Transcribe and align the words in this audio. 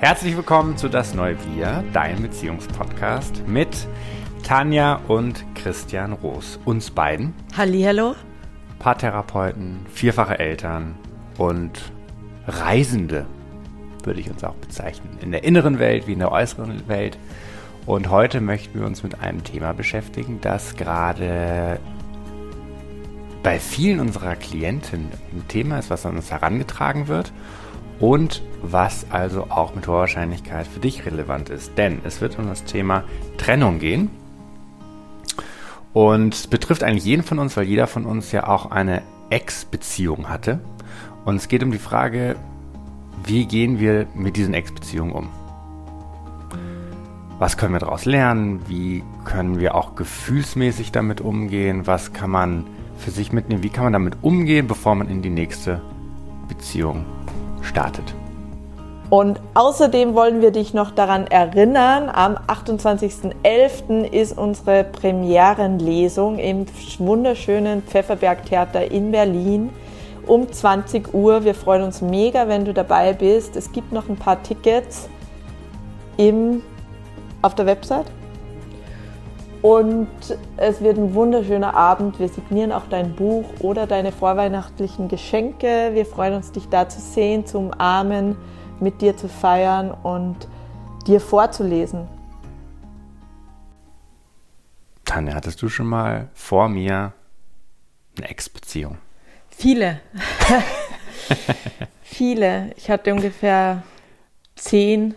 Herzlich 0.00 0.34
willkommen 0.34 0.78
zu 0.78 0.88
Das 0.88 1.12
Neue 1.12 1.36
Wir, 1.44 1.84
dein 1.92 2.22
Beziehungspodcast 2.22 3.46
mit 3.46 3.86
Tanja 4.42 4.94
und 5.08 5.44
Christian 5.54 6.14
Roos, 6.14 6.58
uns 6.64 6.90
beiden. 6.90 7.34
Hallihallo. 7.54 8.14
Paartherapeuten, 8.78 9.84
vierfache 9.92 10.38
Eltern 10.38 10.94
und 11.36 11.92
Reisende, 12.46 13.26
würde 14.02 14.20
ich 14.20 14.30
uns 14.30 14.42
auch 14.42 14.54
bezeichnen. 14.54 15.18
In 15.20 15.32
der 15.32 15.44
inneren 15.44 15.78
Welt 15.78 16.06
wie 16.06 16.14
in 16.14 16.20
der 16.20 16.32
äußeren 16.32 16.88
Welt. 16.88 17.18
Und 17.84 18.08
heute 18.08 18.40
möchten 18.40 18.80
wir 18.80 18.86
uns 18.86 19.02
mit 19.02 19.20
einem 19.20 19.44
Thema 19.44 19.74
beschäftigen, 19.74 20.40
das 20.40 20.76
gerade 20.76 21.78
bei 23.42 23.58
vielen 23.58 24.00
unserer 24.00 24.34
Klienten 24.34 25.10
ein 25.34 25.46
Thema 25.48 25.78
ist, 25.78 25.90
was 25.90 26.06
an 26.06 26.16
uns 26.16 26.30
herangetragen 26.30 27.06
wird 27.06 27.34
und 28.00 28.42
was 28.62 29.06
also 29.10 29.46
auch 29.50 29.74
mit 29.74 29.86
hoher 29.86 30.00
Wahrscheinlichkeit 30.00 30.66
für 30.66 30.80
dich 30.80 31.04
relevant 31.06 31.50
ist. 31.50 31.76
Denn 31.76 32.00
es 32.04 32.20
wird 32.20 32.38
um 32.38 32.46
das 32.46 32.64
Thema 32.64 33.04
Trennung 33.36 33.78
gehen. 33.78 34.10
Und 35.92 36.50
betrifft 36.50 36.82
eigentlich 36.82 37.04
jeden 37.04 37.22
von 37.22 37.38
uns, 37.38 37.56
weil 37.56 37.64
jeder 37.64 37.86
von 37.86 38.06
uns 38.06 38.32
ja 38.32 38.48
auch 38.48 38.70
eine 38.70 39.02
Ex-Beziehung 39.28 40.28
hatte. 40.28 40.60
Und 41.24 41.36
es 41.36 41.48
geht 41.48 41.62
um 41.62 41.72
die 41.72 41.78
Frage, 41.78 42.36
wie 43.24 43.44
gehen 43.44 43.80
wir 43.80 44.06
mit 44.14 44.36
diesen 44.36 44.54
Ex-Beziehungen 44.54 45.12
um? 45.12 45.28
Was 47.38 47.56
können 47.56 47.72
wir 47.72 47.80
daraus 47.80 48.04
lernen? 48.04 48.60
Wie 48.68 49.02
können 49.24 49.58
wir 49.58 49.74
auch 49.74 49.94
gefühlsmäßig 49.94 50.92
damit 50.92 51.20
umgehen? 51.20 51.86
Was 51.86 52.12
kann 52.12 52.30
man 52.30 52.66
für 52.98 53.10
sich 53.10 53.32
mitnehmen? 53.32 53.62
Wie 53.62 53.70
kann 53.70 53.84
man 53.84 53.92
damit 53.92 54.18
umgehen, 54.22 54.68
bevor 54.68 54.94
man 54.94 55.08
in 55.08 55.22
die 55.22 55.30
nächste 55.30 55.82
Beziehung 56.48 57.04
startet. 57.62 58.14
Und 59.10 59.40
außerdem 59.54 60.14
wollen 60.14 60.40
wir 60.40 60.52
dich 60.52 60.72
noch 60.72 60.92
daran 60.92 61.26
erinnern, 61.26 62.08
am 62.08 62.36
28.11. 62.36 64.04
ist 64.04 64.38
unsere 64.38 64.84
Premierenlesung 64.84 66.38
im 66.38 66.66
wunderschönen 66.98 67.82
Pfefferberg-Theater 67.82 68.88
in 68.90 69.10
Berlin 69.10 69.70
um 70.28 70.50
20 70.50 71.12
Uhr. 71.12 71.44
Wir 71.44 71.56
freuen 71.56 71.82
uns 71.82 72.00
mega, 72.00 72.46
wenn 72.46 72.64
du 72.64 72.72
dabei 72.72 73.12
bist. 73.12 73.56
Es 73.56 73.72
gibt 73.72 73.90
noch 73.90 74.08
ein 74.08 74.16
paar 74.16 74.40
Tickets 74.44 75.08
im, 76.16 76.62
auf 77.42 77.56
der 77.56 77.66
Website. 77.66 78.06
Und 79.62 80.08
es 80.56 80.80
wird 80.80 80.96
ein 80.96 81.12
wunderschöner 81.14 81.74
Abend. 81.74 82.18
Wir 82.18 82.28
signieren 82.28 82.72
auch 82.72 82.86
dein 82.88 83.14
Buch 83.14 83.44
oder 83.60 83.86
deine 83.86 84.10
vorweihnachtlichen 84.10 85.08
Geschenke. 85.08 85.90
Wir 85.92 86.06
freuen 86.06 86.34
uns, 86.34 86.50
dich 86.52 86.68
da 86.70 86.88
zu 86.88 86.98
sehen, 86.98 87.44
zu 87.44 87.58
umarmen, 87.58 88.36
mit 88.80 89.02
dir 89.02 89.16
zu 89.16 89.28
feiern 89.28 89.90
und 89.90 90.48
dir 91.06 91.20
vorzulesen. 91.20 92.08
Tanja, 95.04 95.34
hattest 95.34 95.60
du 95.60 95.68
schon 95.68 95.86
mal 95.86 96.28
vor 96.32 96.68
mir 96.68 97.12
eine 98.16 98.30
Ex-Beziehung? 98.30 98.96
Viele. 99.50 100.00
Viele. 102.02 102.70
Ich 102.76 102.88
hatte 102.90 103.12
ungefähr 103.12 103.82
zehn 104.54 105.14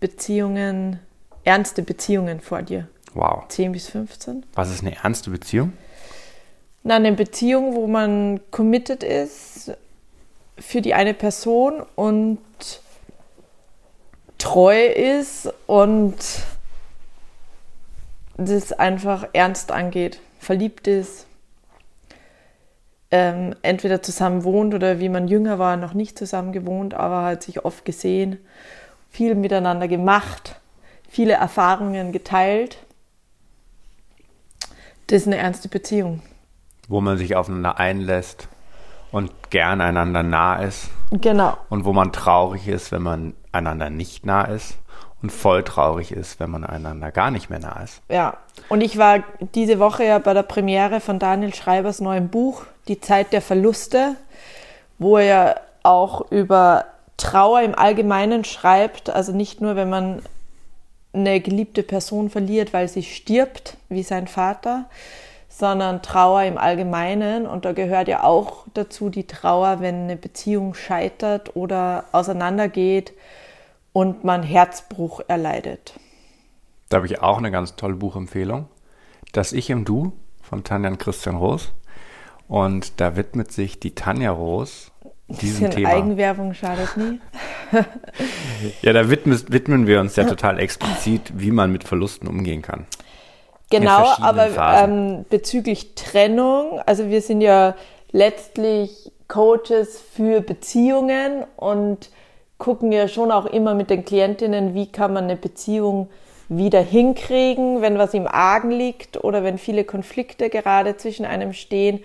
Beziehungen, 0.00 1.00
ernste 1.44 1.82
Beziehungen 1.82 2.40
vor 2.40 2.62
dir. 2.62 2.88
Wow. 3.14 3.44
10 3.48 3.72
bis 3.72 3.88
15. 3.88 4.44
Was 4.54 4.70
ist 4.70 4.82
eine 4.82 4.96
ernste 4.96 5.30
Beziehung? 5.30 5.72
Na, 6.82 6.96
eine 6.96 7.12
Beziehung, 7.12 7.74
wo 7.74 7.86
man 7.86 8.40
committed 8.50 9.02
ist 9.02 9.72
für 10.58 10.80
die 10.80 10.94
eine 10.94 11.14
Person 11.14 11.82
und 11.94 12.40
treu 14.38 14.86
ist 14.86 15.52
und 15.66 16.16
das 18.36 18.72
einfach 18.72 19.28
ernst 19.32 19.70
angeht, 19.70 20.20
verliebt 20.40 20.88
ist, 20.88 21.26
ähm, 23.10 23.54
entweder 23.62 24.02
zusammen 24.02 24.42
wohnt 24.42 24.74
oder 24.74 24.98
wie 24.98 25.08
man 25.08 25.28
jünger 25.28 25.58
war, 25.58 25.76
noch 25.76 25.94
nicht 25.94 26.18
zusammen 26.18 26.52
gewohnt, 26.52 26.94
aber 26.94 27.24
hat 27.24 27.42
sich 27.42 27.64
oft 27.64 27.84
gesehen, 27.84 28.38
viel 29.10 29.34
miteinander 29.34 29.86
gemacht, 29.86 30.56
viele 31.08 31.34
Erfahrungen 31.34 32.10
geteilt 32.10 32.78
das 35.12 35.22
ist 35.22 35.26
eine 35.26 35.36
ernste 35.36 35.68
Beziehung. 35.68 36.22
Wo 36.88 37.02
man 37.02 37.18
sich 37.18 37.36
aufeinander 37.36 37.78
einlässt 37.78 38.48
und 39.10 39.30
gern 39.50 39.82
einander 39.82 40.22
nah 40.22 40.56
ist. 40.56 40.88
Genau. 41.10 41.54
Und 41.68 41.84
wo 41.84 41.92
man 41.92 42.12
traurig 42.12 42.66
ist, 42.66 42.92
wenn 42.92 43.02
man 43.02 43.34
einander 43.52 43.90
nicht 43.90 44.24
nah 44.24 44.44
ist. 44.44 44.78
Und 45.22 45.30
voll 45.30 45.64
traurig 45.64 46.12
ist, 46.12 46.40
wenn 46.40 46.50
man 46.50 46.64
einander 46.64 47.12
gar 47.12 47.30
nicht 47.30 47.50
mehr 47.50 47.58
nah 47.58 47.82
ist. 47.82 48.00
Ja. 48.08 48.38
Und 48.70 48.80
ich 48.80 48.96
war 48.96 49.22
diese 49.54 49.78
Woche 49.78 50.04
ja 50.04 50.18
bei 50.18 50.32
der 50.32 50.42
Premiere 50.42 51.00
von 51.00 51.18
Daniel 51.18 51.54
Schreibers 51.54 52.00
neuem 52.00 52.28
Buch, 52.28 52.64
Die 52.88 52.98
Zeit 52.98 53.34
der 53.34 53.42
Verluste, 53.42 54.16
wo 54.98 55.18
er 55.18 55.60
auch 55.82 56.32
über 56.32 56.86
Trauer 57.18 57.60
im 57.60 57.74
Allgemeinen 57.74 58.44
schreibt. 58.44 59.10
Also 59.10 59.32
nicht 59.32 59.60
nur, 59.60 59.76
wenn 59.76 59.90
man 59.90 60.22
eine 61.12 61.40
geliebte 61.40 61.82
Person 61.82 62.30
verliert, 62.30 62.72
weil 62.72 62.88
sie 62.88 63.02
stirbt, 63.02 63.76
wie 63.88 64.02
sein 64.02 64.28
Vater, 64.28 64.86
sondern 65.48 66.02
Trauer 66.02 66.44
im 66.44 66.56
Allgemeinen. 66.56 67.46
Und 67.46 67.64
da 67.64 67.72
gehört 67.72 68.08
ja 68.08 68.24
auch 68.24 68.66
dazu 68.74 69.10
die 69.10 69.26
Trauer, 69.26 69.80
wenn 69.80 70.04
eine 70.04 70.16
Beziehung 70.16 70.74
scheitert 70.74 71.54
oder 71.56 72.04
auseinandergeht 72.12 73.12
und 73.92 74.24
man 74.24 74.42
Herzbruch 74.42 75.20
erleidet. 75.28 75.94
Da 76.88 76.98
habe 76.98 77.06
ich 77.06 77.20
auch 77.20 77.38
eine 77.38 77.50
ganz 77.50 77.76
tolle 77.76 77.94
Buchempfehlung. 77.94 78.66
Das 79.32 79.52
Ich 79.52 79.70
im 79.70 79.84
Du 79.84 80.12
von 80.42 80.64
Tanja 80.64 80.90
und 80.90 80.98
Christian 80.98 81.36
Roos. 81.36 81.72
Und 82.48 83.00
da 83.00 83.16
widmet 83.16 83.50
sich 83.50 83.80
die 83.80 83.94
Tanja 83.94 84.30
Roos 84.30 84.91
diesem 85.28 85.70
Thema. 85.70 85.88
Eigenwerbung 85.88 86.54
schadet 86.54 86.96
nie. 86.96 87.20
ja, 88.82 88.92
da 88.92 89.08
widmen, 89.08 89.40
widmen 89.48 89.86
wir 89.86 90.00
uns 90.00 90.16
ja 90.16 90.24
total 90.24 90.58
explizit, 90.58 91.32
wie 91.34 91.50
man 91.50 91.72
mit 91.72 91.84
Verlusten 91.84 92.28
umgehen 92.28 92.62
kann. 92.62 92.86
Genau, 93.70 94.12
aber 94.20 94.48
ähm, 94.76 95.24
bezüglich 95.30 95.94
Trennung, 95.94 96.80
also 96.84 97.08
wir 97.08 97.22
sind 97.22 97.40
ja 97.40 97.74
letztlich 98.10 99.12
Coaches 99.28 99.98
für 100.14 100.42
Beziehungen 100.42 101.44
und 101.56 102.10
gucken 102.58 102.92
ja 102.92 103.08
schon 103.08 103.32
auch 103.32 103.46
immer 103.46 103.74
mit 103.74 103.88
den 103.88 104.04
Klientinnen, 104.04 104.74
wie 104.74 104.92
kann 104.92 105.14
man 105.14 105.24
eine 105.24 105.36
Beziehung 105.36 106.10
wieder 106.48 106.82
hinkriegen, 106.82 107.80
wenn 107.80 107.96
was 107.96 108.12
im 108.12 108.26
Argen 108.26 108.70
liegt 108.70 109.24
oder 109.24 109.42
wenn 109.42 109.56
viele 109.56 109.84
Konflikte 109.84 110.50
gerade 110.50 110.98
zwischen 110.98 111.24
einem 111.24 111.54
stehen. 111.54 112.00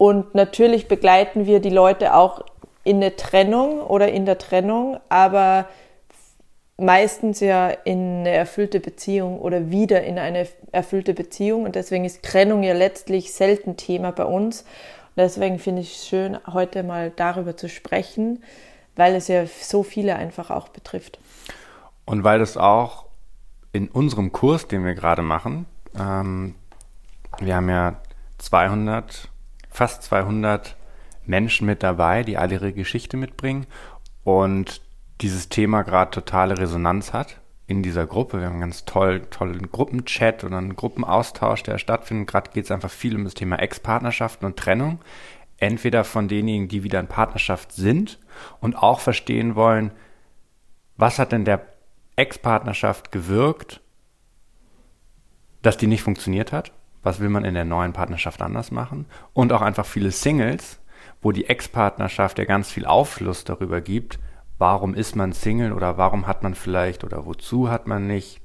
Und 0.00 0.34
natürlich 0.34 0.88
begleiten 0.88 1.44
wir 1.44 1.60
die 1.60 1.68
Leute 1.68 2.14
auch 2.14 2.42
in 2.84 2.96
eine 2.96 3.16
Trennung 3.16 3.82
oder 3.82 4.10
in 4.10 4.24
der 4.24 4.38
Trennung, 4.38 4.98
aber 5.10 5.68
meistens 6.78 7.40
ja 7.40 7.68
in 7.68 8.20
eine 8.20 8.30
erfüllte 8.30 8.80
Beziehung 8.80 9.38
oder 9.38 9.70
wieder 9.70 10.02
in 10.02 10.18
eine 10.18 10.48
erfüllte 10.72 11.12
Beziehung. 11.12 11.64
Und 11.64 11.74
deswegen 11.74 12.06
ist 12.06 12.22
Trennung 12.22 12.62
ja 12.62 12.72
letztlich 12.72 13.34
selten 13.34 13.76
Thema 13.76 14.10
bei 14.10 14.24
uns. 14.24 14.62
Und 14.62 15.18
deswegen 15.18 15.58
finde 15.58 15.82
ich 15.82 15.96
es 15.96 16.08
schön, 16.08 16.38
heute 16.46 16.82
mal 16.82 17.12
darüber 17.14 17.54
zu 17.58 17.68
sprechen, 17.68 18.42
weil 18.96 19.14
es 19.14 19.28
ja 19.28 19.44
so 19.44 19.82
viele 19.82 20.16
einfach 20.16 20.48
auch 20.48 20.68
betrifft. 20.68 21.18
Und 22.06 22.24
weil 22.24 22.38
das 22.38 22.56
auch 22.56 23.04
in 23.72 23.88
unserem 23.88 24.32
Kurs, 24.32 24.66
den 24.66 24.82
wir 24.82 24.94
gerade 24.94 25.20
machen, 25.20 25.66
ähm, 25.94 26.54
wir 27.38 27.54
haben 27.54 27.68
ja 27.68 27.96
200 28.38 29.29
fast 29.80 30.02
200 30.02 30.76
Menschen 31.24 31.66
mit 31.66 31.82
dabei, 31.82 32.22
die 32.22 32.36
alle 32.36 32.56
ihre 32.56 32.74
Geschichte 32.74 33.16
mitbringen 33.16 33.66
und 34.24 34.82
dieses 35.22 35.48
Thema 35.48 35.84
gerade 35.84 36.10
totale 36.10 36.58
Resonanz 36.58 37.14
hat 37.14 37.40
in 37.66 37.82
dieser 37.82 38.06
Gruppe. 38.06 38.40
Wir 38.40 38.48
haben 38.48 38.56
einen 38.56 38.60
ganz 38.60 38.84
toll, 38.84 39.22
tollen 39.30 39.70
Gruppenchat 39.70 40.44
oder 40.44 40.58
einen 40.58 40.76
Gruppenaustausch, 40.76 41.62
der 41.62 41.78
stattfindet. 41.78 42.28
Gerade 42.28 42.50
geht 42.50 42.66
es 42.66 42.70
einfach 42.70 42.90
viel 42.90 43.16
um 43.16 43.24
das 43.24 43.32
Thema 43.32 43.56
Ex-Partnerschaften 43.56 44.44
und 44.44 44.58
Trennung. 44.58 44.98
Entweder 45.56 46.04
von 46.04 46.28
denjenigen, 46.28 46.68
die 46.68 46.84
wieder 46.84 47.00
in 47.00 47.06
Partnerschaft 47.06 47.72
sind 47.72 48.18
und 48.60 48.76
auch 48.76 49.00
verstehen 49.00 49.54
wollen, 49.54 49.92
was 50.98 51.18
hat 51.18 51.32
denn 51.32 51.46
der 51.46 51.66
Ex-Partnerschaft 52.16 53.12
gewirkt, 53.12 53.80
dass 55.62 55.78
die 55.78 55.86
nicht 55.86 56.02
funktioniert 56.02 56.52
hat 56.52 56.70
was 57.02 57.20
will 57.20 57.28
man 57.28 57.44
in 57.44 57.54
der 57.54 57.64
neuen 57.64 57.92
Partnerschaft 57.92 58.42
anders 58.42 58.70
machen 58.70 59.06
und 59.32 59.52
auch 59.52 59.62
einfach 59.62 59.86
viele 59.86 60.10
Singles, 60.10 60.78
wo 61.22 61.32
die 61.32 61.46
Ex-Partnerschaft 61.46 62.38
ja 62.38 62.44
ganz 62.44 62.70
viel 62.70 62.86
Aufschluss 62.86 63.44
darüber 63.44 63.80
gibt, 63.80 64.18
warum 64.58 64.94
ist 64.94 65.16
man 65.16 65.32
Single 65.32 65.72
oder 65.72 65.96
warum 65.98 66.26
hat 66.26 66.42
man 66.42 66.54
vielleicht 66.54 67.04
oder 67.04 67.26
wozu 67.26 67.70
hat 67.70 67.86
man 67.86 68.06
nicht 68.06 68.40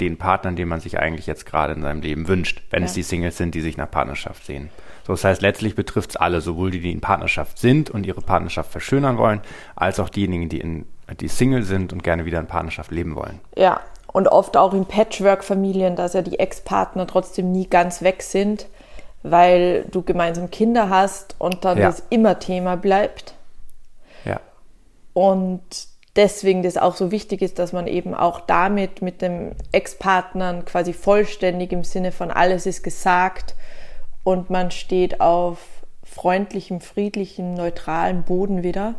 den 0.00 0.16
Partner, 0.16 0.52
den 0.52 0.68
man 0.68 0.80
sich 0.80 0.98
eigentlich 0.98 1.26
jetzt 1.26 1.46
gerade 1.46 1.74
in 1.74 1.82
seinem 1.82 2.00
Leben 2.00 2.26
wünscht, 2.26 2.62
wenn 2.70 2.82
ja. 2.82 2.86
es 2.86 2.94
die 2.94 3.02
Singles 3.02 3.36
sind, 3.36 3.54
die 3.54 3.60
sich 3.60 3.76
nach 3.76 3.90
Partnerschaft 3.90 4.46
sehen. 4.46 4.70
So, 5.06 5.12
das 5.12 5.24
heißt, 5.24 5.42
letztlich 5.42 5.74
betrifft 5.74 6.10
es 6.10 6.16
alle, 6.16 6.40
sowohl 6.40 6.70
die, 6.70 6.80
die 6.80 6.92
in 6.92 7.00
Partnerschaft 7.00 7.58
sind 7.58 7.90
und 7.90 8.06
ihre 8.06 8.20
Partnerschaft 8.20 8.70
verschönern 8.70 9.18
wollen, 9.18 9.40
als 9.76 10.00
auch 10.00 10.08
diejenigen, 10.08 10.48
die 10.48 10.60
in 10.60 10.86
die 11.18 11.28
Single 11.28 11.64
sind 11.64 11.92
und 11.92 12.02
gerne 12.02 12.24
wieder 12.24 12.40
in 12.40 12.46
Partnerschaft 12.46 12.90
leben 12.90 13.14
wollen. 13.14 13.40
Ja, 13.56 13.80
und 14.12 14.28
oft 14.28 14.56
auch 14.56 14.74
in 14.74 14.86
Patchwork-Familien, 14.86 15.96
dass 15.96 16.14
ja 16.14 16.22
die 16.22 16.38
Ex-Partner 16.38 17.06
trotzdem 17.06 17.52
nie 17.52 17.66
ganz 17.68 18.02
weg 18.02 18.22
sind, 18.22 18.66
weil 19.22 19.84
du 19.90 20.02
gemeinsam 20.02 20.50
Kinder 20.50 20.88
hast 20.88 21.36
und 21.38 21.64
dann 21.64 21.78
ja. 21.78 21.86
das 21.86 22.02
immer 22.10 22.38
Thema 22.38 22.76
bleibt. 22.76 23.34
Ja. 24.24 24.40
Und 25.12 25.60
deswegen 26.16 26.62
das 26.62 26.76
auch 26.76 26.96
so 26.96 27.10
wichtig 27.10 27.42
ist, 27.42 27.58
dass 27.58 27.72
man 27.72 27.86
eben 27.86 28.14
auch 28.14 28.40
damit 28.40 29.02
mit 29.02 29.22
dem 29.22 29.52
Ex-Partnern 29.72 30.64
quasi 30.64 30.92
vollständig 30.92 31.72
im 31.72 31.84
Sinne 31.84 32.12
von 32.12 32.30
alles 32.30 32.66
ist 32.66 32.82
gesagt 32.82 33.54
und 34.24 34.50
man 34.50 34.70
steht 34.70 35.20
auf 35.20 35.58
freundlichem, 36.02 36.80
friedlichem, 36.80 37.54
neutralen 37.54 38.24
Boden 38.24 38.62
wieder 38.62 38.94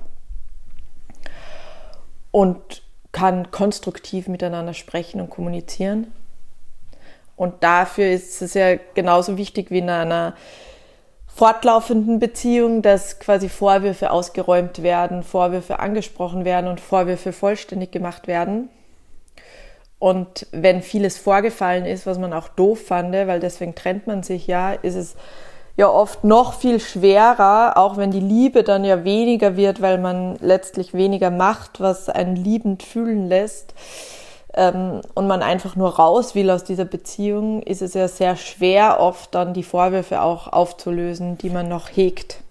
und 2.32 2.81
kann 3.12 3.52
konstruktiv 3.52 4.28
miteinander 4.28 4.74
sprechen 4.74 5.22
und 5.22 5.30
kommunizieren. 5.30 6.12
Und 7.36 7.64
dafür 7.64 8.12
ist 8.12 8.42
es 8.42 8.54
ja 8.54 8.76
genauso 8.94 9.38
wichtig 9.38 9.72
wie 9.72 9.80
in 9.80 9.90
einer 9.90 10.36
fortlaufenden 11.28 12.20
Beziehung, 12.20 12.82
dass 12.82 13.20
quasi 13.20 13.50
Vorwürfe 13.50 14.12
ausgeräumt 14.12 14.84
werden, 14.84 15.24
Vorwürfe 15.24 15.80
angesprochen 15.80 16.46
werden 16.46 16.70
und 16.70 16.80
Vorwürfe 16.80 17.34
vollständig 17.34 17.92
gemacht 17.92 18.28
werden. 18.28 18.70
Und 19.98 20.48
wenn 20.52 20.82
vieles 20.82 21.18
vorgefallen 21.18 21.86
ist, 21.86 22.06
was 22.06 22.18
man 22.18 22.34
auch 22.34 22.48
doof 22.48 22.88
fand, 22.88 23.14
weil 23.14 23.40
deswegen 23.40 23.76
trennt 23.76 24.08
man 24.08 24.24
sich 24.24 24.48
ja, 24.48 24.74
ist 24.74 24.96
es 24.96 25.16
ja 25.78 25.88
oft 25.88 26.24
noch 26.24 26.54
viel 26.54 26.80
schwerer, 26.80 27.78
auch 27.78 27.98
wenn 27.98 28.12
die 28.12 28.20
Liebe 28.20 28.64
dann 28.64 28.84
ja 28.84 29.04
weniger 29.04 29.56
wird, 29.56 29.82
weil 29.82 29.98
man 29.98 30.36
letztlich 30.42 30.94
weniger 30.94 31.32
macht, 31.32 31.80
was 31.80 32.10
einen 32.10 32.36
liebend 32.36 32.84
fühlen 32.84 33.28
lässt 33.28 33.74
ähm, 34.54 35.02
und 35.14 35.28
man 35.28 35.42
einfach 35.42 35.76
nur 35.76 35.96
raus 35.96 36.36
will 36.36 36.50
aus 36.50 36.64
dieser 36.64 36.86
Beziehung, 36.86 37.64
ist 37.64 37.82
es 37.82 37.94
ja 37.94 38.08
sehr 38.08 38.36
schwer, 38.36 39.00
oft 39.00 39.34
dann 39.34 39.54
die 39.54 39.64
Vorwürfe 39.64 40.22
auch 40.22 40.48
aufzulösen, 40.48 41.38
die 41.38 41.50
man 41.50 41.70
noch 41.70 41.90
hegt. 41.90 42.42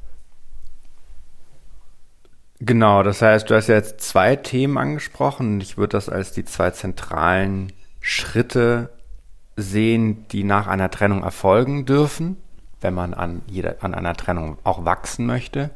Genau, 2.62 3.02
das 3.02 3.22
heißt, 3.22 3.48
du 3.48 3.54
hast 3.54 3.68
ja 3.68 3.76
jetzt 3.76 4.02
zwei 4.02 4.36
Themen 4.36 4.76
angesprochen. 4.76 5.60
Ich 5.62 5.78
würde 5.78 5.92
das 5.92 6.10
als 6.10 6.32
die 6.32 6.44
zwei 6.44 6.70
zentralen 6.70 7.72
Schritte 8.02 8.90
sehen, 9.56 10.26
die 10.30 10.44
nach 10.44 10.66
einer 10.66 10.90
Trennung 10.90 11.22
erfolgen 11.22 11.86
dürfen, 11.86 12.36
wenn 12.80 12.94
man 12.94 13.14
an, 13.14 13.42
jeder, 13.46 13.76
an 13.80 13.94
einer 13.94 14.14
Trennung 14.14 14.58
auch 14.64 14.84
wachsen 14.84 15.26
möchte. 15.26 15.70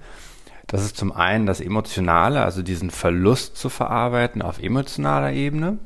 Das 0.66 0.82
ist 0.82 0.96
zum 0.96 1.12
einen 1.12 1.46
das 1.46 1.60
Emotionale, 1.60 2.42
also 2.42 2.62
diesen 2.62 2.90
Verlust 2.90 3.56
zu 3.56 3.68
verarbeiten 3.68 4.42
auf 4.42 4.62
emotionaler 4.62 5.32
Ebene 5.32 5.78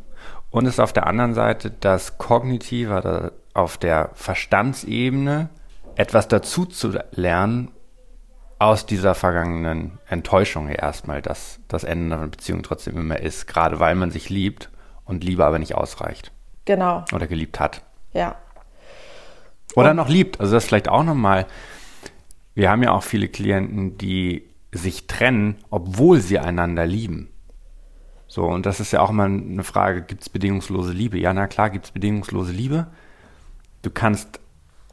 und 0.50 0.66
ist 0.66 0.80
auf 0.80 0.92
der 0.92 1.06
anderen 1.06 1.34
Seite 1.34 1.70
das 1.70 2.18
Kognitive, 2.18 3.32
auf 3.54 3.76
der 3.76 4.10
Verstandsebene 4.14 5.50
etwas 5.96 6.28
dazu 6.28 6.64
zu 6.64 6.92
lernen 7.10 7.72
aus 8.58 8.86
dieser 8.86 9.14
vergangenen 9.14 9.98
Enttäuschung 10.08 10.68
erstmal, 10.68 11.22
dass 11.22 11.60
das 11.68 11.84
Ende 11.84 12.16
einer 12.16 12.26
Beziehung 12.28 12.62
trotzdem 12.62 12.96
immer 12.96 13.20
ist, 13.20 13.46
gerade 13.46 13.78
weil 13.78 13.94
man 13.94 14.10
sich 14.10 14.30
liebt 14.30 14.70
und 15.04 15.22
Liebe 15.22 15.44
aber 15.44 15.58
nicht 15.58 15.74
ausreicht. 15.74 16.32
Genau. 16.64 17.04
Oder 17.12 17.26
geliebt 17.26 17.60
hat. 17.60 17.82
Ja. 18.12 18.36
Oder 19.74 19.94
noch 19.94 20.08
liebt. 20.08 20.40
Also 20.40 20.54
das 20.54 20.66
vielleicht 20.66 20.88
auch 20.88 21.04
nochmal. 21.04 21.46
Wir 22.54 22.70
haben 22.70 22.82
ja 22.82 22.92
auch 22.92 23.02
viele 23.02 23.28
Klienten, 23.28 23.98
die 23.98 24.48
sich 24.72 25.06
trennen, 25.06 25.56
obwohl 25.70 26.20
sie 26.20 26.38
einander 26.38 26.86
lieben. 26.86 27.28
So, 28.26 28.44
und 28.44 28.66
das 28.66 28.80
ist 28.80 28.92
ja 28.92 29.00
auch 29.00 29.10
immer 29.10 29.24
eine 29.24 29.64
Frage, 29.64 30.02
gibt 30.02 30.22
es 30.22 30.28
bedingungslose 30.28 30.92
Liebe? 30.92 31.18
Ja, 31.18 31.32
na 31.32 31.46
klar, 31.46 31.70
gibt 31.70 31.86
es 31.86 31.90
bedingungslose 31.92 32.52
Liebe. 32.52 32.88
Du 33.80 33.90
kannst 33.90 34.40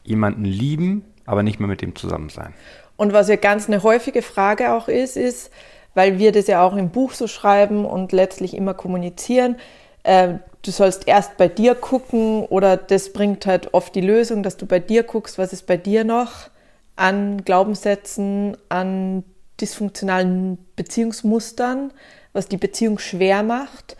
jemanden 0.03 0.45
lieben, 0.45 1.03
aber 1.25 1.43
nicht 1.43 1.59
mehr 1.59 1.67
mit 1.67 1.81
dem 1.81 1.95
zusammen 1.95 2.29
sein. 2.29 2.53
Und 2.95 3.11
was 3.11 3.27
ja 3.27 3.35
ganz 3.35 3.67
eine 3.67 3.83
häufige 3.83 4.21
Frage 4.21 4.73
auch 4.73 4.87
ist, 4.87 5.17
ist, 5.17 5.51
weil 5.95 6.17
wir 6.17 6.31
das 6.31 6.47
ja 6.47 6.61
auch 6.61 6.75
im 6.75 6.91
Buch 6.91 7.11
so 7.11 7.27
schreiben 7.27 7.83
und 7.83 8.13
letztlich 8.13 8.55
immer 8.55 8.73
kommunizieren, 8.73 9.57
äh, 10.05 10.35
du 10.61 10.71
sollst 10.71 11.07
erst 11.07 11.37
bei 11.37 11.47
dir 11.47 11.75
gucken 11.75 12.45
oder 12.45 12.77
das 12.77 13.11
bringt 13.11 13.45
halt 13.45 13.73
oft 13.73 13.93
die 13.95 14.01
Lösung, 14.01 14.43
dass 14.43 14.57
du 14.57 14.65
bei 14.65 14.79
dir 14.79 15.03
guckst, 15.03 15.37
was 15.37 15.51
ist 15.51 15.65
bei 15.65 15.77
dir 15.77 16.03
noch 16.03 16.49
an 16.95 17.43
Glaubenssätzen, 17.43 18.55
an 18.69 19.23
dysfunktionalen 19.59 20.57
Beziehungsmustern, 20.75 21.91
was 22.33 22.47
die 22.47 22.57
Beziehung 22.57 22.99
schwer 22.99 23.43
macht. 23.43 23.97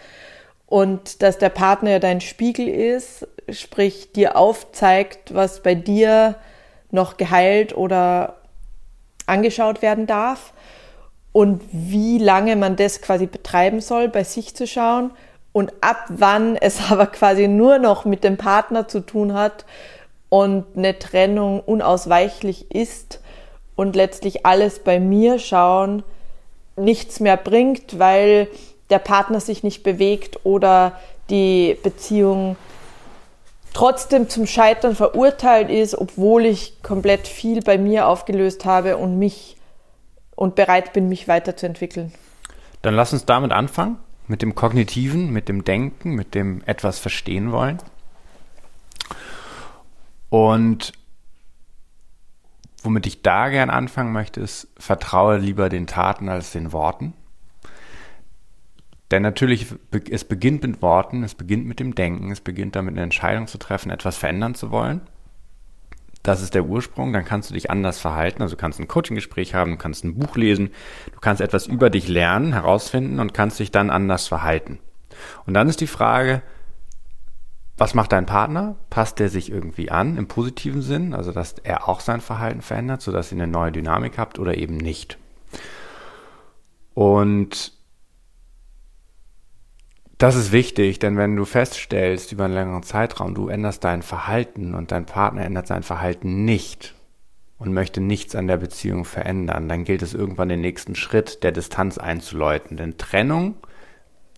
Und 0.68 1.22
dass 1.22 1.38
der 1.38 1.50
Partner 1.50 1.92
ja 1.92 2.00
dein 2.00 2.22
Spiegel 2.22 2.68
ist, 2.68 3.28
sprich 3.50 4.12
dir 4.12 4.36
aufzeigt, 4.36 5.34
was 5.34 5.62
bei 5.62 5.76
dir 5.76 6.36
noch 6.92 7.18
geheilt 7.18 7.76
oder 7.76 8.38
angeschaut 9.26 9.82
werden 9.82 10.08
darf. 10.08 10.54
Und 11.32 11.62
wie 11.72 12.18
lange 12.18 12.56
man 12.56 12.76
das 12.76 13.02
quasi 13.02 13.26
betreiben 13.26 13.82
soll, 13.82 14.08
bei 14.08 14.24
sich 14.24 14.56
zu 14.56 14.68
schauen 14.68 15.12
und 15.56 15.72
ab 15.80 16.04
wann 16.10 16.58
es 16.58 16.82
aber 16.92 17.08
quasi 17.08 17.48
nur 17.48 17.80
noch 17.80 18.04
mit 18.04 18.26
dem 18.26 18.36
Partner 18.36 18.90
zu 18.90 19.00
tun 19.00 19.34
hat 19.34 19.64
und 20.28 20.66
eine 20.76 21.00
Trennung 21.00 21.62
unausweichlich 21.62 22.70
ist 22.72 23.22
und 23.78 23.96
letztlich 23.96 24.46
alles 24.46 24.80
bei 24.80 25.00
mir 25.00 25.40
schauen, 25.40 26.04
nichts 26.76 27.22
mehr 27.22 27.38
bringt, 27.38 28.00
weil 28.00 28.50
der 28.90 29.00
Partner 29.00 29.40
sich 29.40 29.64
nicht 29.64 29.84
bewegt 29.84 30.42
oder 30.44 31.00
die 31.30 31.78
Beziehung 31.82 32.58
trotzdem 33.74 34.28
zum 34.28 34.48
Scheitern 34.48 34.94
verurteilt 34.94 35.70
ist, 35.70 35.98
obwohl 35.98 36.46
ich 36.46 36.84
komplett 36.84 37.30
viel 37.30 37.62
bei 37.62 37.78
mir 37.78 38.08
aufgelöst 38.08 38.66
habe 38.66 38.98
und 38.98 39.20
mich 39.20 39.56
und 40.36 40.56
bereit 40.56 40.92
bin, 40.92 41.08
mich 41.08 41.30
weiterzuentwickeln. 41.30 42.14
Dann 42.82 42.94
lass 42.94 43.14
uns 43.14 43.26
damit 43.26 43.54
anfangen, 43.54 43.98
mit 44.28 44.42
dem 44.42 44.56
Kognitiven, 44.56 45.32
mit 45.32 45.50
dem 45.50 45.64
Denken, 45.64 46.16
mit 46.16 46.36
dem 46.36 46.62
etwas 46.66 47.00
verstehen 47.00 47.52
wollen. 47.52 47.78
Und 50.30 50.94
Womit 52.86 53.08
ich 53.08 53.24
da 53.24 53.50
gern 53.50 53.72
anfangen 53.72 54.14
möchte, 54.14 54.40
ist, 54.40 54.68
vertraue 54.78 55.38
lieber 55.38 55.70
den 55.70 55.88
Taten 55.88 56.30
als 56.30 56.52
den 56.52 56.72
Worten. 56.72 57.14
Denn 59.10 59.24
natürlich, 59.24 59.74
es 60.12 60.24
beginnt 60.24 60.64
mit 60.64 60.84
Worten, 60.84 61.24
es 61.24 61.34
beginnt 61.34 61.66
mit 61.66 61.80
dem 61.80 61.96
Denken, 61.96 62.30
es 62.30 62.42
beginnt 62.42 62.76
damit 62.76 62.94
eine 62.94 63.02
Entscheidung 63.02 63.48
zu 63.48 63.58
treffen, 63.58 63.90
etwas 63.90 64.18
verändern 64.18 64.54
zu 64.54 64.70
wollen. 64.70 65.02
Das 66.26 66.42
ist 66.42 66.56
der 66.56 66.66
Ursprung, 66.66 67.14
dann 67.14 67.24
kannst 67.24 67.52
du 67.52 67.54
dich 67.54 67.70
anders 67.70 68.00
verhalten. 68.00 68.42
Also 68.42 68.56
du 68.56 68.60
kannst 68.60 68.80
ein 68.80 68.88
Coaching-Gespräch 68.88 69.54
haben, 69.54 69.72
du 69.72 69.78
kannst 69.78 70.04
ein 70.04 70.18
Buch 70.18 70.36
lesen, 70.36 70.72
du 71.14 71.20
kannst 71.20 71.40
etwas 71.40 71.68
über 71.68 71.92
dich 71.92 72.08
lernen, 72.08 72.54
herausfinden 72.54 73.20
und 73.20 73.36
kannst 73.36 73.60
dich 73.60 73.70
dann 73.70 73.92
anders 73.92 74.28
verhalten. 74.28 74.80
Und 75.46 75.54
dann 75.54 75.70
ist 75.70 75.82
die 75.82 75.88
Frage, 75.88 76.42
was 77.78 77.94
macht 77.94 78.12
dein 78.12 78.26
Partner? 78.26 78.76
Passt 78.90 79.20
der 79.20 79.30
sich 79.30 79.52
irgendwie 79.52 79.92
an 79.92 80.18
im 80.18 80.28
positiven 80.28 80.82
Sinn, 80.82 81.14
also 81.14 81.32
dass 81.32 81.60
er 81.60 81.88
auch 81.88 82.00
sein 82.00 82.22
Verhalten 82.22 82.64
verändert, 82.64 83.04
sodass 83.04 83.32
ihr 83.32 83.38
eine 83.38 83.52
neue 83.52 83.72
Dynamik 83.72 84.18
habt 84.18 84.40
oder 84.40 84.58
eben 84.58 84.78
nicht? 84.78 85.20
Und 86.96 87.75
das 90.18 90.36
ist 90.36 90.52
wichtig, 90.52 91.00
denn 91.00 91.18
wenn 91.18 91.36
du 91.36 91.46
feststellst 91.46 92.32
über 92.32 92.46
einen 92.46 92.54
längeren 92.54 92.84
Zeitraum, 92.84 93.36
du 93.36 93.50
änderst 93.50 93.84
dein 93.84 94.02
Verhalten 94.02 94.74
und 94.74 94.92
dein 94.92 95.06
Partner 95.06 95.44
ändert 95.44 95.68
sein 95.68 95.84
Verhalten 95.84 96.46
nicht 96.46 96.96
und 97.58 97.74
möchte 97.74 98.00
nichts 98.00 98.36
an 98.36 98.48
der 98.48 98.58
Beziehung 98.58 99.04
verändern, 99.04 99.68
dann 99.68 99.84
gilt 99.84 100.02
es 100.02 100.14
irgendwann 100.14 100.50
den 100.50 100.62
nächsten 100.62 100.96
Schritt 100.96 101.44
der 101.44 101.52
Distanz 101.52 101.98
einzuläuten. 101.98 102.78
Denn 102.78 102.98
Trennung 102.98 103.56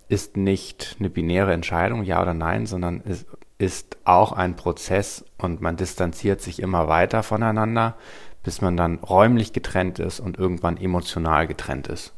ist 0.10 0.36
nicht 0.36 0.96
eine 1.00 1.10
binäre 1.10 1.54
Entscheidung, 1.54 2.04
ja 2.04 2.22
oder 2.22 2.34
nein, 2.34 2.66
sondern 2.66 3.04
es 3.06 3.26
ist 3.60 3.98
auch 4.04 4.32
ein 4.32 4.56
Prozess 4.56 5.26
und 5.38 5.62
man 5.62 5.78
distanziert 5.78 6.42
sich 6.42 6.60
immer 6.60 6.88
weiter 6.88 7.24
voneinander, 7.24 7.96
bis 8.44 8.62
man 8.62 8.78
dann 8.78 9.00
räumlich 9.00 9.54
getrennt 9.54 10.00
ist 10.00 10.20
und 10.20 10.38
irgendwann 10.38 10.78
emotional 10.78 11.48
getrennt 11.48 11.88
ist. 11.88 12.17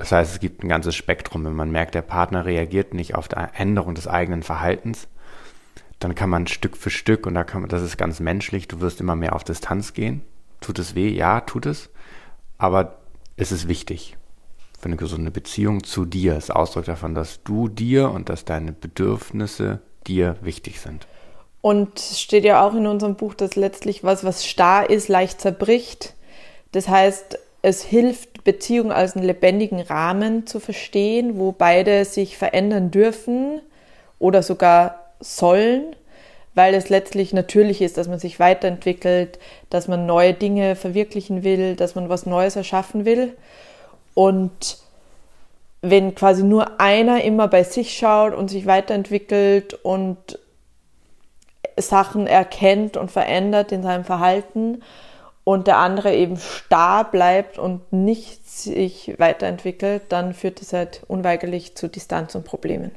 Das 0.00 0.12
heißt, 0.12 0.32
es 0.32 0.40
gibt 0.40 0.64
ein 0.64 0.68
ganzes 0.70 0.96
Spektrum. 0.96 1.44
Wenn 1.44 1.54
man 1.54 1.70
merkt, 1.70 1.94
der 1.94 2.00
Partner 2.00 2.46
reagiert 2.46 2.94
nicht 2.94 3.14
auf 3.14 3.28
die 3.28 3.36
Änderung 3.36 3.94
des 3.94 4.08
eigenen 4.08 4.42
Verhaltens, 4.42 5.08
dann 5.98 6.14
kann 6.14 6.30
man 6.30 6.46
Stück 6.46 6.78
für 6.78 6.88
Stück, 6.88 7.26
und 7.26 7.34
da 7.34 7.44
kann 7.44 7.60
man, 7.60 7.68
das 7.68 7.82
ist 7.82 7.98
ganz 7.98 8.18
menschlich, 8.18 8.66
du 8.66 8.80
wirst 8.80 9.02
immer 9.02 9.14
mehr 9.14 9.36
auf 9.36 9.44
Distanz 9.44 9.92
gehen. 9.92 10.22
Tut 10.62 10.78
es 10.78 10.94
weh? 10.94 11.10
Ja, 11.10 11.42
tut 11.42 11.66
es. 11.66 11.90
Aber 12.56 13.00
es 13.36 13.52
ist 13.52 13.68
wichtig 13.68 14.16
für 14.78 14.86
eine 14.86 14.96
gesunde 14.96 15.30
Beziehung 15.30 15.84
zu 15.84 16.06
dir. 16.06 16.34
Es 16.34 16.44
ist 16.44 16.50
Ausdruck 16.50 16.86
davon, 16.86 17.14
dass 17.14 17.42
du 17.42 17.68
dir 17.68 18.10
und 18.10 18.30
dass 18.30 18.46
deine 18.46 18.72
Bedürfnisse 18.72 19.82
dir 20.06 20.36
wichtig 20.40 20.80
sind. 20.80 21.06
Und 21.60 22.00
steht 22.00 22.44
ja 22.44 22.66
auch 22.66 22.74
in 22.74 22.86
unserem 22.86 23.16
Buch, 23.16 23.34
dass 23.34 23.54
letztlich 23.54 24.02
was, 24.02 24.24
was 24.24 24.46
starr 24.46 24.88
ist, 24.88 25.08
leicht 25.08 25.42
zerbricht. 25.42 26.14
Das 26.72 26.88
heißt, 26.88 27.38
es 27.62 27.82
hilft, 27.82 28.44
Beziehung 28.44 28.90
als 28.90 29.16
einen 29.16 29.26
lebendigen 29.26 29.80
Rahmen 29.80 30.46
zu 30.46 30.60
verstehen, 30.60 31.38
wo 31.38 31.52
beide 31.52 32.04
sich 32.04 32.38
verändern 32.38 32.90
dürfen 32.90 33.60
oder 34.18 34.42
sogar 34.42 35.12
sollen, 35.20 35.94
weil 36.54 36.74
es 36.74 36.88
letztlich 36.88 37.32
natürlich 37.32 37.82
ist, 37.82 37.98
dass 37.98 38.08
man 38.08 38.18
sich 38.18 38.40
weiterentwickelt, 38.40 39.38
dass 39.68 39.88
man 39.88 40.06
neue 40.06 40.32
Dinge 40.32 40.74
verwirklichen 40.74 41.44
will, 41.44 41.76
dass 41.76 41.94
man 41.94 42.08
was 42.08 42.26
Neues 42.26 42.56
erschaffen 42.56 43.04
will. 43.04 43.36
Und 44.14 44.78
wenn 45.82 46.14
quasi 46.14 46.42
nur 46.42 46.80
einer 46.80 47.22
immer 47.24 47.48
bei 47.48 47.62
sich 47.62 47.96
schaut 47.96 48.34
und 48.34 48.48
sich 48.48 48.66
weiterentwickelt 48.66 49.74
und 49.74 50.38
Sachen 51.76 52.26
erkennt 52.26 52.96
und 52.96 53.10
verändert 53.10 53.72
in 53.72 53.82
seinem 53.82 54.04
Verhalten 54.04 54.82
und 55.50 55.66
der 55.66 55.78
andere 55.78 56.14
eben 56.14 56.36
starr 56.36 57.10
bleibt 57.10 57.58
und 57.58 57.92
nicht 57.92 58.48
sich 58.48 59.16
weiterentwickelt, 59.18 60.02
dann 60.10 60.32
führt 60.32 60.60
das 60.60 60.72
halt 60.72 61.02
unweigerlich 61.08 61.74
zu 61.74 61.88
Distanz 61.88 62.36
und 62.36 62.44
Problemen. 62.44 62.92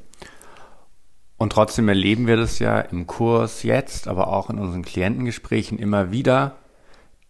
Und 1.36 1.50
trotzdem 1.50 1.88
erleben 1.88 2.28
wir 2.28 2.36
das 2.36 2.60
ja 2.60 2.78
im 2.78 3.08
Kurs 3.08 3.64
jetzt, 3.64 4.06
aber 4.06 4.28
auch 4.28 4.50
in 4.50 4.60
unseren 4.60 4.84
Klientengesprächen 4.84 5.80
immer 5.80 6.12
wieder, 6.12 6.54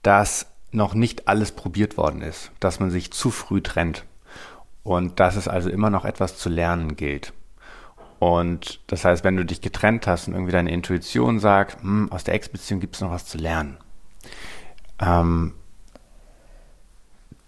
dass 0.02 0.44
noch 0.72 0.92
nicht 0.92 1.26
alles 1.26 1.52
probiert 1.52 1.96
worden 1.96 2.20
ist, 2.20 2.50
dass 2.60 2.78
man 2.78 2.90
sich 2.90 3.10
zu 3.10 3.30
früh 3.30 3.62
trennt 3.62 4.04
und 4.82 5.20
dass 5.20 5.36
es 5.36 5.48
also 5.48 5.70
immer 5.70 5.88
noch 5.88 6.04
etwas 6.04 6.36
zu 6.36 6.50
lernen 6.50 6.96
gilt. 6.96 7.32
Und 8.18 8.80
das 8.88 9.06
heißt, 9.06 9.24
wenn 9.24 9.36
du 9.36 9.46
dich 9.46 9.62
getrennt 9.62 10.06
hast 10.06 10.28
und 10.28 10.34
irgendwie 10.34 10.52
deine 10.52 10.70
Intuition 10.70 11.40
sagt, 11.40 11.82
hm, 11.82 12.12
aus 12.12 12.24
der 12.24 12.34
Ex-Beziehung 12.34 12.80
gibt 12.80 12.96
es 12.96 13.00
noch 13.00 13.10
was 13.10 13.24
zu 13.24 13.38
lernen, 13.38 13.78
ähm, 15.00 15.54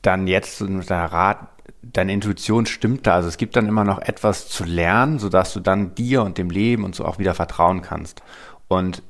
dann 0.03 0.27
jetzt 0.27 0.61
der 0.61 1.05
Rat, 1.13 1.49
deine 1.83 2.13
Intuition 2.13 2.67
stimmt 2.67 3.07
da. 3.07 3.15
Also 3.15 3.29
es 3.29 3.39
gibt 3.39 3.57
dann 3.57 3.67
immer 3.67 3.85
noch 3.85 4.01
etwas 4.01 4.49
zu 4.49 4.65
lernen, 4.65 5.19
sodass 5.19 5.53
du 5.53 5.61
dann 5.61 5.95
dir 5.95 6.23
und 6.23 6.39
dem 6.39 6.51
Leben 6.51 6.85
und 6.85 6.95
so 6.95 7.05
auch 7.05 7.19
wieder 7.19 7.35
vertrauen 7.35 7.83
kannst. 7.83 8.23
Und 8.69 9.03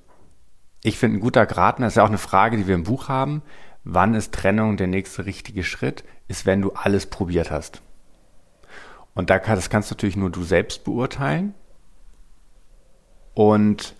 ich 0.82 0.98
finde, 0.98 1.18
ein 1.18 1.20
guter 1.20 1.46
Gradner, 1.46 1.86
das 1.86 1.94
ist 1.94 1.96
ja 1.96 2.04
auch 2.04 2.08
eine 2.08 2.18
Frage, 2.18 2.56
die 2.56 2.66
wir 2.66 2.74
im 2.74 2.84
Buch 2.84 3.08
haben, 3.08 3.42
wann 3.82 4.14
ist 4.14 4.32
Trennung 4.32 4.76
der 4.76 4.86
nächste 4.86 5.26
richtige 5.26 5.64
Schritt, 5.64 6.04
ist, 6.28 6.46
wenn 6.46 6.62
du 6.62 6.72
alles 6.72 7.06
probiert 7.06 7.50
hast. 7.50 7.82
Und 9.14 9.30
da 9.30 9.38
kann, 9.38 9.56
das 9.56 9.70
kannst 9.70 9.90
natürlich 9.90 10.16
nur 10.16 10.30
du 10.30 10.44
selbst 10.44 10.84
beurteilen. 10.84 11.54
Und 13.34 13.95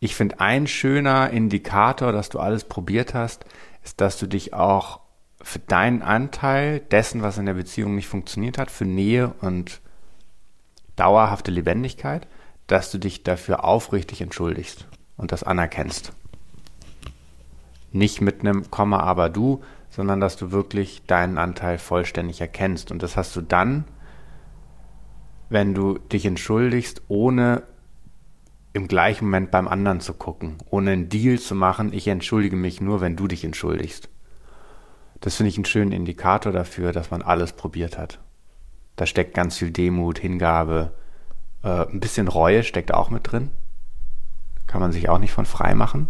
ich 0.00 0.14
finde, 0.14 0.40
ein 0.40 0.66
schöner 0.66 1.30
Indikator, 1.30 2.12
dass 2.12 2.28
du 2.28 2.38
alles 2.38 2.64
probiert 2.64 3.14
hast, 3.14 3.44
ist, 3.82 4.00
dass 4.00 4.18
du 4.18 4.26
dich 4.26 4.54
auch 4.54 5.00
für 5.42 5.58
deinen 5.58 6.02
Anteil 6.02 6.80
dessen, 6.80 7.22
was 7.22 7.38
in 7.38 7.46
der 7.46 7.54
Beziehung 7.54 7.94
nicht 7.94 8.08
funktioniert 8.08 8.58
hat, 8.58 8.70
für 8.70 8.84
Nähe 8.84 9.32
und 9.40 9.80
dauerhafte 10.96 11.50
Lebendigkeit, 11.50 12.26
dass 12.66 12.90
du 12.90 12.98
dich 12.98 13.22
dafür 13.22 13.64
aufrichtig 13.64 14.20
entschuldigst 14.20 14.86
und 15.16 15.32
das 15.32 15.42
anerkennst. 15.42 16.12
Nicht 17.92 18.20
mit 18.20 18.40
einem 18.40 18.70
Komma, 18.70 19.00
aber 19.00 19.30
du, 19.30 19.62
sondern 19.90 20.20
dass 20.20 20.36
du 20.36 20.52
wirklich 20.52 21.02
deinen 21.06 21.38
Anteil 21.38 21.78
vollständig 21.78 22.40
erkennst. 22.40 22.90
Und 22.90 23.02
das 23.02 23.16
hast 23.16 23.34
du 23.34 23.40
dann, 23.40 23.84
wenn 25.48 25.74
du 25.74 25.98
dich 25.98 26.26
entschuldigst, 26.26 27.02
ohne 27.08 27.62
im 28.72 28.88
gleichen 28.88 29.26
Moment 29.26 29.50
beim 29.50 29.68
anderen 29.68 30.00
zu 30.00 30.14
gucken, 30.14 30.58
ohne 30.70 30.92
einen 30.92 31.08
Deal 31.08 31.38
zu 31.38 31.54
machen, 31.54 31.92
ich 31.92 32.06
entschuldige 32.08 32.56
mich 32.56 32.80
nur, 32.80 33.00
wenn 33.00 33.16
du 33.16 33.26
dich 33.26 33.44
entschuldigst. 33.44 34.08
Das 35.20 35.36
finde 35.36 35.48
ich 35.48 35.56
einen 35.56 35.64
schönen 35.64 35.92
Indikator 35.92 36.52
dafür, 36.52 36.92
dass 36.92 37.10
man 37.10 37.22
alles 37.22 37.52
probiert 37.52 37.98
hat. 37.98 38.20
Da 38.96 39.06
steckt 39.06 39.34
ganz 39.34 39.58
viel 39.58 39.70
Demut, 39.70 40.18
Hingabe, 40.18 40.92
äh, 41.62 41.86
ein 41.86 42.00
bisschen 42.00 42.28
Reue 42.28 42.62
steckt 42.62 42.92
auch 42.92 43.10
mit 43.10 43.30
drin. 43.30 43.50
Kann 44.66 44.80
man 44.80 44.92
sich 44.92 45.08
auch 45.08 45.18
nicht 45.18 45.32
von 45.32 45.46
frei 45.46 45.74
machen. 45.74 46.08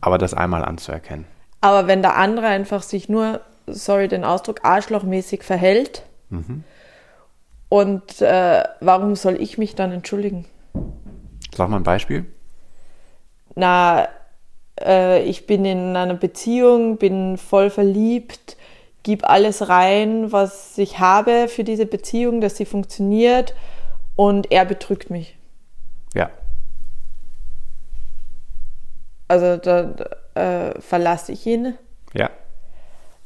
Aber 0.00 0.18
das 0.18 0.34
einmal 0.34 0.64
anzuerkennen. 0.64 1.24
Aber 1.60 1.86
wenn 1.88 2.02
der 2.02 2.16
andere 2.16 2.46
einfach 2.46 2.82
sich 2.82 3.08
nur, 3.08 3.40
sorry 3.66 4.06
den 4.06 4.24
Ausdruck, 4.24 4.60
arschlochmäßig 4.64 5.42
verhält, 5.42 6.04
mhm. 6.30 6.62
und 7.68 8.20
äh, 8.20 8.62
warum 8.80 9.16
soll 9.16 9.40
ich 9.40 9.58
mich 9.58 9.74
dann 9.74 9.90
entschuldigen? 9.90 10.44
Sag 11.54 11.68
mal 11.68 11.76
ein 11.76 11.82
Beispiel. 11.82 12.26
Na, 13.54 14.08
äh, 14.80 15.22
ich 15.22 15.46
bin 15.46 15.64
in 15.64 15.96
einer 15.96 16.14
Beziehung, 16.14 16.96
bin 16.96 17.36
voll 17.36 17.70
verliebt, 17.70 18.56
gib 19.02 19.28
alles 19.28 19.68
rein, 19.68 20.32
was 20.32 20.78
ich 20.78 20.98
habe 20.98 21.48
für 21.48 21.64
diese 21.64 21.86
Beziehung, 21.86 22.40
dass 22.40 22.56
sie 22.56 22.64
funktioniert 22.64 23.54
und 24.16 24.50
er 24.52 24.64
betrügt 24.64 25.10
mich. 25.10 25.36
Ja. 26.14 26.30
Also 29.28 29.56
da 29.56 29.94
äh, 30.34 30.80
verlasse 30.80 31.32
ich 31.32 31.46
ihn. 31.46 31.74
Ja. 32.14 32.30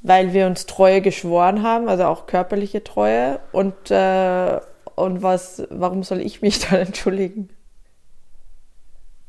Weil 0.02 0.33
wir 0.33 0.47
uns 0.47 0.67
Treue 0.67 1.00
geschworen 1.00 1.62
haben, 1.62 1.88
also 1.88 2.05
auch 2.05 2.26
körperliche 2.26 2.83
Treue. 2.83 3.38
Und, 3.52 3.91
äh, 3.91 4.61
und 4.97 5.23
was, 5.23 5.62
warum 5.71 6.02
soll 6.02 6.21
ich 6.21 6.43
mich 6.43 6.59
dann 6.69 6.81
entschuldigen? 6.81 7.50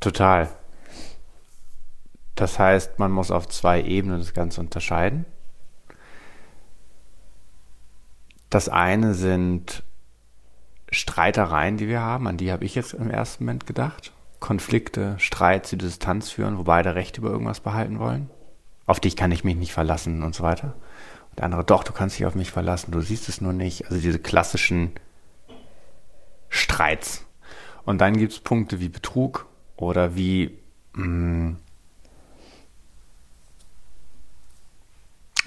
Total. 0.03 0.50
Das 2.36 2.60
heißt, 2.60 3.00
man 3.00 3.10
muss 3.10 3.31
auf 3.31 3.48
zwei 3.48 3.81
Ebenen 3.81 4.19
das 4.19 4.33
Ganze 4.33 4.60
unterscheiden. 4.60 5.25
Das 8.50 8.67
eine 8.67 9.13
sind 9.13 9.81
Streitereien, 10.91 11.77
die 11.77 11.88
wir 11.88 12.01
haben, 12.01 12.27
an 12.27 12.36
die 12.36 12.51
habe 12.51 12.65
ich 12.65 12.75
jetzt 12.75 12.93
im 12.93 13.10
ersten 13.10 13.45
Moment 13.45 13.65
gedacht. 13.65 14.12
Konflikte, 14.41 15.15
Streits, 15.19 15.69
die 15.69 15.77
Distanz 15.77 16.29
führen, 16.29 16.57
wo 16.57 16.63
beide 16.63 16.95
Recht 16.95 17.17
über 17.17 17.29
irgendwas 17.29 17.62
behalten 17.62 17.98
wollen. 17.98 18.29
Auf 18.86 19.00
dich 19.00 19.15
kann 19.15 19.31
ich 19.31 19.45
mich 19.45 19.55
nicht 19.55 19.72
verlassen 19.72 20.22
und 20.22 20.36
so 20.36 20.43
weiter. 20.43 20.75
Und 21.29 21.39
der 21.39 21.45
andere, 21.45 21.63
doch, 21.63 21.86
du 21.86 21.93
kannst 21.93 22.19
dich 22.19 22.25
auf 22.25 22.36
mich 22.36 22.51
verlassen, 22.51 22.91
du 22.91 23.00
siehst 23.00 23.29
es 23.29 23.39
nur 23.39 23.53
nicht. 23.53 23.86
Also 23.86 24.01
diese 24.01 24.19
klassischen 24.19 24.91
Streits. 26.50 27.25
Und 27.86 28.01
dann 28.01 28.17
gibt 28.17 28.33
es 28.33 28.41
Punkte 28.41 28.81
wie 28.81 28.89
Betrug 28.89 29.48
oder 29.83 30.15
wie 30.15 30.57
mh, 30.93 31.05
mm, 31.05 31.57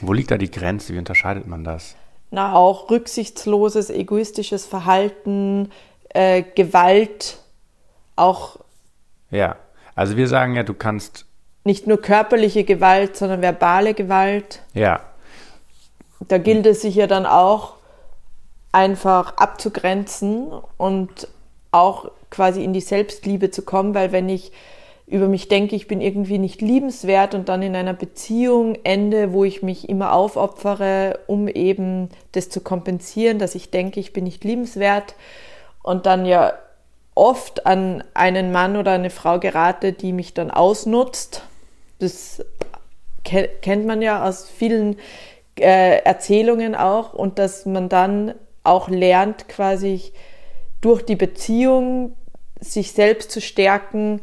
Wo 0.00 0.12
liegt 0.12 0.30
da 0.30 0.36
die 0.36 0.50
Grenze? 0.50 0.92
Wie 0.94 0.98
unterscheidet 0.98 1.46
man 1.46 1.64
das? 1.64 1.96
Na, 2.30 2.54
auch 2.54 2.90
rücksichtsloses, 2.90 3.90
egoistisches 3.90 4.66
Verhalten, 4.66 5.70
äh, 6.10 6.42
Gewalt, 6.42 7.38
auch. 8.14 8.58
Ja, 9.30 9.56
also 9.94 10.16
wir 10.16 10.28
sagen 10.28 10.54
ja, 10.54 10.62
du 10.62 10.74
kannst. 10.74 11.24
Nicht 11.64 11.86
nur 11.86 12.00
körperliche 12.00 12.64
Gewalt, 12.64 13.16
sondern 13.16 13.42
verbale 13.42 13.94
Gewalt. 13.94 14.62
Ja. 14.74 15.00
Da 16.20 16.38
gilt 16.38 16.66
es 16.66 16.82
sich 16.82 16.94
ja 16.94 17.06
dann 17.06 17.26
auch 17.26 17.74
einfach 18.72 19.36
abzugrenzen 19.36 20.48
und 20.76 21.28
auch 21.72 22.10
quasi 22.36 22.62
in 22.62 22.74
die 22.74 22.82
Selbstliebe 22.82 23.50
zu 23.50 23.62
kommen, 23.62 23.94
weil 23.94 24.12
wenn 24.12 24.28
ich 24.28 24.52
über 25.06 25.26
mich 25.26 25.48
denke, 25.48 25.74
ich 25.74 25.88
bin 25.88 26.02
irgendwie 26.02 26.36
nicht 26.38 26.60
liebenswert 26.60 27.34
und 27.34 27.48
dann 27.48 27.62
in 27.62 27.74
einer 27.74 27.94
Beziehung 27.94 28.76
ende, 28.84 29.32
wo 29.32 29.44
ich 29.44 29.62
mich 29.62 29.88
immer 29.88 30.12
aufopfere, 30.12 31.20
um 31.28 31.48
eben 31.48 32.10
das 32.32 32.50
zu 32.50 32.60
kompensieren, 32.60 33.38
dass 33.38 33.54
ich 33.54 33.70
denke, 33.70 34.00
ich 34.00 34.12
bin 34.12 34.24
nicht 34.24 34.44
liebenswert 34.44 35.14
und 35.82 36.04
dann 36.04 36.26
ja 36.26 36.52
oft 37.14 37.64
an 37.64 38.04
einen 38.12 38.52
Mann 38.52 38.76
oder 38.76 38.92
eine 38.92 39.10
Frau 39.10 39.38
gerate, 39.38 39.92
die 39.94 40.12
mich 40.12 40.34
dann 40.34 40.50
ausnutzt. 40.50 41.42
Das 42.00 42.44
kennt 43.24 43.86
man 43.86 44.02
ja 44.02 44.28
aus 44.28 44.46
vielen 44.46 44.98
äh, 45.58 46.00
Erzählungen 46.02 46.74
auch 46.74 47.14
und 47.14 47.38
dass 47.38 47.64
man 47.64 47.88
dann 47.88 48.34
auch 48.64 48.90
lernt, 48.90 49.48
quasi 49.48 50.12
durch 50.80 51.02
die 51.02 51.16
Beziehung 51.16 52.14
sich 52.60 52.92
selbst 52.92 53.30
zu 53.30 53.40
stärken, 53.40 54.20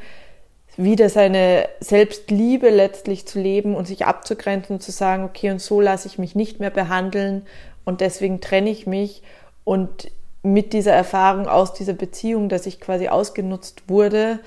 wieder 0.76 1.10
seine 1.10 1.70
Selbstliebe 1.80 2.70
letztlich 2.70 3.28
zu 3.28 3.40
leben 3.40 3.76
und 3.76 3.86
sich 3.86 4.06
abzugrenzen 4.06 4.78
und 4.78 4.82
zu 4.82 4.92
sagen, 4.92 5.24
okay, 5.24 5.52
und 5.52 5.62
so 5.62 5.80
lasse 5.80 6.08
ich 6.08 6.18
mich 6.18 6.36
nicht 6.36 6.60
mehr 6.60 6.72
behandeln 6.72 7.46
und 7.86 8.02
deswegen 8.02 8.42
trenne 8.42 8.70
ich 8.70 8.88
mich 8.88 9.22
und 9.64 10.10
mit 10.42 10.74
dieser 10.74 10.94
Erfahrung 10.94 11.48
aus 11.48 11.74
dieser 11.74 11.94
Beziehung, 11.94 12.50
dass 12.50 12.66
ich 12.66 12.82
quasi 12.82 13.08
ausgenutzt 13.08 13.84
wurde, 13.88 14.40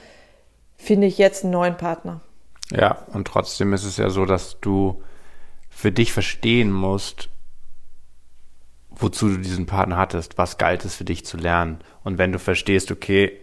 finde 0.76 1.06
ich 1.06 1.16
jetzt 1.16 1.44
einen 1.44 1.52
neuen 1.52 1.76
Partner. 1.76 2.20
Ja, 2.70 3.06
und 3.12 3.26
trotzdem 3.26 3.72
ist 3.72 3.84
es 3.84 3.96
ja 3.96 4.10
so, 4.10 4.26
dass 4.26 4.60
du 4.60 5.02
für 5.70 5.92
dich 5.92 6.12
verstehen 6.12 6.70
musst, 6.70 7.28
wozu 8.90 9.28
du 9.28 9.38
diesen 9.38 9.66
Partner 9.66 9.96
hattest, 9.96 10.36
was 10.38 10.58
galt 10.58 10.84
es 10.84 10.96
für 10.96 11.04
dich 11.04 11.24
zu 11.24 11.36
lernen. 11.36 11.78
Und 12.02 12.18
wenn 12.18 12.32
du 12.32 12.38
verstehst, 12.38 12.90
okay, 12.90 13.40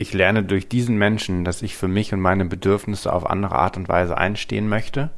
ich 0.00 0.14
lerne 0.14 0.42
durch 0.42 0.66
diesen 0.66 0.96
Menschen, 0.96 1.44
dass 1.44 1.60
ich 1.60 1.76
für 1.76 1.86
mich 1.86 2.14
und 2.14 2.20
meine 2.20 2.46
Bedürfnisse 2.46 3.12
auf 3.12 3.28
andere 3.28 3.56
Art 3.56 3.76
und 3.76 3.90
Weise 3.90 4.16
einstehen 4.16 4.66
möchte, 4.66 5.10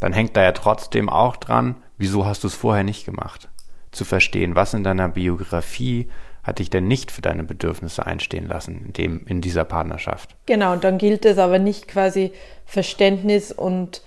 dann 0.00 0.12
hängt 0.12 0.36
da 0.36 0.42
ja 0.42 0.50
trotzdem 0.50 1.08
auch 1.08 1.36
dran, 1.36 1.76
wieso 1.96 2.26
hast 2.26 2.42
du 2.42 2.48
es 2.48 2.56
vorher 2.56 2.82
nicht 2.82 3.06
gemacht? 3.06 3.48
Zu 3.92 4.04
verstehen, 4.04 4.56
was 4.56 4.74
in 4.74 4.82
deiner 4.82 5.08
Biografie 5.08 6.10
hat 6.42 6.58
dich 6.58 6.70
denn 6.70 6.88
nicht 6.88 7.12
für 7.12 7.22
deine 7.22 7.44
Bedürfnisse 7.44 8.04
einstehen 8.04 8.48
lassen 8.48 8.84
in, 8.84 8.92
dem, 8.94 9.26
in 9.28 9.40
dieser 9.40 9.64
Partnerschaft? 9.64 10.34
Genau, 10.46 10.72
und 10.72 10.82
dann 10.82 10.98
gilt 10.98 11.24
es 11.24 11.38
aber 11.38 11.60
nicht 11.60 11.86
quasi 11.86 12.32
Verständnis 12.66 13.52
und 13.52 14.02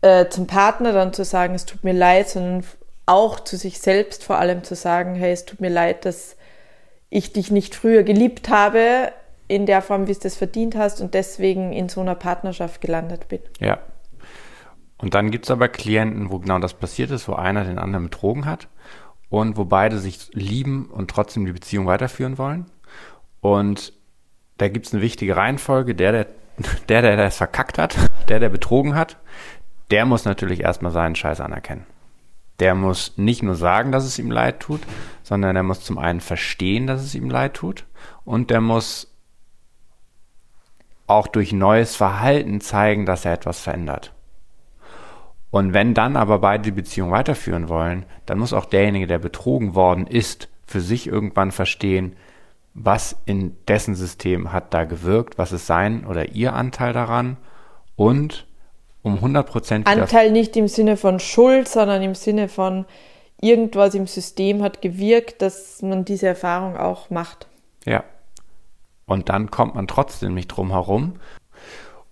äh, 0.00 0.30
zum 0.30 0.46
Partner 0.46 0.94
dann 0.94 1.12
zu 1.12 1.26
sagen, 1.26 1.54
es 1.54 1.66
tut 1.66 1.84
mir 1.84 1.92
leid, 1.92 2.30
sondern 2.30 2.64
auch 3.04 3.40
zu 3.40 3.58
sich 3.58 3.80
selbst 3.80 4.24
vor 4.24 4.38
allem 4.38 4.64
zu 4.64 4.74
sagen, 4.74 5.14
hey, 5.14 5.32
es 5.32 5.44
tut 5.44 5.60
mir 5.60 5.68
leid, 5.68 6.06
dass 6.06 6.36
ich 7.10 7.34
dich 7.34 7.50
nicht 7.50 7.74
früher 7.74 8.02
geliebt 8.02 8.48
habe 8.48 9.12
in 9.48 9.66
der 9.66 9.82
Form, 9.82 10.06
wie 10.06 10.12
es 10.12 10.18
das 10.18 10.36
verdient 10.36 10.76
hast 10.76 11.00
und 11.00 11.14
deswegen 11.14 11.72
in 11.72 11.88
so 11.88 12.00
einer 12.00 12.14
Partnerschaft 12.14 12.80
gelandet 12.80 13.28
bin. 13.28 13.40
Ja. 13.60 13.78
Und 14.98 15.14
dann 15.14 15.30
gibt 15.30 15.44
es 15.44 15.50
aber 15.50 15.68
Klienten, 15.68 16.30
wo 16.30 16.38
genau 16.38 16.58
das 16.58 16.74
passiert 16.74 17.10
ist, 17.10 17.28
wo 17.28 17.34
einer 17.34 17.64
den 17.64 17.78
anderen 17.78 18.04
betrogen 18.04 18.46
hat 18.46 18.68
und 19.28 19.56
wo 19.56 19.64
beide 19.64 19.98
sich 19.98 20.30
lieben 20.32 20.86
und 20.86 21.10
trotzdem 21.10 21.44
die 21.44 21.52
Beziehung 21.52 21.86
weiterführen 21.86 22.38
wollen. 22.38 22.66
Und 23.40 23.92
da 24.58 24.68
gibt 24.68 24.86
es 24.86 24.94
eine 24.94 25.02
wichtige 25.02 25.36
Reihenfolge. 25.36 25.94
Der, 25.94 26.12
der, 26.12 26.26
der, 26.88 27.02
der 27.02 27.16
das 27.16 27.36
verkackt 27.36 27.78
hat, 27.78 27.96
der, 28.28 28.40
der 28.40 28.48
betrogen 28.48 28.94
hat, 28.94 29.18
der 29.90 30.06
muss 30.06 30.24
natürlich 30.24 30.60
erstmal 30.60 30.92
seinen 30.92 31.14
Scheiß 31.14 31.40
anerkennen. 31.40 31.86
Der 32.58 32.74
muss 32.74 33.18
nicht 33.18 33.42
nur 33.42 33.54
sagen, 33.54 33.92
dass 33.92 34.04
es 34.04 34.18
ihm 34.18 34.30
leid 34.30 34.60
tut, 34.60 34.80
sondern 35.22 35.54
der 35.54 35.62
muss 35.62 35.84
zum 35.84 35.98
einen 35.98 36.20
verstehen, 36.20 36.86
dass 36.86 37.02
es 37.02 37.14
ihm 37.14 37.28
leid 37.28 37.54
tut 37.54 37.84
und 38.24 38.50
der 38.50 38.62
muss 38.62 39.14
auch 41.06 41.26
durch 41.26 41.52
neues 41.52 41.96
Verhalten 41.96 42.60
zeigen, 42.60 43.06
dass 43.06 43.24
er 43.24 43.32
etwas 43.32 43.60
verändert. 43.60 44.12
Und 45.50 45.72
wenn 45.72 45.94
dann 45.94 46.16
aber 46.16 46.40
beide 46.40 46.64
die 46.64 46.70
Beziehung 46.72 47.10
weiterführen 47.10 47.68
wollen, 47.68 48.04
dann 48.26 48.38
muss 48.38 48.52
auch 48.52 48.66
derjenige, 48.66 49.06
der 49.06 49.18
betrogen 49.18 49.74
worden 49.74 50.06
ist, 50.06 50.48
für 50.66 50.80
sich 50.80 51.06
irgendwann 51.06 51.52
verstehen, 51.52 52.16
was 52.74 53.16
in 53.24 53.56
dessen 53.68 53.94
System 53.94 54.52
hat 54.52 54.74
da 54.74 54.84
gewirkt, 54.84 55.38
was 55.38 55.52
ist 55.52 55.66
sein 55.66 56.04
oder 56.06 56.30
ihr 56.30 56.52
Anteil 56.52 56.92
daran 56.92 57.38
und 57.94 58.46
um 59.02 59.14
100 59.14 59.48
Prozent. 59.48 59.86
Anteil 59.86 60.30
nicht 60.32 60.56
im 60.56 60.68
Sinne 60.68 60.96
von 60.96 61.20
Schuld, 61.20 61.68
sondern 61.68 62.02
im 62.02 62.14
Sinne 62.14 62.48
von 62.48 62.84
irgendwas 63.40 63.94
im 63.94 64.06
System 64.06 64.62
hat 64.62 64.82
gewirkt, 64.82 65.40
dass 65.40 65.80
man 65.80 66.04
diese 66.04 66.26
Erfahrung 66.26 66.76
auch 66.76 67.08
macht. 67.08 67.46
Ja. 67.84 68.04
Und 69.06 69.28
dann 69.28 69.50
kommt 69.50 69.74
man 69.74 69.86
trotzdem 69.86 70.34
nicht 70.34 70.48
drum 70.48 70.70
herum. 70.70 71.14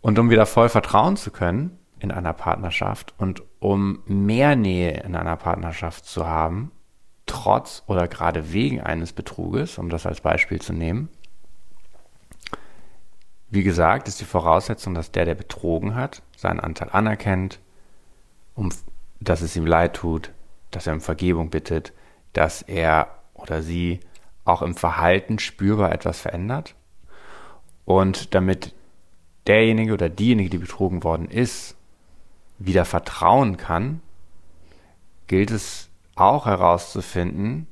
Und 0.00 0.18
um 0.18 0.30
wieder 0.30 0.46
voll 0.46 0.68
vertrauen 0.68 1.16
zu 1.16 1.30
können 1.30 1.78
in 1.98 2.10
einer 2.10 2.32
Partnerschaft 2.32 3.14
und 3.18 3.42
um 3.58 4.02
mehr 4.06 4.56
Nähe 4.56 5.02
in 5.02 5.16
einer 5.16 5.36
Partnerschaft 5.36 6.04
zu 6.04 6.26
haben, 6.26 6.70
trotz 7.26 7.82
oder 7.86 8.06
gerade 8.06 8.52
wegen 8.52 8.80
eines 8.80 9.12
Betruges, 9.12 9.78
um 9.78 9.88
das 9.88 10.06
als 10.06 10.20
Beispiel 10.20 10.60
zu 10.60 10.72
nehmen, 10.72 11.08
wie 13.48 13.62
gesagt, 13.62 14.08
ist 14.08 14.20
die 14.20 14.24
Voraussetzung, 14.24 14.94
dass 14.94 15.12
der, 15.12 15.24
der 15.24 15.36
betrogen 15.36 15.94
hat, 15.94 16.22
seinen 16.36 16.60
Anteil 16.60 16.90
anerkennt, 16.90 17.60
um, 18.54 18.70
dass 19.20 19.42
es 19.42 19.56
ihm 19.56 19.66
leid 19.66 19.94
tut, 19.94 20.32
dass 20.70 20.86
er 20.86 20.92
um 20.92 21.00
Vergebung 21.00 21.50
bittet, 21.50 21.92
dass 22.32 22.62
er 22.62 23.08
oder 23.32 23.62
sie 23.62 24.00
auch 24.44 24.60
im 24.60 24.74
Verhalten 24.74 25.38
spürbar 25.38 25.92
etwas 25.92 26.20
verändert. 26.20 26.74
Und 27.84 28.34
damit 28.34 28.74
derjenige 29.46 29.92
oder 29.92 30.08
diejenige, 30.08 30.50
die 30.50 30.58
betrogen 30.58 31.04
worden 31.04 31.28
ist, 31.28 31.76
wieder 32.58 32.84
vertrauen 32.84 33.56
kann, 33.56 34.00
gilt 35.26 35.50
es 35.50 35.90
auch 36.14 36.46
herauszufinden, 36.46 37.66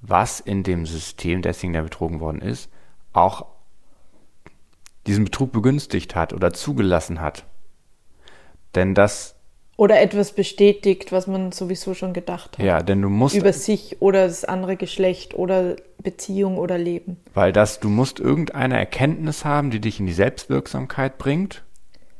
was 0.00 0.40
in 0.40 0.62
dem 0.62 0.84
System 0.84 1.42
desjenigen, 1.42 1.74
der 1.74 1.82
betrogen 1.82 2.20
worden 2.20 2.42
ist, 2.42 2.70
auch 3.12 3.46
diesen 5.06 5.24
Betrug 5.24 5.52
begünstigt 5.52 6.14
hat 6.14 6.32
oder 6.32 6.52
zugelassen 6.52 7.20
hat. 7.20 7.44
Denn 8.74 8.94
das. 8.94 9.36
Oder 9.76 10.00
etwas 10.00 10.32
bestätigt, 10.32 11.12
was 11.12 11.26
man 11.26 11.50
sowieso 11.50 11.94
schon 11.94 12.12
gedacht 12.12 12.58
hat. 12.58 12.64
Ja, 12.64 12.82
denn 12.82 13.00
du 13.02 13.08
musst. 13.08 13.34
Über 13.34 13.52
sich 13.52 14.00
oder 14.00 14.26
das 14.26 14.44
andere 14.44 14.76
Geschlecht 14.76 15.34
oder 15.34 15.76
Beziehung 16.02 16.58
oder 16.58 16.78
Leben. 16.78 17.16
Weil 17.34 17.52
das, 17.52 17.80
du 17.80 17.88
musst 17.88 18.20
irgendeine 18.20 18.78
Erkenntnis 18.78 19.44
haben, 19.44 19.70
die 19.70 19.80
dich 19.80 20.00
in 20.00 20.06
die 20.06 20.12
Selbstwirksamkeit 20.12 21.18
bringt, 21.18 21.64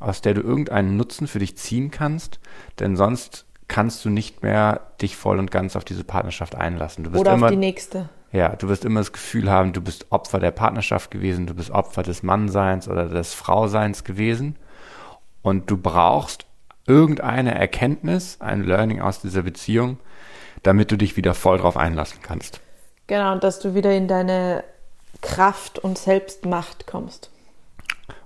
aus 0.01 0.21
der 0.21 0.35
du 0.35 0.41
irgendeinen 0.41 0.97
Nutzen 0.97 1.27
für 1.27 1.39
dich 1.39 1.57
ziehen 1.57 1.91
kannst, 1.91 2.41
denn 2.81 2.97
sonst 2.97 3.47
kannst 3.69 4.05
du 4.05 4.11
nicht 4.11 4.43
mehr 4.43 4.81
dich 5.01 5.17
voll 5.17 5.39
und 5.39 5.51
ganz 5.51 5.77
auf 5.77 5.85
diese 5.85 6.05
Partnerschaft 6.05 6.55
einlassen. 6.55 7.05
Du 7.05 7.13
wirst 7.13 7.21
oder 7.21 7.35
immer, 7.35 7.47
auf 7.47 7.53
die 7.53 7.57
nächste. 7.57 8.09
Ja, 8.33 8.51
du 8.51 8.69
wirst 8.69 8.85
immer 8.85 9.01
das 9.01 9.13
Gefühl 9.13 9.51
haben, 9.51 9.73
du 9.73 9.81
bist 9.81 10.07
Opfer 10.11 10.41
der 10.41 10.51
Partnerschaft 10.51 11.11
gewesen, 11.11 11.47
du 11.47 11.55
bist 11.55 11.71
Opfer 11.71 12.03
des 12.03 12.23
Mannseins 12.23 12.89
oder 12.89 13.09
des 13.09 13.35
Frauseins 13.35 14.05
gewesen. 14.05 14.57
Und 15.43 15.71
du 15.71 15.77
brauchst 15.77 16.47
irgendeine 16.87 17.55
Erkenntnis, 17.55 18.39
ein 18.41 18.63
Learning 18.63 19.01
aus 19.01 19.21
dieser 19.21 19.43
Beziehung, 19.43 19.99
damit 20.63 20.91
du 20.91 20.97
dich 20.97 21.17
wieder 21.17 21.35
voll 21.35 21.59
drauf 21.59 21.77
einlassen 21.77 22.21
kannst. 22.23 22.61
Genau, 23.13 23.33
und 23.33 23.45
dass 23.45 23.59
du 23.59 23.75
wieder 23.75 23.95
in 23.95 24.09
deine 24.09 24.65
Kraft 25.21 25.79
und 25.79 25.99
Selbstmacht 25.99 26.87
kommst. 26.87 27.29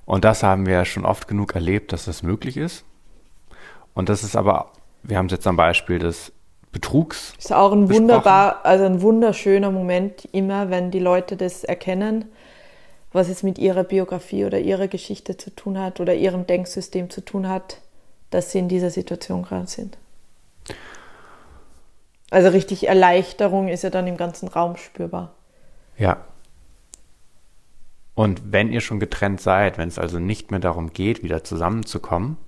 Und 0.05 0.25
das 0.25 0.45
haben 0.45 0.65
wir 0.65 0.75
ja 0.75 0.85
schon 0.85 1.05
oft 1.05 1.27
genug 1.27 1.57
erlebt, 1.57 1.93
dass 1.93 2.05
das 2.05 2.23
möglich 2.23 2.57
ist. 2.57 2.85
Und 3.95 4.09
das 4.09 4.23
ist 4.23 4.37
aber, 4.37 4.71
wir 5.03 5.19
haben 5.19 5.27
es 5.27 5.33
jetzt 5.33 5.47
am 5.49 5.57
Beispiel 5.57 5.99
des 5.99 6.31
Betrugs. 6.71 7.35
Ist 7.37 7.53
auch 7.53 7.73
ein 7.73 7.89
besprochen. 7.89 8.03
wunderbar, 8.03 8.61
also 8.65 8.85
ein 8.85 9.03
wunderschöner 9.03 9.73
Moment 9.73 10.29
immer, 10.31 10.71
wenn 10.71 10.93
die 10.93 11.01
Leute 11.01 11.37
das 11.37 11.65
erkennen, 11.65 12.27
was 13.13 13.29
es 13.29 13.43
mit 13.43 13.59
ihrer 13.59 13.83
Biografie 13.83 14.45
oder 14.45 14.61
ihrer 14.61 14.87
Geschichte 14.87 15.37
zu 15.37 15.51
tun 15.51 15.81
hat 15.81 15.99
oder 15.99 16.15
ihrem 16.15 16.47
Denksystem 16.47 17.11
zu 17.11 17.23
tun 17.23 17.49
hat, 17.49 17.79
dass 18.31 18.53
sie 18.53 18.61
in 18.61 18.69
dieser 18.69 18.91
Situation 18.91 19.43
gerade 19.43 19.67
sind. 19.67 19.99
Also 22.31 22.49
richtig 22.49 22.89
Erleichterung 22.89 23.69
ist 23.69 23.83
ja 23.83 23.91
dann 23.91 24.07
im 24.07 24.17
ganzen 24.17 24.49
Raum 24.49 24.77
spürbar. 24.77 25.35
Ja. 25.97 26.25
Und 28.15 28.53
wenn 28.53 28.73
ihr 28.73 28.81
schon 28.81 28.99
getrennt 28.99 29.41
seid, 29.41 29.79
wenn 29.79 29.89
es 29.89 29.99
also 29.99 30.19
nicht 30.19 30.51
mehr 30.51 30.61
darum 30.61 30.93
geht, 30.93 31.23
wieder 31.23 31.45
zusammenzukommen, 31.45 32.39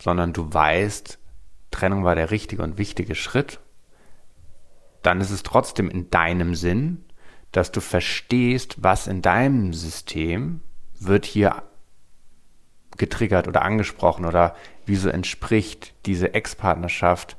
sondern 0.00 0.32
du 0.32 0.52
weißt, 0.52 1.18
Trennung 1.70 2.04
war 2.04 2.14
der 2.14 2.30
richtige 2.30 2.62
und 2.62 2.78
wichtige 2.78 3.14
Schritt, 3.14 3.60
dann 5.02 5.20
ist 5.20 5.30
es 5.30 5.42
trotzdem 5.42 5.88
in 5.88 6.10
deinem 6.10 6.54
Sinn, 6.54 7.04
dass 7.52 7.70
du 7.70 7.80
verstehst, 7.80 8.82
was 8.82 9.06
in 9.06 9.22
deinem 9.22 9.72
System 9.72 10.60
wird 10.98 11.24
hier 11.24 11.62
getriggert 12.96 13.46
oder 13.46 13.62
angesprochen 13.62 14.24
oder 14.24 14.56
wieso 14.86 15.10
entspricht 15.10 15.94
diese 16.06 16.34
Ex-Partnerschaft 16.34 17.36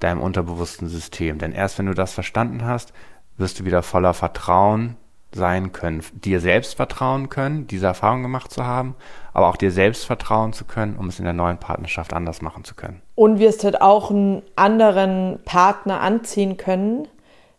deinem 0.00 0.20
unterbewussten 0.20 0.88
System. 0.88 1.38
Denn 1.38 1.52
erst 1.52 1.78
wenn 1.78 1.86
du 1.86 1.94
das 1.94 2.12
verstanden 2.12 2.64
hast, 2.64 2.92
wirst 3.36 3.60
du 3.60 3.64
wieder 3.64 3.82
voller 3.82 4.14
Vertrauen 4.14 4.96
sein 5.32 5.72
können, 5.72 6.02
dir 6.12 6.40
selbst 6.40 6.74
vertrauen 6.74 7.28
können, 7.28 7.66
diese 7.66 7.86
Erfahrung 7.86 8.22
gemacht 8.22 8.50
zu 8.50 8.64
haben, 8.64 8.94
aber 9.32 9.48
auch 9.48 9.56
dir 9.56 9.70
selbst 9.70 10.06
vertrauen 10.06 10.52
zu 10.52 10.64
können, 10.64 10.96
um 10.96 11.08
es 11.08 11.18
in 11.18 11.24
der 11.24 11.34
neuen 11.34 11.58
Partnerschaft 11.58 12.12
anders 12.12 12.42
machen 12.42 12.64
zu 12.64 12.74
können. 12.74 13.02
Und 13.14 13.38
wirst 13.38 13.64
halt 13.64 13.80
auch 13.80 14.10
einen 14.10 14.42
anderen 14.56 15.38
Partner 15.44 16.00
anziehen 16.00 16.56
können, 16.56 17.06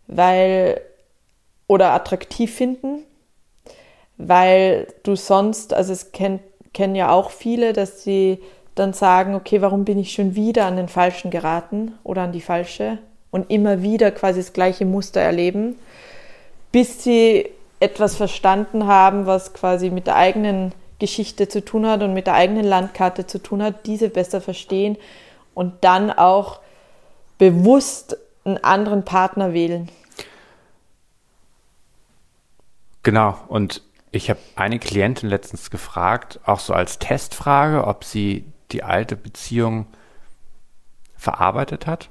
weil 0.07 0.81
oder 1.67 1.91
attraktiv 1.91 2.53
finden, 2.53 3.03
weil 4.17 4.87
du 5.03 5.15
sonst, 5.15 5.73
also 5.73 5.93
es 5.93 6.11
kennt, 6.11 6.41
kennen 6.73 6.95
ja 6.95 7.11
auch 7.11 7.29
viele, 7.29 7.73
dass 7.73 8.03
sie 8.03 8.39
dann 8.79 8.93
sagen, 8.93 9.35
okay, 9.35 9.61
warum 9.61 9.85
bin 9.85 9.99
ich 9.99 10.13
schon 10.13 10.35
wieder 10.35 10.65
an 10.65 10.77
den 10.77 10.87
Falschen 10.87 11.31
geraten 11.31 11.93
oder 12.03 12.23
an 12.23 12.31
die 12.31 12.41
Falsche 12.41 12.99
und 13.31 13.49
immer 13.51 13.81
wieder 13.81 14.11
quasi 14.11 14.39
das 14.39 14.53
gleiche 14.53 14.85
Muster 14.85 15.21
erleben, 15.21 15.77
bis 16.71 17.03
sie 17.03 17.49
etwas 17.79 18.15
verstanden 18.15 18.87
haben, 18.87 19.25
was 19.25 19.53
quasi 19.53 19.89
mit 19.89 20.07
der 20.07 20.15
eigenen 20.15 20.73
Geschichte 20.99 21.47
zu 21.47 21.63
tun 21.63 21.85
hat 21.85 22.01
und 22.01 22.13
mit 22.13 22.27
der 22.27 22.33
eigenen 22.33 22.65
Landkarte 22.65 23.27
zu 23.27 23.37
tun 23.39 23.61
hat, 23.61 23.85
diese 23.85 24.09
besser 24.09 24.41
verstehen 24.41 24.97
und 25.53 25.83
dann 25.83 26.11
auch 26.11 26.59
bewusst 27.37 28.17
einen 28.45 28.63
anderen 28.63 29.05
Partner 29.05 29.53
wählen. 29.53 29.89
Genau, 33.03 33.37
und 33.47 33.83
ich 34.11 34.29
habe 34.29 34.39
eine 34.55 34.79
Klientin 34.79 35.29
letztens 35.29 35.69
gefragt, 35.69 36.39
auch 36.45 36.59
so 36.59 36.73
als 36.73 36.97
Testfrage, 36.97 37.85
ob 37.85 38.03
sie 38.03 38.45
die 38.71 38.83
alte 38.83 39.15
Beziehung 39.15 39.87
verarbeitet 41.15 41.87
hat. 41.87 42.09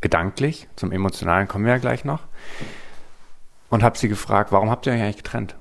Gedanklich, 0.00 0.68
zum 0.76 0.92
Emotionalen 0.92 1.48
kommen 1.48 1.64
wir 1.64 1.72
ja 1.72 1.78
gleich 1.78 2.04
noch 2.04 2.22
und 3.70 3.82
habe 3.82 3.98
sie 3.98 4.08
gefragt, 4.08 4.52
warum 4.52 4.70
habt 4.70 4.86
ihr 4.86 4.92
euch 4.92 5.02
eigentlich 5.02 5.16
getrennt? 5.16 5.56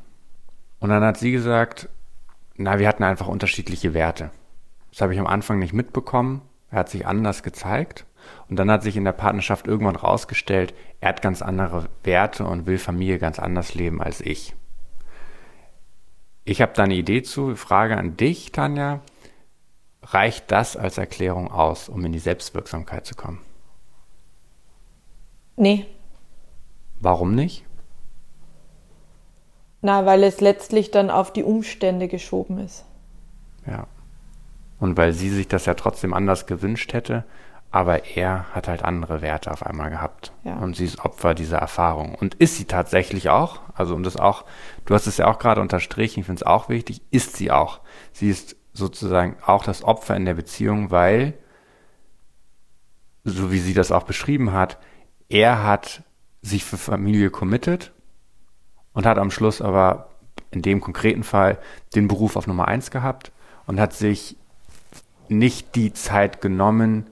Und 0.80 0.90
dann 0.90 1.04
hat 1.04 1.18
sie 1.18 1.32
gesagt, 1.32 1.90
na, 2.56 2.80
wir 2.80 2.88
hatten 2.88 3.04
einfach 3.04 3.28
unterschiedliche 3.28 3.94
Werte. 3.94 4.32
Das 4.92 5.02
habe 5.02 5.14
ich 5.14 5.20
am 5.20 5.28
Anfang 5.28 5.60
nicht 5.60 5.74
mitbekommen. 5.74 6.42
Er 6.72 6.80
hat 6.80 6.90
sich 6.90 7.06
anders 7.06 7.44
gezeigt. 7.44 8.06
Und 8.50 8.58
dann 8.58 8.70
hat 8.70 8.84
sich 8.84 8.98
in 8.98 9.06
der 9.06 9.14
Partnerschaft 9.14 9.68
irgendwann 9.68 9.96
rausgestellt, 9.96 10.74
er 11.00 11.10
hat 11.10 11.22
ganz 11.22 11.42
andere 11.42 11.90
Werte 12.04 12.46
und 12.46 12.66
will 12.66 12.78
Familie 12.78 13.20
ganz 13.20 13.40
anders 13.40 13.74
leben 13.74 14.02
als 14.02 14.22
ich. 14.22 14.56
Ich 16.44 16.62
habe 16.62 16.74
da 16.74 16.84
eine 16.84 16.96
Idee 16.96 17.24
zu. 17.24 17.56
Frage 17.56 17.98
an 17.98 18.18
dich, 18.18 18.52
Tanja. 18.52 19.02
Reicht 20.12 20.52
das 20.52 20.78
als 20.78 20.98
Erklärung 20.98 21.52
aus, 21.52 21.90
um 21.90 22.04
in 22.06 22.14
die 22.14 22.20
Selbstwirksamkeit 22.20 23.06
zu 23.06 23.16
kommen? 23.16 23.42
Nee. 25.58 25.86
Warum 27.00 27.36
nicht? 27.36 27.66
Na, 29.82 30.06
weil 30.06 30.24
es 30.24 30.40
letztlich 30.40 30.92
dann 30.92 31.10
auf 31.10 31.34
die 31.34 31.44
Umstände 31.44 32.08
geschoben 32.08 32.60
ist. 32.60 32.86
Ja. 33.66 33.88
Und 34.80 34.96
weil 34.98 35.14
sie 35.14 35.30
sich 35.30 35.48
das 35.48 35.66
ja 35.66 35.74
trotzdem 35.74 36.14
anders 36.14 36.46
gewünscht 36.46 36.94
hätte, 36.94 37.26
aber 37.70 38.16
er 38.16 38.46
hat 38.54 38.68
halt 38.68 38.84
andere 38.84 39.22
Werte 39.22 39.52
auf 39.52 39.66
einmal 39.66 39.90
gehabt. 39.90 40.32
Ja. 40.44 40.56
Und 40.58 40.76
sie 40.76 40.86
ist 40.86 41.04
Opfer 41.04 41.34
dieser 41.34 41.58
Erfahrung. 41.58 42.16
Und 42.16 42.36
ist 42.36 42.56
sie 42.56 42.66
tatsächlich 42.66 43.30
auch, 43.30 43.60
also 43.76 43.94
um 43.94 44.04
das 44.04 44.16
auch, 44.16 44.46
du 44.86 44.94
hast 44.94 45.06
es 45.06 45.18
ja 45.18 45.28
auch 45.28 45.38
gerade 45.38 45.62
unterstrichen, 45.62 46.22
ich 46.22 46.26
finde 46.26 46.40
es 46.40 46.48
auch 46.48 46.70
wichtig, 46.70 47.02
ist 47.12 47.36
sie 47.36 47.52
auch. 47.52 47.82
Sie 48.14 48.30
ist 48.30 48.56
sozusagen 48.78 49.36
auch 49.46 49.64
das 49.64 49.84
Opfer 49.84 50.16
in 50.16 50.26
der 50.26 50.36
Beziehung, 50.36 50.92
weil, 50.92 51.34
so 53.24 53.52
wie 53.52 53.60
sie 53.60 53.74
das 53.74 53.92
auch 53.92 54.04
beschrieben 54.04 54.54
hat, 54.54 54.78
er 55.30 55.64
hat 55.64 56.04
sich 56.42 56.64
für 56.64 56.78
Familie 56.78 57.30
committed 57.30 57.92
und 58.94 59.06
hat 59.06 59.18
am 59.18 59.32
Schluss 59.32 59.62
aber 59.62 60.10
in 60.52 60.62
dem 60.62 60.80
konkreten 60.80 61.24
Fall 61.24 61.58
den 61.96 62.08
Beruf 62.08 62.36
auf 62.36 62.48
Nummer 62.48 62.68
eins 62.68 62.92
gehabt 62.92 63.32
und 63.66 63.80
hat 63.80 63.94
sich 63.94 64.38
nicht 65.28 65.76
die 65.76 65.92
Zeit 65.92 66.42
genommen, 66.42 67.10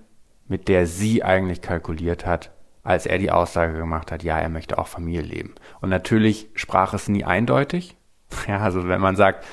mit 0.48 0.68
der 0.68 0.88
sie 0.88 1.24
eigentlich 1.24 1.62
kalkuliert 1.62 2.26
hat, 2.26 2.52
als 2.84 3.06
er 3.06 3.18
die 3.18 3.32
Aussage 3.32 3.78
gemacht 3.78 4.12
hat, 4.12 4.24
ja, 4.24 4.38
er 4.38 4.50
möchte 4.50 4.78
auch 4.78 4.88
Familie 4.88 5.22
leben. 5.22 5.56
Und 5.82 5.90
natürlich 5.90 6.48
sprach 6.54 6.94
es 6.94 7.08
nie 7.08 7.24
eindeutig. 7.24 7.98
Ja, 8.48 8.60
also 8.60 8.88
wenn 8.88 9.02
man 9.02 9.16
sagt, 9.16 9.46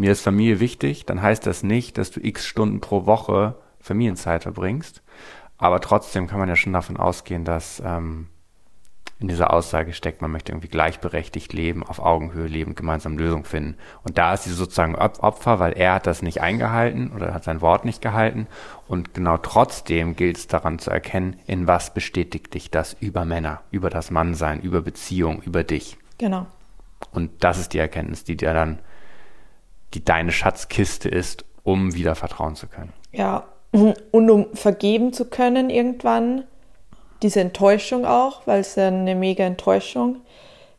mir 0.00 0.12
ist 0.12 0.22
Familie 0.22 0.60
wichtig, 0.60 1.04
dann 1.04 1.20
heißt 1.20 1.46
das 1.46 1.62
nicht, 1.62 1.98
dass 1.98 2.10
du 2.10 2.20
x 2.20 2.46
Stunden 2.46 2.80
pro 2.80 3.04
Woche 3.04 3.56
Familienzeit 3.80 4.44
verbringst. 4.44 5.02
Aber 5.58 5.80
trotzdem 5.80 6.26
kann 6.26 6.38
man 6.38 6.48
ja 6.48 6.56
schon 6.56 6.72
davon 6.72 6.96
ausgehen, 6.96 7.44
dass 7.44 7.82
ähm, 7.84 8.28
in 9.18 9.28
dieser 9.28 9.52
Aussage 9.52 9.92
steckt, 9.92 10.22
man 10.22 10.30
möchte 10.30 10.52
irgendwie 10.52 10.68
gleichberechtigt 10.68 11.52
leben, 11.52 11.82
auf 11.82 11.98
Augenhöhe 11.98 12.46
leben, 12.46 12.74
gemeinsam 12.74 13.18
Lösungen 13.18 13.44
finden. 13.44 13.76
Und 14.02 14.16
da 14.16 14.32
ist 14.32 14.44
sie 14.44 14.52
sozusagen 14.52 14.94
Opfer, 14.94 15.58
weil 15.58 15.74
er 15.74 15.92
hat 15.92 16.06
das 16.06 16.22
nicht 16.22 16.40
eingehalten 16.40 17.12
oder 17.14 17.34
hat 17.34 17.44
sein 17.44 17.60
Wort 17.60 17.84
nicht 17.84 18.00
gehalten. 18.00 18.46
Und 18.88 19.12
genau 19.12 19.36
trotzdem 19.36 20.16
gilt 20.16 20.38
es 20.38 20.46
daran 20.46 20.78
zu 20.78 20.90
erkennen, 20.90 21.38
in 21.46 21.66
was 21.66 21.92
bestätigt 21.92 22.54
dich 22.54 22.70
das 22.70 22.96
über 23.00 23.26
Männer, 23.26 23.60
über 23.70 23.90
das 23.90 24.10
Mannsein, 24.10 24.62
über 24.62 24.80
Beziehung, 24.80 25.42
über 25.42 25.62
dich. 25.62 25.98
Genau. 26.16 26.46
Und 27.12 27.44
das 27.44 27.58
ist 27.58 27.74
die 27.74 27.78
Erkenntnis, 27.78 28.24
die 28.24 28.38
dir 28.38 28.54
dann, 28.54 28.78
die 29.94 30.04
deine 30.04 30.32
Schatzkiste 30.32 31.08
ist, 31.08 31.44
um 31.62 31.94
wieder 31.94 32.14
vertrauen 32.14 32.56
zu 32.56 32.66
können. 32.66 32.92
Ja, 33.12 33.44
und 33.72 34.30
um 34.30 34.46
vergeben 34.54 35.12
zu 35.12 35.26
können 35.26 35.70
irgendwann, 35.70 36.44
diese 37.22 37.40
Enttäuschung 37.40 38.06
auch, 38.06 38.46
weil 38.46 38.60
es 38.60 38.76
ja 38.76 38.88
eine 38.88 39.14
mega 39.14 39.44
Enttäuschung, 39.44 40.16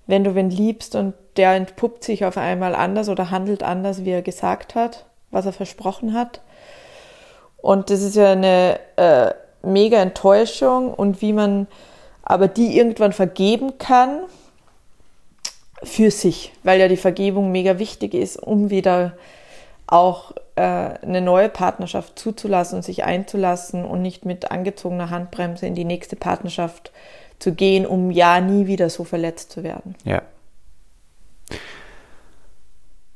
wenn 0.08 0.24
du 0.24 0.36
wen 0.36 0.50
liebst 0.50 0.96
und 0.96 1.14
der 1.38 1.54
entpuppt 1.54 2.04
sich 2.04 2.26
auf 2.26 2.38
einmal 2.38 2.76
anders 2.76 3.10
oder 3.10 3.32
handelt 3.32 3.64
anders, 3.64 4.04
wie 4.04 4.12
er 4.12 4.22
gesagt 4.22 4.76
hat, 4.76 5.06
was 5.30 5.46
er 5.46 5.54
versprochen 5.54 6.14
hat. 6.14 6.42
Und 7.58 7.90
das 7.90 8.02
ist 8.02 8.16
ja 8.16 8.32
eine 8.32 8.80
äh, 8.98 9.32
mega 9.62 10.02
Enttäuschung 10.02 10.94
und 10.94 11.22
wie 11.22 11.34
man 11.34 11.68
aber 12.24 12.48
die 12.48 12.78
irgendwann 12.78 13.14
vergeben 13.14 13.78
kann 13.78 14.22
für 15.84 16.12
sich, 16.12 16.54
weil 16.64 16.80
ja 16.80 16.88
die 16.88 16.98
Vergebung 16.98 17.52
mega 17.52 17.80
wichtig 17.80 18.14
ist, 18.14 18.38
um 18.38 18.70
wieder 18.70 19.14
auch 19.88 20.34
äh, 20.56 20.62
eine 20.62 21.22
neue 21.22 21.50
Partnerschaft 21.50 22.18
zuzulassen 22.18 22.78
und 22.78 22.84
sich 22.84 23.04
einzulassen 23.04 23.84
und 23.84 24.02
nicht 24.02 24.26
mit 24.26 24.52
angezogener 24.52 25.10
Handbremse 25.10 25.66
in 25.66 25.76
die 25.76 25.86
nächste 25.86 26.16
Partnerschaft 26.16 26.92
zu 27.40 27.54
gehen, 27.54 27.86
um 27.86 28.12
ja 28.12 28.40
nie 28.40 28.68
wieder 28.68 28.90
so 28.90 29.04
verletzt 29.04 29.52
zu 29.52 29.64
werden. 29.64 29.96
Ja. 30.06 30.22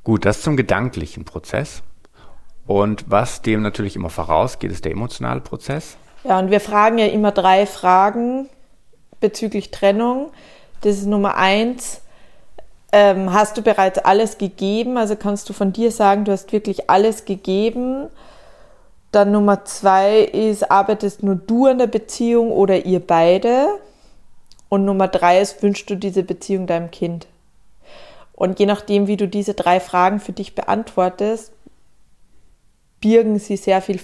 Gut, 0.04 0.26
das 0.26 0.42
zum 0.42 0.58
gedanklichen 0.58 1.26
Prozess. 1.26 1.82
Und 2.68 3.06
was 3.10 3.42
dem 3.42 3.62
natürlich 3.62 3.96
immer 3.96 4.10
vorausgeht, 4.10 4.72
ist 4.72 4.86
der 4.86 4.92
emotionale 4.92 5.42
Prozess. 5.42 5.98
Ja, 6.24 6.40
und 6.40 6.50
wir 6.50 6.60
fragen 6.60 6.98
ja 6.98 7.06
immer 7.06 7.32
drei 7.32 7.66
Fragen 7.66 8.50
bezüglich 9.20 9.72
Trennung. 9.72 10.32
Das 10.82 10.98
ist 10.98 11.06
Nummer 11.06 11.38
eins, 11.38 12.02
ähm, 12.96 13.34
hast 13.34 13.58
du 13.58 13.62
bereits 13.62 14.00
alles 14.00 14.38
gegeben? 14.38 14.98
Also 14.98 15.18
kannst 15.18 15.50
du 15.50 15.54
von 15.54 15.74
dir 15.74 15.92
sagen, 15.92 16.24
du 16.24 16.32
hast 16.32 16.54
wirklich 16.54 16.90
alles 16.90 17.26
gegeben? 17.26 18.08
Dann 19.12 19.34
Nummer 19.34 19.66
zwei 19.66 20.20
ist, 20.22 20.72
arbeitest 20.72 21.22
nur 21.22 21.36
du 21.36 21.66
an 21.66 21.78
der 21.78 21.88
Beziehung 21.88 22.54
oder 22.54 22.86
ihr 22.86 23.02
beide? 23.06 23.68
Und 24.70 24.86
Nummer 24.86 25.10
drei 25.10 25.42
ist, 25.42 25.62
wünschst 25.62 25.90
du 25.90 25.96
diese 25.96 26.24
Beziehung 26.24 26.68
deinem 26.68 26.90
Kind? 26.90 27.28
Und 28.32 28.60
je 28.60 28.66
nachdem, 28.66 29.08
wie 29.08 29.18
du 29.18 29.28
diese 29.28 29.56
drei 29.56 29.82
Fragen 29.82 30.22
für 30.22 30.32
dich 30.32 30.56
beantwortest, 30.56 31.52
birgen 33.02 33.40
sie 33.40 33.58
sehr 33.58 33.82
viel 33.82 34.00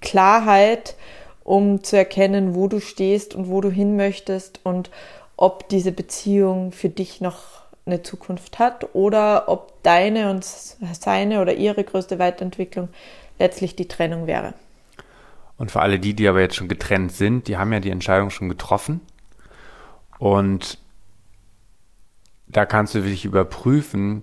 Klarheit, 0.00 0.96
um 1.44 1.84
zu 1.84 1.96
erkennen, 1.96 2.56
wo 2.56 2.66
du 2.66 2.80
stehst 2.80 3.36
und 3.36 3.48
wo 3.48 3.60
du 3.60 3.70
hin 3.70 3.94
möchtest 3.94 4.58
und 4.64 4.90
ob 5.36 5.68
diese 5.68 5.92
Beziehung 5.92 6.72
für 6.72 6.88
dich 6.88 7.20
noch 7.20 7.60
eine 7.90 8.02
Zukunft 8.02 8.58
hat 8.58 8.94
oder 8.94 9.48
ob 9.48 9.82
deine 9.82 10.30
und 10.30 10.44
seine 10.44 11.40
oder 11.40 11.54
ihre 11.54 11.84
größte 11.84 12.18
Weiterentwicklung 12.18 12.88
letztlich 13.38 13.76
die 13.76 13.88
Trennung 13.88 14.26
wäre. 14.26 14.54
Und 15.56 15.70
für 15.70 15.80
alle 15.80 15.98
die, 15.98 16.14
die 16.14 16.28
aber 16.28 16.40
jetzt 16.40 16.56
schon 16.56 16.68
getrennt 16.68 17.12
sind, 17.12 17.48
die 17.48 17.58
haben 17.58 17.72
ja 17.72 17.80
die 17.80 17.90
Entscheidung 17.90 18.30
schon 18.30 18.48
getroffen. 18.48 19.00
Und 20.18 20.78
da 22.46 22.66
kannst 22.66 22.94
du 22.94 23.00
wirklich 23.00 23.24
überprüfen, 23.24 24.22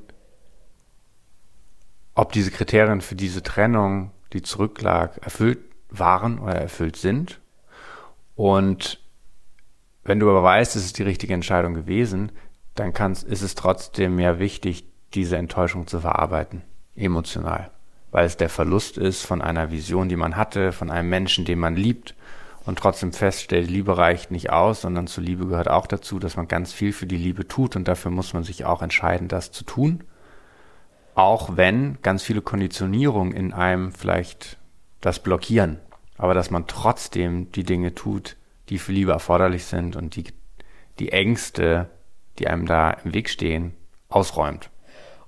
ob 2.15 2.31
diese 2.31 2.51
Kriterien 2.51 3.01
für 3.01 3.15
diese 3.15 3.43
Trennung, 3.43 4.11
die 4.33 4.41
zurücklag, 4.41 5.19
erfüllt 5.23 5.59
waren 5.89 6.39
oder 6.39 6.55
erfüllt 6.55 6.95
sind. 6.95 7.39
Und 8.35 8.99
wenn 10.03 10.19
du 10.19 10.29
aber 10.29 10.41
weißt, 10.41 10.75
es 10.75 10.85
ist 10.85 10.97
die 10.97 11.03
richtige 11.03 11.33
Entscheidung 11.33 11.73
gewesen, 11.73 12.31
dann 12.79 12.93
kann's, 12.93 13.23
ist 13.23 13.41
es 13.41 13.55
trotzdem 13.55 14.19
ja 14.19 14.39
wichtig, 14.39 14.85
diese 15.13 15.37
Enttäuschung 15.37 15.87
zu 15.87 15.99
verarbeiten, 15.99 16.61
emotional. 16.95 17.71
Weil 18.11 18.25
es 18.25 18.37
der 18.37 18.49
Verlust 18.49 18.97
ist 18.97 19.25
von 19.25 19.41
einer 19.41 19.71
Vision, 19.71 20.09
die 20.09 20.15
man 20.15 20.37
hatte, 20.37 20.71
von 20.71 20.89
einem 20.89 21.09
Menschen, 21.09 21.45
den 21.45 21.59
man 21.59 21.75
liebt 21.75 22.15
und 22.65 22.79
trotzdem 22.79 23.13
feststellt, 23.13 23.69
Liebe 23.69 23.97
reicht 23.97 24.31
nicht 24.31 24.49
aus, 24.49 24.81
sondern 24.81 25.07
zur 25.07 25.23
Liebe 25.23 25.47
gehört 25.47 25.69
auch 25.69 25.87
dazu, 25.87 26.19
dass 26.19 26.35
man 26.35 26.47
ganz 26.47 26.73
viel 26.73 26.93
für 26.93 27.07
die 27.07 27.17
Liebe 27.17 27.47
tut 27.47 27.75
und 27.75 27.87
dafür 27.87 28.11
muss 28.11 28.33
man 28.33 28.43
sich 28.43 28.65
auch 28.65 28.81
entscheiden, 28.81 29.27
das 29.27 29.51
zu 29.51 29.63
tun. 29.63 30.03
Auch 31.15 31.55
wenn 31.57 31.97
ganz 32.01 32.23
viele 32.23 32.41
Konditionierungen 32.41 33.33
in 33.33 33.53
einem 33.53 33.91
vielleicht 33.91 34.57
das 35.01 35.19
blockieren, 35.19 35.79
aber 36.17 36.33
dass 36.33 36.51
man 36.51 36.67
trotzdem 36.67 37.51
die 37.51 37.63
Dinge 37.63 37.95
tut, 37.95 38.35
die 38.69 38.79
für 38.79 38.91
Liebe 38.91 39.11
erforderlich 39.11 39.65
sind 39.65 39.95
und 39.95 40.15
die, 40.15 40.25
die 40.99 41.11
Ängste 41.11 41.89
die 42.39 42.47
einem 42.47 42.65
da 42.65 42.91
im 43.03 43.13
Weg 43.13 43.29
stehen, 43.29 43.73
ausräumt. 44.09 44.69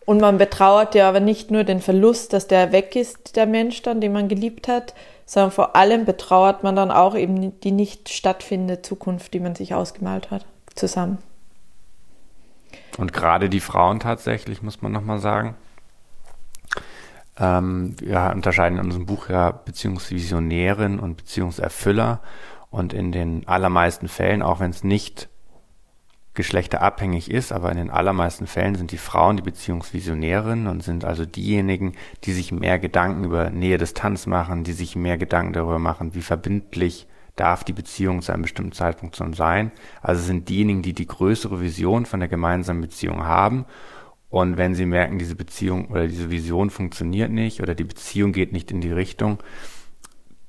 Und 0.06 0.22
man 0.22 0.40
betrauert 0.40 0.96
ja 0.96 1.08
aber 1.08 1.20
nicht 1.20 1.52
nur 1.52 1.64
den 1.64 1.82
Verlust, 1.82 2.34
dass 2.34 2.48
der 2.48 2.72
weg 2.72 2.96
ist, 2.96 3.36
der 3.36 3.46
Mensch 3.46 3.84
dann, 3.84 4.02
den 4.02 4.12
man 4.12 4.28
geliebt 4.28 4.68
hat, 4.68 4.96
sondern 5.26 5.52
vor 5.52 5.76
allem 5.76 6.06
betrauert 6.06 6.64
man 6.64 6.76
dann 6.76 6.90
auch 6.90 7.16
eben 7.16 7.60
die 7.60 7.72
nicht 7.72 8.10
stattfindende 8.10 8.82
Zukunft, 8.82 9.36
die 9.36 9.40
man 9.40 9.54
sich 9.54 9.76
ausgemalt 9.76 10.32
hat, 10.32 10.48
zusammen. 10.74 11.20
Und 12.98 13.14
gerade 13.14 13.50
die 13.50 13.60
Frauen 13.60 14.00
tatsächlich, 14.00 14.64
muss 14.64 14.82
man 14.82 14.92
nochmal 14.92 15.20
sagen. 15.20 15.56
Ähm, 17.40 17.96
wir 18.00 18.32
unterscheiden 18.34 18.80
in 18.80 18.86
unserem 18.86 19.06
Buch 19.06 19.30
ja 19.30 19.52
Beziehungsvisionärin 19.52 21.00
und 21.00 21.18
Beziehungserfüller. 21.18 22.20
Und 22.72 22.94
in 22.94 23.12
den 23.12 23.48
allermeisten 23.48 24.08
Fällen, 24.08 24.42
auch 24.42 24.60
wenn 24.60 24.72
es 24.72 24.84
nicht 24.84 25.30
geschlechterabhängig 26.40 27.30
ist, 27.30 27.52
aber 27.52 27.70
in 27.70 27.78
den 27.78 27.90
allermeisten 27.90 28.48
Fällen 28.48 28.76
sind 28.76 28.94
die 28.94 28.98
Frauen 28.98 29.36
die 29.36 29.44
Beziehungsvisionärinnen 29.44 30.68
und 30.68 30.82
sind 30.82 31.04
also 31.04 31.26
diejenigen, 31.26 31.96
die 32.24 32.32
sich 32.32 32.54
mehr 32.54 32.80
Gedanken 32.80 33.26
über 33.26 33.50
Nähe-Distanz 33.50 34.26
machen, 34.26 34.64
die 34.64 34.72
sich 34.72 34.96
mehr 34.96 35.18
Gedanken 35.18 35.52
darüber 35.52 35.80
machen, 35.80 36.16
wie 36.16 36.22
verbindlich 36.22 37.08
darf 37.36 37.66
die 37.66 37.74
Beziehung 37.74 38.22
zu 38.22 38.32
einem 38.32 38.44
bestimmten 38.44 38.72
Zeitpunkt 38.72 39.18
schon 39.18 39.34
sein. 39.34 39.74
Also 40.02 40.22
sind 40.22 40.48
diejenigen, 40.48 40.82
die 40.82 40.94
die 40.94 41.08
größere 41.08 41.60
Vision 41.60 42.06
von 42.06 42.22
der 42.22 42.30
gemeinsamen 42.30 42.80
Beziehung 42.80 43.26
haben 43.26 43.66
Und 44.30 44.58
wenn 44.58 44.76
sie 44.76 44.86
merken, 44.86 45.20
diese 45.20 45.36
Beziehung 45.36 45.90
oder 45.90 46.08
diese 46.08 46.30
Vision 46.30 46.70
funktioniert 46.70 47.32
nicht 47.32 47.62
oder 47.62 47.76
die 47.76 47.84
Beziehung 47.84 48.32
geht 48.32 48.54
nicht 48.54 48.72
in 48.72 48.80
die 48.80 48.94
Richtung, 48.94 49.40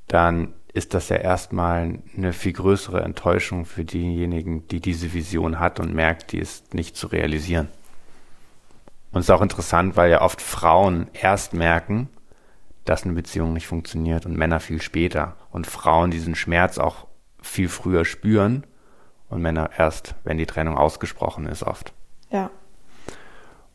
dann 0.07 0.53
ist 0.72 0.94
das 0.94 1.09
ja 1.09 1.16
erstmal 1.16 1.98
eine 2.16 2.33
viel 2.33 2.52
größere 2.52 3.02
Enttäuschung 3.02 3.64
für 3.64 3.85
diejenigen, 3.85 4.68
die 4.68 4.80
diese 4.80 5.12
Vision 5.12 5.59
hat 5.59 5.80
und 5.80 5.94
merkt, 5.94 6.33
die 6.33 6.38
ist 6.38 6.74
nicht 6.74 6.96
zu 6.96 7.09
realisieren. 7.09 7.68
Und 9.12 9.20
es 9.20 9.26
ist 9.26 9.30
auch 9.30 9.42
interessant, 9.42 9.96
weil 9.96 10.11
ja 10.11 10.22
oft 10.22 10.40
Frauen 10.40 11.09
erst 11.12 11.54
merken, 11.54 12.09
dass 12.85 13.04
eine 13.04 13.14
Beziehung 13.14 13.52
nicht 13.52 13.66
funktioniert 13.66 14.26
und 14.26 14.37
Männer 14.37 14.61
viel 14.61 14.80
später. 14.80 15.37
Und 15.50 15.66
Frauen 15.66 16.11
diesen 16.11 16.35
Schmerz 16.35 16.78
auch 16.78 17.06
viel 17.42 17.68
früher 17.68 18.04
spüren 18.04 18.64
und 19.28 19.42
Männer 19.42 19.70
erst, 19.76 20.14
wenn 20.24 20.38
die 20.38 20.46
Trennung 20.46 20.78
ausgesprochen 20.78 21.46
ist, 21.46 21.62
oft. 21.62 21.92
Ja. 22.30 22.50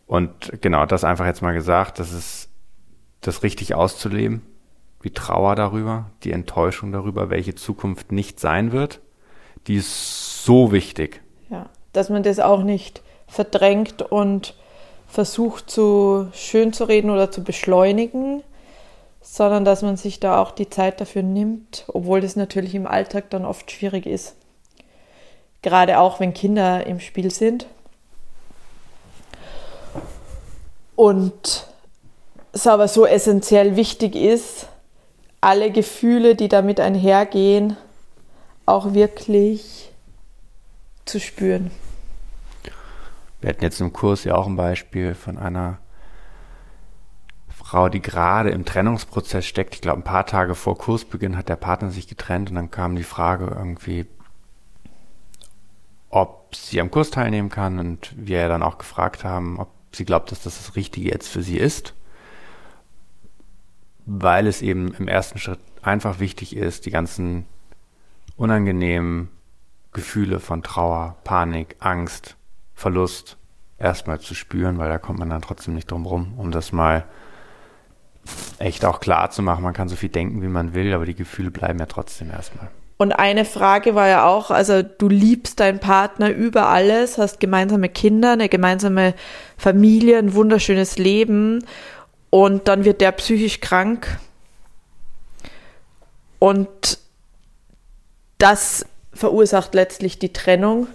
Und 0.08 0.62
genau, 0.62 0.86
das 0.86 1.04
einfach 1.04 1.26
jetzt 1.26 1.42
mal 1.42 1.54
gesagt, 1.54 2.00
das 2.00 2.14
ist 2.14 2.50
das 3.22 3.44
richtig 3.44 3.74
auszuleben, 3.74 4.42
die 5.04 5.12
Trauer 5.12 5.56
darüber, 5.56 6.12
die 6.24 6.32
Enttäuschung 6.32 6.92
darüber, 6.92 7.30
welche 7.30 7.56
Zukunft 7.56 8.12
nicht 8.12 8.40
sein 8.40 8.72
wird, 8.72 9.02
die 9.68 9.76
ist 9.76 10.44
so 10.44 10.72
wichtig. 10.72 11.22
Ja, 11.50 11.70
dass 11.94 12.10
man 12.10 12.24
das 12.24 12.40
auch 12.40 12.64
nicht 12.64 13.02
verdrängt 13.28 14.02
und 14.02 14.56
versucht, 15.08 15.70
so 15.70 16.28
schön 16.34 16.74
zu 16.74 16.86
reden 16.86 17.10
oder 17.10 17.32
zu 17.32 17.44
beschleunigen, 17.44 18.44
sondern 19.22 19.66
dass 19.66 19.82
man 19.82 19.98
sich 19.98 20.20
da 20.20 20.42
auch 20.42 20.52
die 20.52 20.70
Zeit 20.70 21.02
dafür 21.02 21.24
nimmt, 21.24 21.86
obwohl 21.88 22.22
das 22.22 22.36
natürlich 22.36 22.76
im 22.76 22.88
Alltag 22.88 23.30
dann 23.30 23.46
oft 23.46 23.72
schwierig 23.72 24.06
ist. 24.06 24.36
Gerade 25.62 26.00
auch, 26.00 26.20
wenn 26.20 26.34
Kinder 26.34 26.86
im 26.86 27.00
Spiel 27.00 27.32
sind. 27.32 27.66
Und 30.96 31.68
es 32.52 32.68
aber 32.68 32.88
so 32.88 33.06
essentiell 33.06 33.76
wichtig 33.76 34.16
ist, 34.16 34.68
alle 35.46 35.72
Gefühle, 35.72 36.36
die 36.36 36.48
damit 36.48 36.80
einhergehen, 36.80 37.78
auch 38.66 38.96
wirklich 38.96 39.92
zu 41.06 41.20
spüren. 41.20 41.70
Wir 43.42 43.50
hatten 43.50 43.64
jetzt 43.64 43.80
im 43.80 43.94
Kurs 43.94 44.24
ja 44.24 44.34
auch 44.34 44.48
ein 44.48 44.56
Beispiel 44.56 45.14
von 45.14 45.38
einer 45.38 45.78
Frau, 47.48 47.90
die 47.90 48.02
gerade 48.02 48.50
im 48.50 48.66
Trennungsprozess 48.66 49.46
steckt. 49.46 49.76
Ich 49.76 49.82
glaube, 49.82 50.00
ein 50.00 50.04
paar 50.04 50.26
Tage 50.26 50.56
vor 50.56 50.80
Kursbeginn 50.80 51.38
hat 51.38 51.48
der 51.48 51.58
Partner 51.58 51.92
sich 51.92 52.08
getrennt 52.08 52.50
und 52.50 52.56
dann 52.56 52.72
kam 52.72 52.96
die 52.96 53.04
Frage 53.04 53.46
irgendwie, 53.56 54.08
ob 56.10 56.56
sie 56.56 56.82
am 56.82 56.90
Kurs 56.90 57.12
teilnehmen 57.12 57.50
kann 57.50 57.78
und 57.78 58.14
wir 58.18 58.48
dann 58.48 58.64
auch 58.64 58.80
gefragt 58.80 59.24
haben, 59.24 59.60
ob 59.60 59.70
sie 59.92 60.06
glaubt, 60.06 60.32
dass 60.32 60.42
das 60.42 60.58
das 60.58 60.76
Richtige 60.76 61.12
jetzt 61.12 61.28
für 61.28 61.44
sie 61.44 61.58
ist, 61.58 61.94
weil 64.06 64.48
es 64.48 64.62
eben 64.62 64.94
im 64.94 65.08
ersten 65.08 65.40
Schritt 65.40 65.60
einfach 65.82 66.20
wichtig 66.20 66.56
ist, 66.56 66.86
die 66.86 66.92
ganzen 66.92 67.46
unangenehmen 68.38 69.30
Gefühle 69.94 70.40
von 70.40 70.62
Trauer, 70.62 71.16
Panik, 71.24 71.76
Angst, 71.80 72.36
Verlust 72.74 73.38
erstmal 73.78 74.20
zu 74.20 74.36
spüren, 74.36 74.78
weil 74.78 74.90
da 74.90 74.98
kommt 74.98 75.20
man 75.20 75.30
dann 75.30 75.42
trotzdem 75.42 75.74
nicht 75.74 75.90
drum 75.90 76.06
rum, 76.06 76.34
um 76.38 76.52
das 76.52 76.72
mal 76.72 77.06
echt 78.60 78.86
auch 78.86 79.00
klar 79.00 79.32
zu 79.32 79.42
machen. 79.42 79.64
Man 79.64 79.74
kann 79.74 79.90
so 79.90 79.96
viel 79.96 80.10
denken, 80.10 80.42
wie 80.42 80.48
man 80.48 80.74
will, 80.74 80.94
aber 80.94 81.06
die 81.06 81.16
Gefühle 81.16 81.52
bleiben 81.52 81.80
ja 81.80 81.86
trotzdem 81.86 82.32
erstmal. 82.32 82.70
Und 82.98 83.12
eine 83.12 83.44
Frage 83.44 83.94
war 83.94 84.08
ja 84.08 84.26
auch, 84.26 84.52
also 84.52 84.82
du 84.82 85.10
liebst 85.10 85.60
deinen 85.60 85.80
Partner 85.80 86.30
über 86.30 86.70
alles, 86.70 87.18
hast 87.18 87.42
gemeinsame 87.42 87.90
Kinder, 87.90 88.32
eine 88.32 88.48
gemeinsame 88.48 89.16
Familie, 89.58 90.18
ein 90.18 90.34
wunderschönes 90.34 90.98
Leben 90.98 91.66
und 92.30 92.68
dann 92.68 92.86
wird 92.86 93.02
der 93.02 93.12
psychisch 93.14 93.62
krank. 93.62 94.20
Und 96.40 97.00
das 98.38 98.86
verursacht 99.14 99.74
letztlich 99.74 100.20
die 100.20 100.34
Trennung, 100.34 100.88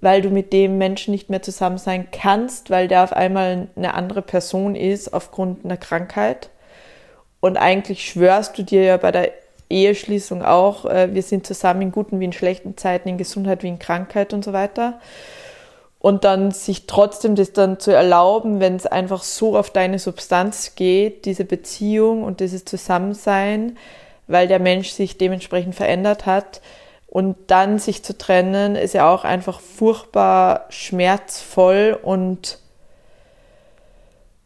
weil 0.00 0.22
du 0.22 0.30
mit 0.30 0.52
dem 0.52 0.78
Menschen 0.78 1.12
nicht 1.12 1.30
mehr 1.30 1.42
zusammen 1.42 1.78
sein 1.78 2.08
kannst, 2.10 2.70
weil 2.70 2.88
der 2.88 3.04
auf 3.04 3.12
einmal 3.12 3.68
eine 3.76 3.94
andere 3.94 4.22
Person 4.22 4.74
ist 4.74 5.12
aufgrund 5.12 5.64
einer 5.64 5.76
Krankheit. 5.76 6.50
Und 7.40 7.56
eigentlich 7.56 8.08
schwörst 8.08 8.56
du 8.58 8.62
dir 8.62 8.82
ja 8.82 8.96
bei 8.96 9.12
der 9.12 9.32
Eheschließung 9.68 10.42
auch, 10.42 10.84
äh, 10.84 11.14
wir 11.14 11.22
sind 11.22 11.46
zusammen 11.46 11.82
in 11.82 11.92
guten 11.92 12.20
wie 12.20 12.24
in 12.26 12.32
schlechten 12.32 12.76
Zeiten, 12.76 13.08
in 13.08 13.18
Gesundheit 13.18 13.62
wie 13.62 13.68
in 13.68 13.78
Krankheit 13.78 14.32
und 14.32 14.44
so 14.44 14.52
weiter. 14.52 15.00
Und 16.02 16.24
dann 16.24 16.50
sich 16.50 16.88
trotzdem 16.88 17.36
das 17.36 17.52
dann 17.52 17.78
zu 17.78 17.92
erlauben, 17.92 18.58
wenn 18.58 18.74
es 18.74 18.86
einfach 18.86 19.22
so 19.22 19.56
auf 19.56 19.70
deine 19.70 20.00
Substanz 20.00 20.74
geht, 20.74 21.26
diese 21.26 21.44
Beziehung 21.44 22.24
und 22.24 22.40
dieses 22.40 22.64
Zusammensein, 22.64 23.78
weil 24.26 24.48
der 24.48 24.58
Mensch 24.58 24.90
sich 24.90 25.16
dementsprechend 25.16 25.76
verändert 25.76 26.26
hat. 26.26 26.60
Und 27.06 27.36
dann 27.46 27.78
sich 27.78 28.02
zu 28.02 28.18
trennen, 28.18 28.74
ist 28.74 28.94
ja 28.94 29.14
auch 29.14 29.22
einfach 29.22 29.60
furchtbar 29.60 30.66
schmerzvoll 30.70 31.96
und 32.02 32.58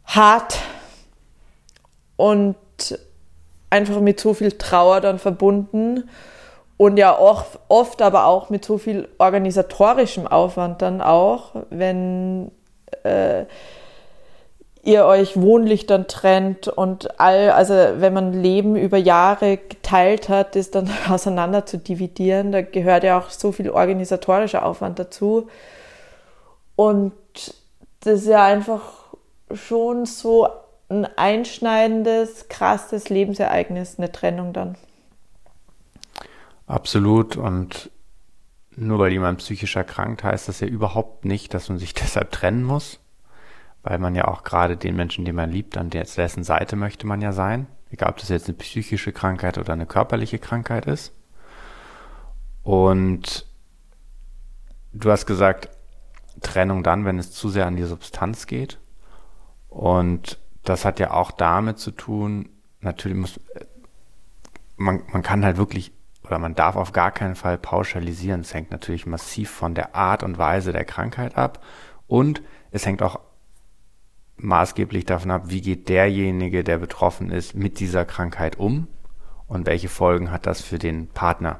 hart. 0.05 0.59
Und 2.17 2.55
einfach 3.71 3.99
mit 3.99 4.19
so 4.19 4.35
viel 4.35 4.51
Trauer 4.51 5.01
dann 5.01 5.17
verbunden 5.17 6.07
und 6.77 6.97
ja 6.97 7.15
auch, 7.17 7.45
oft 7.67 8.01
aber 8.01 8.25
auch 8.25 8.49
mit 8.49 8.63
so 8.63 8.77
viel 8.77 9.09
organisatorischem 9.17 10.27
Aufwand 10.27 10.81
dann 10.81 11.01
auch, 11.01 11.55
wenn 11.69 12.51
äh, 13.03 13.45
ihr 14.83 15.05
euch 15.05 15.39
wohnlich 15.39 15.85
dann 15.85 16.07
trennt 16.07 16.69
und 16.69 17.19
all, 17.19 17.51
also 17.51 17.73
wenn 17.73 18.13
man 18.13 18.31
Leben 18.31 18.75
über 18.75 18.97
Jahre 18.97 19.57
geteilt 19.57 20.29
hat, 20.29 20.55
das 20.55 20.71
dann 20.71 20.89
auseinander 21.09 21.65
zu 21.65 21.77
dividieren, 21.77 22.51
da 22.51 22.61
gehört 22.61 23.03
ja 23.03 23.19
auch 23.19 23.29
so 23.29 23.51
viel 23.51 23.69
organisatorischer 23.69 24.65
Aufwand 24.65 24.99
dazu. 24.99 25.47
Und 26.77 27.13
das 28.01 28.21
ist 28.21 28.27
ja 28.27 28.45
einfach 28.45 28.81
schon 29.51 30.05
so 30.05 30.47
ein 30.89 31.05
einschneidendes, 31.17 32.47
krasses 32.47 33.09
Lebensereignis, 33.09 33.95
eine 33.97 34.11
Trennung 34.11 34.53
dann. 34.53 34.77
Absolut. 36.67 37.37
Und 37.37 37.89
nur 38.75 38.99
weil 38.99 39.11
jemand 39.11 39.39
psychisch 39.39 39.75
erkrankt, 39.75 40.23
heißt 40.23 40.47
das 40.47 40.59
ja 40.59 40.67
überhaupt 40.67 41.25
nicht, 41.25 41.53
dass 41.53 41.69
man 41.69 41.79
sich 41.79 41.93
deshalb 41.95 42.31
trennen 42.31 42.63
muss. 42.63 42.99
Weil 43.81 43.99
man 43.99 44.15
ja 44.15 44.27
auch 44.27 44.43
gerade 44.43 44.75
den 44.75 44.95
Menschen, 44.95 45.25
den 45.25 45.35
man 45.35 45.49
liebt, 45.49 45.77
an 45.77 45.89
dessen 45.89 46.43
Seite 46.43 46.75
möchte 46.75 47.07
man 47.07 47.21
ja 47.21 47.31
sein. 47.31 47.67
Egal, 47.89 48.09
ob 48.09 48.17
das 48.17 48.29
jetzt 48.29 48.49
eine 48.49 48.57
psychische 48.57 49.13
Krankheit 49.13 49.57
oder 49.57 49.73
eine 49.73 49.85
körperliche 49.85 50.39
Krankheit 50.39 50.85
ist. 50.85 51.13
Und 52.63 53.45
du 54.91 55.09
hast 55.09 55.25
gesagt, 55.25 55.69
Trennung 56.41 56.83
dann, 56.83 57.05
wenn 57.05 57.17
es 57.17 57.31
zu 57.31 57.49
sehr 57.49 57.65
an 57.65 57.77
die 57.77 57.83
Substanz 57.83 58.45
geht. 58.45 58.77
Und 59.69 60.37
das 60.63 60.83
hat 60.83 60.99
ja 60.99 61.11
auch 61.11 61.31
damit 61.31 61.79
zu 61.79 61.91
tun, 61.91 62.49
natürlich 62.81 63.17
muss, 63.17 63.39
man, 64.75 65.01
man 65.11 65.23
kann 65.23 65.45
halt 65.45 65.57
wirklich 65.57 65.93
oder 66.27 66.39
man 66.39 66.55
darf 66.55 66.75
auf 66.75 66.91
gar 66.91 67.11
keinen 67.11 67.35
Fall 67.35 67.57
pauschalisieren. 67.57 68.41
Es 68.41 68.53
hängt 68.53 68.71
natürlich 68.71 69.05
massiv 69.05 69.49
von 69.49 69.75
der 69.75 69.95
Art 69.95 70.23
und 70.23 70.37
Weise 70.37 70.71
der 70.71 70.85
Krankheit 70.85 71.37
ab 71.37 71.63
und 72.07 72.41
es 72.71 72.85
hängt 72.85 73.01
auch 73.01 73.19
maßgeblich 74.37 75.05
davon 75.05 75.31
ab, 75.31 75.43
wie 75.45 75.61
geht 75.61 75.89
derjenige, 75.89 76.63
der 76.63 76.77
betroffen 76.77 77.31
ist, 77.31 77.55
mit 77.55 77.79
dieser 77.79 78.05
Krankheit 78.05 78.57
um 78.57 78.87
und 79.47 79.65
welche 79.65 79.89
Folgen 79.89 80.31
hat 80.31 80.45
das 80.45 80.61
für 80.61 80.77
den 80.77 81.07
Partner. 81.07 81.59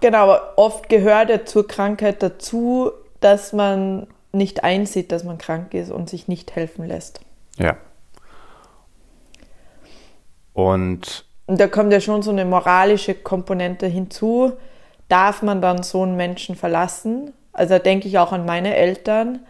Genau, 0.00 0.24
aber 0.24 0.54
oft 0.58 0.88
gehört 0.88 1.30
ja 1.30 1.44
zur 1.44 1.68
Krankheit 1.68 2.22
dazu, 2.22 2.90
dass 3.20 3.52
man 3.52 4.08
nicht 4.32 4.64
einsieht, 4.64 5.12
dass 5.12 5.22
man 5.22 5.38
krank 5.38 5.74
ist 5.74 5.92
und 5.92 6.10
sich 6.10 6.26
nicht 6.26 6.56
helfen 6.56 6.86
lässt. 6.86 7.20
Ja. 7.56 7.76
Und, 10.52 11.24
und 11.52 11.60
da 11.60 11.66
kommt 11.66 11.92
ja 11.92 12.00
schon 12.00 12.22
so 12.22 12.30
eine 12.30 12.46
moralische 12.46 13.12
Komponente 13.12 13.86
hinzu. 13.86 14.52
Darf 15.08 15.42
man 15.42 15.60
dann 15.60 15.82
so 15.82 16.02
einen 16.02 16.16
Menschen 16.16 16.56
verlassen? 16.56 17.34
Also 17.52 17.74
da 17.74 17.78
denke 17.78 18.08
ich 18.08 18.18
auch 18.18 18.32
an 18.32 18.46
meine 18.46 18.74
Eltern, 18.74 19.40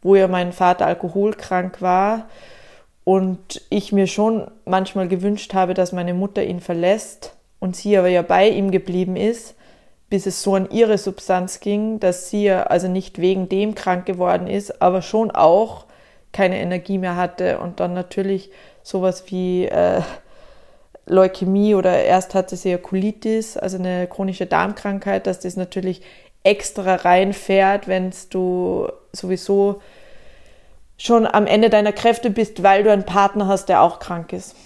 wo 0.00 0.14
ja 0.14 0.28
mein 0.28 0.52
Vater 0.52 0.86
alkoholkrank 0.86 1.82
war 1.82 2.26
und 3.02 3.60
ich 3.70 3.90
mir 3.90 4.06
schon 4.06 4.48
manchmal 4.66 5.08
gewünscht 5.08 5.52
habe, 5.52 5.74
dass 5.74 5.90
meine 5.90 6.14
Mutter 6.14 6.44
ihn 6.44 6.60
verlässt 6.60 7.34
und 7.58 7.74
sie 7.74 7.98
aber 7.98 8.06
ja 8.06 8.22
bei 8.22 8.48
ihm 8.48 8.70
geblieben 8.70 9.16
ist, 9.16 9.56
bis 10.10 10.26
es 10.26 10.40
so 10.44 10.54
an 10.54 10.70
ihre 10.70 10.96
Substanz 10.96 11.58
ging, 11.58 11.98
dass 11.98 12.30
sie 12.30 12.44
ja 12.44 12.62
also 12.68 12.86
nicht 12.86 13.20
wegen 13.20 13.48
dem 13.48 13.74
krank 13.74 14.06
geworden 14.06 14.46
ist, 14.46 14.80
aber 14.80 15.02
schon 15.02 15.32
auch 15.32 15.86
keine 16.32 16.60
Energie 16.60 16.98
mehr 16.98 17.16
hatte 17.16 17.58
und 17.58 17.80
dann 17.80 17.94
natürlich 17.94 18.52
sowas 18.84 19.24
wie 19.26 19.64
äh, 19.64 20.02
Leukämie 21.08 21.74
oder 21.74 22.04
erst 22.04 22.34
hatte 22.34 22.56
sie 22.56 22.70
ja 22.70 22.78
Colitis, 22.78 23.56
also 23.56 23.78
eine 23.78 24.06
chronische 24.06 24.46
Darmkrankheit, 24.46 25.26
dass 25.26 25.40
das 25.40 25.56
natürlich 25.56 26.02
extra 26.44 26.94
reinfährt, 26.96 27.88
wenn 27.88 28.12
du 28.30 28.88
sowieso 29.12 29.80
schon 30.96 31.26
am 31.26 31.46
Ende 31.46 31.70
deiner 31.70 31.92
Kräfte 31.92 32.30
bist, 32.30 32.62
weil 32.62 32.82
du 32.84 32.92
einen 32.92 33.04
Partner 33.04 33.46
hast, 33.46 33.68
der 33.68 33.82
auch 33.82 34.00
krank 34.00 34.32
ist. 34.32 34.56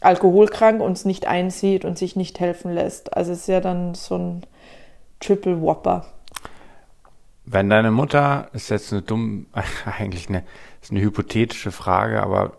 Alkoholkrank 0.00 0.80
und 0.80 0.92
es 0.92 1.04
nicht 1.04 1.26
einsieht 1.26 1.84
und 1.84 1.96
sich 1.96 2.16
nicht 2.16 2.40
helfen 2.40 2.72
lässt. 2.72 3.16
Also 3.16 3.32
es 3.32 3.40
ist 3.40 3.48
ja 3.48 3.60
dann 3.60 3.94
so 3.94 4.16
ein 4.16 4.42
Triple 5.20 5.60
Whopper. 5.62 6.06
Wenn 7.44 7.70
deine 7.70 7.90
Mutter, 7.90 8.48
ist 8.52 8.70
jetzt 8.70 8.92
eine 8.92 9.02
dumm, 9.02 9.46
eigentlich 9.98 10.28
eine, 10.28 10.42
ist 10.80 10.90
eine 10.90 11.00
hypothetische 11.00 11.72
Frage, 11.72 12.22
aber 12.22 12.52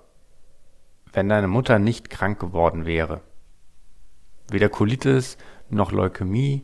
wenn 1.14 1.30
deine 1.30 1.48
Mutter 1.48 1.80
nicht 1.80 2.10
krank 2.10 2.40
geworden 2.40 2.86
wäre, 2.86 3.22
weder 4.50 4.70
Colitis 4.70 5.38
noch 5.70 5.92
Leukämie, 5.92 6.64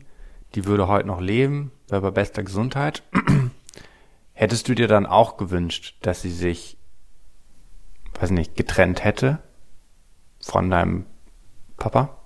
die 0.54 0.66
würde 0.66 0.88
heute 0.88 1.06
noch 1.06 1.20
leben, 1.20 1.72
wäre 1.88 2.02
bei 2.02 2.10
bester 2.10 2.42
Gesundheit, 2.42 3.02
hättest 4.32 4.68
du 4.68 4.74
dir 4.74 4.88
dann 4.88 5.06
auch 5.06 5.36
gewünscht, 5.36 5.96
dass 6.02 6.22
sie 6.22 6.30
sich, 6.30 6.76
weiß 8.18 8.30
nicht, 8.30 8.56
getrennt 8.56 9.04
hätte 9.04 9.38
von 10.40 10.70
deinem 10.70 11.06
Papa? 11.76 12.16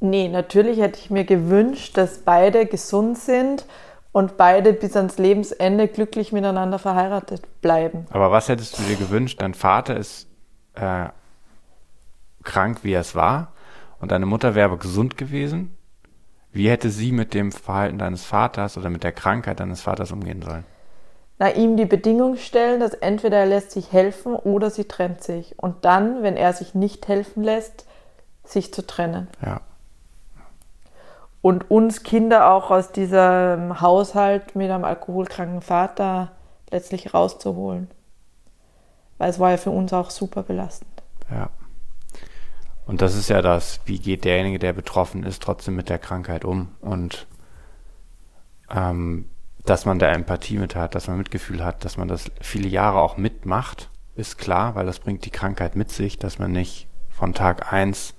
Nee, 0.00 0.28
natürlich 0.28 0.78
hätte 0.78 1.00
ich 1.00 1.10
mir 1.10 1.24
gewünscht, 1.24 1.96
dass 1.96 2.18
beide 2.18 2.66
gesund 2.66 3.18
sind 3.18 3.64
und 4.12 4.36
beide 4.36 4.72
bis 4.72 4.96
ans 4.96 5.18
Lebensende 5.18 5.88
glücklich 5.88 6.30
miteinander 6.30 6.78
verheiratet 6.78 7.42
bleiben. 7.62 8.06
Aber 8.10 8.30
was 8.30 8.48
hättest 8.48 8.78
du 8.78 8.82
dir 8.82 8.96
gewünscht? 8.96 9.40
Dein 9.40 9.54
Vater 9.54 9.96
ist 9.96 10.28
äh, 10.74 11.06
krank, 12.42 12.80
wie 12.82 12.92
er 12.92 13.00
es 13.00 13.14
war, 13.14 13.52
und 14.00 14.12
deine 14.12 14.26
Mutter 14.26 14.54
wäre 14.54 14.66
aber 14.66 14.78
gesund 14.78 15.16
gewesen. 15.16 15.76
Wie 16.52 16.68
hätte 16.68 16.90
sie 16.90 17.10
mit 17.10 17.34
dem 17.34 17.52
Verhalten 17.52 17.98
deines 17.98 18.24
Vaters 18.24 18.76
oder 18.76 18.90
mit 18.90 19.02
der 19.02 19.12
Krankheit 19.12 19.60
deines 19.60 19.80
Vaters 19.80 20.12
umgehen 20.12 20.42
sollen? 20.42 20.64
Na, 21.38 21.50
ihm 21.50 21.76
die 21.76 21.86
Bedingung 21.86 22.36
stellen, 22.36 22.78
dass 22.78 22.94
entweder 22.94 23.38
er 23.38 23.46
lässt 23.46 23.72
sich 23.72 23.92
helfen 23.92 24.36
oder 24.36 24.70
sie 24.70 24.84
trennt 24.84 25.22
sich. 25.22 25.58
Und 25.58 25.84
dann, 25.84 26.22
wenn 26.22 26.36
er 26.36 26.52
sich 26.52 26.74
nicht 26.74 27.08
helfen 27.08 27.42
lässt, 27.42 27.86
sich 28.44 28.72
zu 28.72 28.86
trennen. 28.86 29.26
Ja 29.44 29.60
und 31.44 31.70
uns 31.70 32.04
Kinder 32.04 32.50
auch 32.50 32.70
aus 32.70 32.90
diesem 32.90 33.82
Haushalt 33.82 34.56
mit 34.56 34.70
einem 34.70 34.84
alkoholkranken 34.84 35.60
Vater 35.60 36.30
letztlich 36.70 37.12
rauszuholen. 37.12 37.90
Weil 39.18 39.30
es 39.30 39.38
war 39.38 39.50
ja 39.50 39.56
für 39.56 39.70
uns 39.70 39.92
auch 39.92 40.10
super 40.10 40.42
belastend. 40.42 41.02
Ja. 41.30 41.50
Und 42.86 43.00
das 43.00 43.14
ist 43.14 43.28
ja 43.28 43.40
das, 43.40 43.80
wie 43.86 43.98
geht 43.98 44.24
derjenige, 44.24 44.58
der 44.58 44.72
betroffen 44.72 45.22
ist, 45.22 45.42
trotzdem 45.42 45.74
mit 45.74 45.88
der 45.88 45.98
Krankheit 45.98 46.44
um 46.44 46.68
und 46.80 47.26
ähm, 48.70 49.30
dass 49.64 49.86
man 49.86 49.98
da 49.98 50.08
Empathie 50.08 50.58
mit 50.58 50.76
hat, 50.76 50.94
dass 50.94 51.08
man 51.08 51.16
Mitgefühl 51.16 51.64
hat, 51.64 51.84
dass 51.86 51.96
man 51.96 52.08
das 52.08 52.30
viele 52.42 52.68
Jahre 52.68 53.00
auch 53.00 53.16
mitmacht, 53.16 53.88
ist 54.14 54.36
klar, 54.36 54.74
weil 54.74 54.84
das 54.84 54.98
bringt 54.98 55.24
die 55.24 55.30
Krankheit 55.30 55.76
mit 55.76 55.90
sich, 55.90 56.18
dass 56.18 56.38
man 56.38 56.52
nicht 56.52 56.86
von 57.08 57.32
Tag 57.32 57.72
eins 57.72 58.14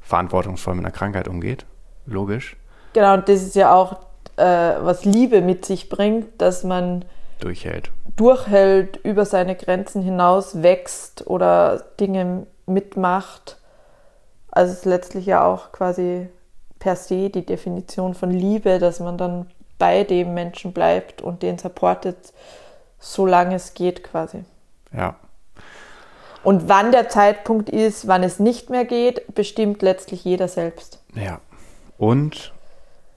verantwortungsvoll 0.00 0.74
mit 0.74 0.84
einer 0.84 0.92
Krankheit 0.92 1.28
umgeht 1.28 1.66
logisch. 2.06 2.56
Genau, 2.92 3.14
und 3.14 3.28
das 3.28 3.42
ist 3.42 3.54
ja 3.54 3.72
auch, 3.72 4.00
äh, 4.36 4.44
was 4.44 5.04
Liebe 5.04 5.40
mit 5.40 5.64
sich 5.64 5.88
bringt, 5.88 6.40
dass 6.40 6.64
man 6.64 7.04
durchhält. 7.38 7.90
Durchhält, 8.20 8.98
über 8.98 9.24
seine 9.24 9.56
Grenzen 9.56 10.02
hinaus 10.02 10.62
wächst 10.62 11.26
oder 11.26 11.82
Dinge 11.98 12.46
mitmacht. 12.66 13.56
Also 14.50 14.72
es 14.72 14.80
ist 14.80 14.84
letztlich 14.84 15.24
ja 15.24 15.42
auch 15.42 15.72
quasi 15.72 16.28
per 16.78 16.96
se 16.96 17.30
die 17.30 17.46
Definition 17.46 18.12
von 18.12 18.30
Liebe, 18.30 18.78
dass 18.78 19.00
man 19.00 19.16
dann 19.16 19.46
bei 19.78 20.04
dem 20.04 20.34
Menschen 20.34 20.74
bleibt 20.74 21.22
und 21.22 21.42
den 21.42 21.56
supportet, 21.56 22.34
solange 22.98 23.54
es 23.54 23.72
geht 23.72 24.04
quasi. 24.04 24.44
Ja. 24.92 25.16
Und 26.44 26.68
wann 26.68 26.92
der 26.92 27.08
Zeitpunkt 27.08 27.70
ist, 27.70 28.06
wann 28.06 28.22
es 28.22 28.38
nicht 28.38 28.68
mehr 28.68 28.84
geht, 28.84 29.34
bestimmt 29.34 29.80
letztlich 29.80 30.24
jeder 30.24 30.48
selbst. 30.48 31.02
Ja. 31.14 31.40
Und 31.96 32.52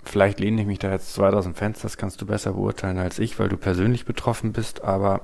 vielleicht 0.05 0.39
lehne 0.39 0.61
ich 0.61 0.67
mich 0.67 0.79
da 0.79 0.91
jetzt 0.91 1.13
2000 1.13 1.57
Fenster, 1.57 1.83
das 1.83 1.97
kannst 1.97 2.21
du 2.21 2.25
besser 2.25 2.53
beurteilen 2.53 2.97
als 2.97 3.19
ich, 3.19 3.39
weil 3.39 3.49
du 3.49 3.57
persönlich 3.57 4.05
betroffen 4.05 4.53
bist, 4.53 4.83
aber 4.83 5.21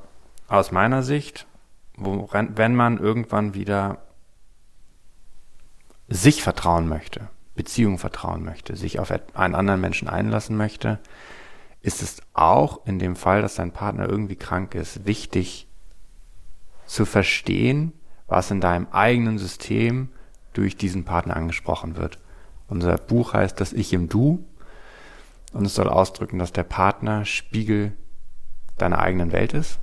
aus 0.48 0.72
meiner 0.72 1.04
Sicht, 1.04 1.48
woran, 1.96 2.58
wenn 2.58 2.76
man 2.76 2.98
irgendwann 2.98 3.54
wieder 3.54 4.00
sich 6.08 6.42
vertrauen 6.42 6.88
möchte, 6.88 7.28
Beziehung 7.56 7.98
vertrauen 7.98 8.44
möchte, 8.44 8.76
sich 8.76 9.00
auf 9.00 9.12
einen 9.34 9.56
anderen 9.56 9.82
Menschen 9.82 10.08
einlassen 10.08 10.58
möchte, 10.58 11.00
ist 11.82 12.02
es 12.02 12.22
auch 12.34 12.86
in 12.86 13.00
dem 13.00 13.16
Fall, 13.16 13.42
dass 13.42 13.56
dein 13.56 13.72
Partner 13.72 14.10
irgendwie 14.10 14.36
krank 14.36 14.76
ist, 14.76 15.06
wichtig 15.06 15.68
zu 16.86 17.06
verstehen, 17.06 17.94
was 18.28 18.52
in 18.52 18.62
deinem 18.62 18.88
eigenen 18.92 19.38
System 19.38 20.10
durch 20.54 20.76
diesen 20.76 21.06
Partner 21.06 21.36
angesprochen 21.36 21.96
wird. 21.96 22.20
Unser 22.68 22.98
Buch 22.98 23.34
heißt 23.34 23.60
Das 23.60 23.74
Ich 23.74 23.94
im 23.94 24.10
Du 24.10 24.46
und 25.54 25.66
es 25.66 25.76
soll 25.76 25.90
ausdrücken, 25.90 26.40
dass 26.40 26.54
der 26.54 26.64
Partner 26.64 27.26
Spiegel 27.26 27.94
deiner 28.78 29.00
eigenen 29.00 29.32
Welt 29.32 29.54
ist. 29.54 29.80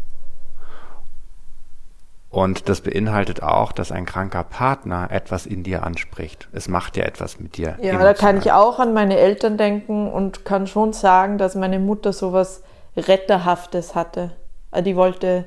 Und 2.29 2.69
das 2.69 2.83
beinhaltet 2.83 3.43
auch, 3.43 3.73
dass 3.73 3.93
ein 3.93 4.05
kranker 4.05 4.45
Partner 4.45 5.09
etwas 5.11 5.47
in 5.47 5.63
dir 5.63 5.85
anspricht. 5.85 6.49
Es 6.53 6.69
macht 6.69 6.97
ja 6.97 7.05
etwas 7.05 7.41
mit 7.41 7.57
dir. 7.57 7.77
Ja, 7.81 7.91
emotional. 7.91 8.05
da 8.05 8.15
kann 8.15 8.39
ich 8.39 8.53
auch 8.53 8.79
an 8.79 8.93
meine 8.93 9.17
Eltern 9.17 9.57
denken 9.57 10.11
und 10.11 10.45
kann 10.45 10.67
schon 10.67 10.93
sagen, 10.93 11.39
dass 11.39 11.55
meine 11.55 11.79
Mutter 11.79 12.13
sowas 12.13 12.63
Retterhaftes 12.97 13.95
hatte. 13.95 14.33
Die 14.85 14.97
wollte 14.97 15.45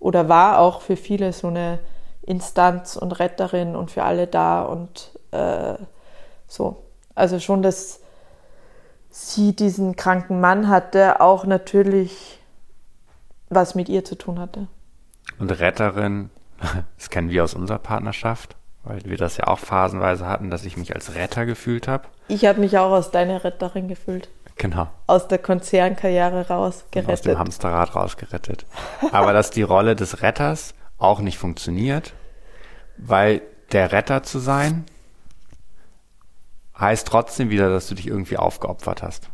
oder 0.00 0.28
war 0.28 0.58
auch 0.58 0.80
für 0.80 0.96
viele 0.96 1.32
so 1.32 1.48
eine 1.48 1.78
Instanz 2.22 2.96
und 2.96 3.18
Retterin 3.20 3.76
und 3.76 3.92
für 3.92 4.02
alle 4.02 4.26
da 4.26 4.62
und 4.62 5.12
äh, 5.30 5.74
so. 6.48 6.82
Also 7.14 7.38
schon, 7.38 7.62
dass 7.62 8.00
sie 9.10 9.54
diesen 9.54 9.96
kranken 9.96 10.40
Mann 10.40 10.68
hatte, 10.68 11.20
auch 11.20 11.44
natürlich 11.44 12.40
was 13.48 13.74
mit 13.74 13.88
ihr 13.88 14.04
zu 14.04 14.16
tun 14.16 14.38
hatte. 14.38 14.66
Und 15.38 15.50
Retterin, 15.50 16.30
das 16.96 17.10
kennen 17.10 17.30
wir 17.30 17.44
aus 17.44 17.54
unserer 17.54 17.78
Partnerschaft, 17.78 18.56
weil 18.84 19.00
wir 19.04 19.16
das 19.16 19.36
ja 19.36 19.46
auch 19.46 19.58
phasenweise 19.58 20.26
hatten, 20.26 20.50
dass 20.50 20.64
ich 20.64 20.76
mich 20.76 20.94
als 20.94 21.14
Retter 21.14 21.46
gefühlt 21.46 21.88
habe. 21.88 22.04
Ich 22.28 22.44
habe 22.44 22.60
mich 22.60 22.78
auch 22.78 22.92
als 22.92 23.10
deine 23.10 23.44
Retterin 23.44 23.88
gefühlt. 23.88 24.28
Genau. 24.56 24.88
Aus 25.06 25.28
der 25.28 25.38
Konzernkarriere 25.38 26.48
rausgerettet. 26.48 27.12
Aus 27.12 27.20
dem 27.20 27.38
Hamsterrad 27.38 27.94
rausgerettet. 27.94 28.64
Aber 29.12 29.34
dass 29.34 29.50
die 29.50 29.62
Rolle 29.62 29.96
des 29.96 30.22
Retters 30.22 30.74
auch 30.98 31.20
nicht 31.20 31.36
funktioniert, 31.36 32.14
weil 32.96 33.42
der 33.72 33.92
Retter 33.92 34.22
zu 34.22 34.38
sein 34.38 34.86
heißt 36.78 37.06
trotzdem 37.06 37.50
wieder, 37.50 37.70
dass 37.70 37.88
du 37.88 37.94
dich 37.94 38.06
irgendwie 38.06 38.36
aufgeopfert 38.36 39.02
hast. 39.02 39.30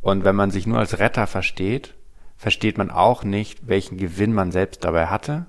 Und 0.00 0.24
wenn 0.24 0.36
man 0.36 0.50
sich 0.50 0.66
nur 0.66 0.78
als 0.78 0.98
Retter 0.98 1.26
versteht, 1.26 1.94
versteht 2.36 2.78
man 2.78 2.90
auch 2.90 3.22
nicht, 3.22 3.68
welchen 3.68 3.98
Gewinn 3.98 4.32
man 4.32 4.50
selbst 4.50 4.84
dabei 4.84 5.06
hatte. 5.06 5.46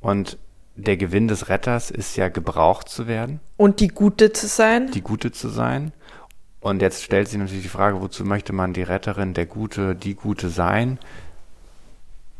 Und 0.00 0.38
der 0.76 0.96
Gewinn 0.96 1.28
des 1.28 1.48
Retters 1.48 1.90
ist 1.90 2.16
ja 2.16 2.28
gebraucht 2.28 2.88
zu 2.88 3.06
werden. 3.06 3.40
Und 3.56 3.80
die 3.80 3.88
Gute 3.88 4.32
zu 4.32 4.48
sein. 4.48 4.90
Die 4.90 5.00
Gute 5.00 5.32
zu 5.32 5.48
sein. 5.48 5.92
Und 6.60 6.82
jetzt 6.82 7.02
stellt 7.02 7.28
sich 7.28 7.38
natürlich 7.38 7.62
die 7.62 7.68
Frage, 7.68 8.00
wozu 8.00 8.24
möchte 8.24 8.52
man 8.52 8.72
die 8.72 8.82
Retterin, 8.82 9.34
der 9.34 9.46
Gute, 9.46 9.94
die 9.94 10.14
Gute 10.14 10.48
sein? 10.48 10.98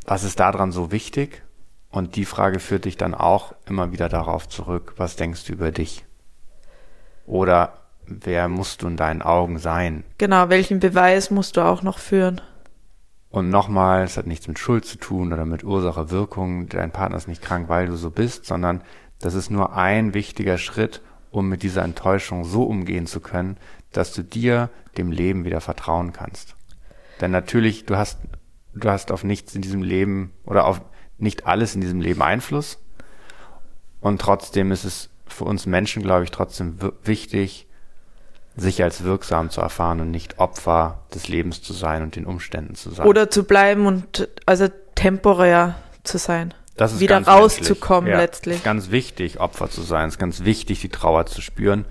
Was 0.04 0.24
ist 0.24 0.40
daran 0.40 0.72
so 0.72 0.90
wichtig? 0.90 1.42
Und 1.90 2.16
die 2.16 2.24
Frage 2.24 2.58
führt 2.58 2.86
dich 2.86 2.96
dann 2.96 3.14
auch 3.14 3.54
immer 3.66 3.92
wieder 3.92 4.08
darauf 4.08 4.48
zurück, 4.48 4.94
was 4.96 5.16
denkst 5.16 5.44
du 5.44 5.52
über 5.52 5.70
dich? 5.70 6.04
Oder 7.26 7.74
wer 8.06 8.48
musst 8.48 8.82
du 8.82 8.86
in 8.86 8.96
deinen 8.96 9.22
Augen 9.22 9.58
sein? 9.58 10.04
Genau, 10.18 10.48
welchen 10.48 10.80
Beweis 10.80 11.30
musst 11.30 11.56
du 11.56 11.62
auch 11.62 11.82
noch 11.82 11.98
führen? 11.98 12.40
Und 13.30 13.50
nochmal, 13.50 14.04
es 14.04 14.16
hat 14.16 14.26
nichts 14.26 14.46
mit 14.46 14.58
Schuld 14.58 14.84
zu 14.84 14.96
tun 14.96 15.32
oder 15.32 15.44
mit 15.44 15.64
Ursache, 15.64 16.10
Wirkung. 16.10 16.68
Dein 16.68 16.92
Partner 16.92 17.16
ist 17.16 17.26
nicht 17.26 17.42
krank, 17.42 17.68
weil 17.68 17.86
du 17.86 17.96
so 17.96 18.10
bist, 18.10 18.46
sondern 18.46 18.82
das 19.20 19.34
ist 19.34 19.50
nur 19.50 19.74
ein 19.74 20.14
wichtiger 20.14 20.58
Schritt, 20.58 21.00
um 21.30 21.48
mit 21.48 21.62
dieser 21.62 21.82
Enttäuschung 21.82 22.44
so 22.44 22.62
umgehen 22.62 23.06
zu 23.06 23.20
können, 23.20 23.56
dass 23.90 24.12
du 24.12 24.22
dir, 24.22 24.70
dem 24.96 25.10
Leben 25.10 25.44
wieder 25.44 25.60
vertrauen 25.60 26.12
kannst. 26.12 26.54
Denn 27.20 27.32
natürlich, 27.32 27.86
du 27.86 27.96
hast, 27.96 28.20
du 28.74 28.88
hast 28.88 29.10
auf 29.10 29.24
nichts 29.24 29.54
in 29.54 29.62
diesem 29.62 29.82
Leben 29.82 30.32
oder 30.44 30.66
auf 30.66 30.80
nicht 31.18 31.46
alles 31.46 31.74
in 31.74 31.80
diesem 31.80 32.00
Leben 32.00 32.22
Einfluss. 32.22 32.78
Und 34.00 34.20
trotzdem 34.20 34.70
ist 34.70 34.84
es 34.84 35.10
für 35.26 35.44
uns 35.44 35.66
Menschen, 35.66 36.02
glaube 36.02 36.24
ich, 36.24 36.30
trotzdem 36.30 36.78
wichtig, 37.02 37.66
sich 38.56 38.82
als 38.82 39.02
wirksam 39.02 39.50
zu 39.50 39.60
erfahren 39.60 40.00
und 40.00 40.10
nicht 40.10 40.38
Opfer 40.38 41.02
des 41.12 41.28
Lebens 41.28 41.62
zu 41.62 41.72
sein 41.72 42.02
und 42.02 42.16
den 42.16 42.24
Umständen 42.24 42.74
zu 42.74 42.90
sein. 42.90 43.06
Oder 43.06 43.30
zu 43.30 43.44
bleiben 43.44 43.86
und 43.86 44.28
also 44.46 44.68
temporär 44.94 45.74
zu 46.04 46.18
sein. 46.18 46.54
Das 46.76 46.92
ist 46.92 47.00
wieder 47.00 47.24
rauszukommen 47.24 48.10
ja, 48.10 48.18
letztlich. 48.18 48.56
Ist 48.56 48.64
ganz 48.64 48.90
wichtig, 48.90 49.40
Opfer 49.40 49.70
zu 49.70 49.82
sein. 49.82 50.08
Es 50.08 50.14
ist 50.14 50.18
ganz 50.18 50.44
wichtig, 50.44 50.80
die 50.80 50.88
Trauer 50.88 51.26
zu 51.26 51.40
spüren. 51.40 51.84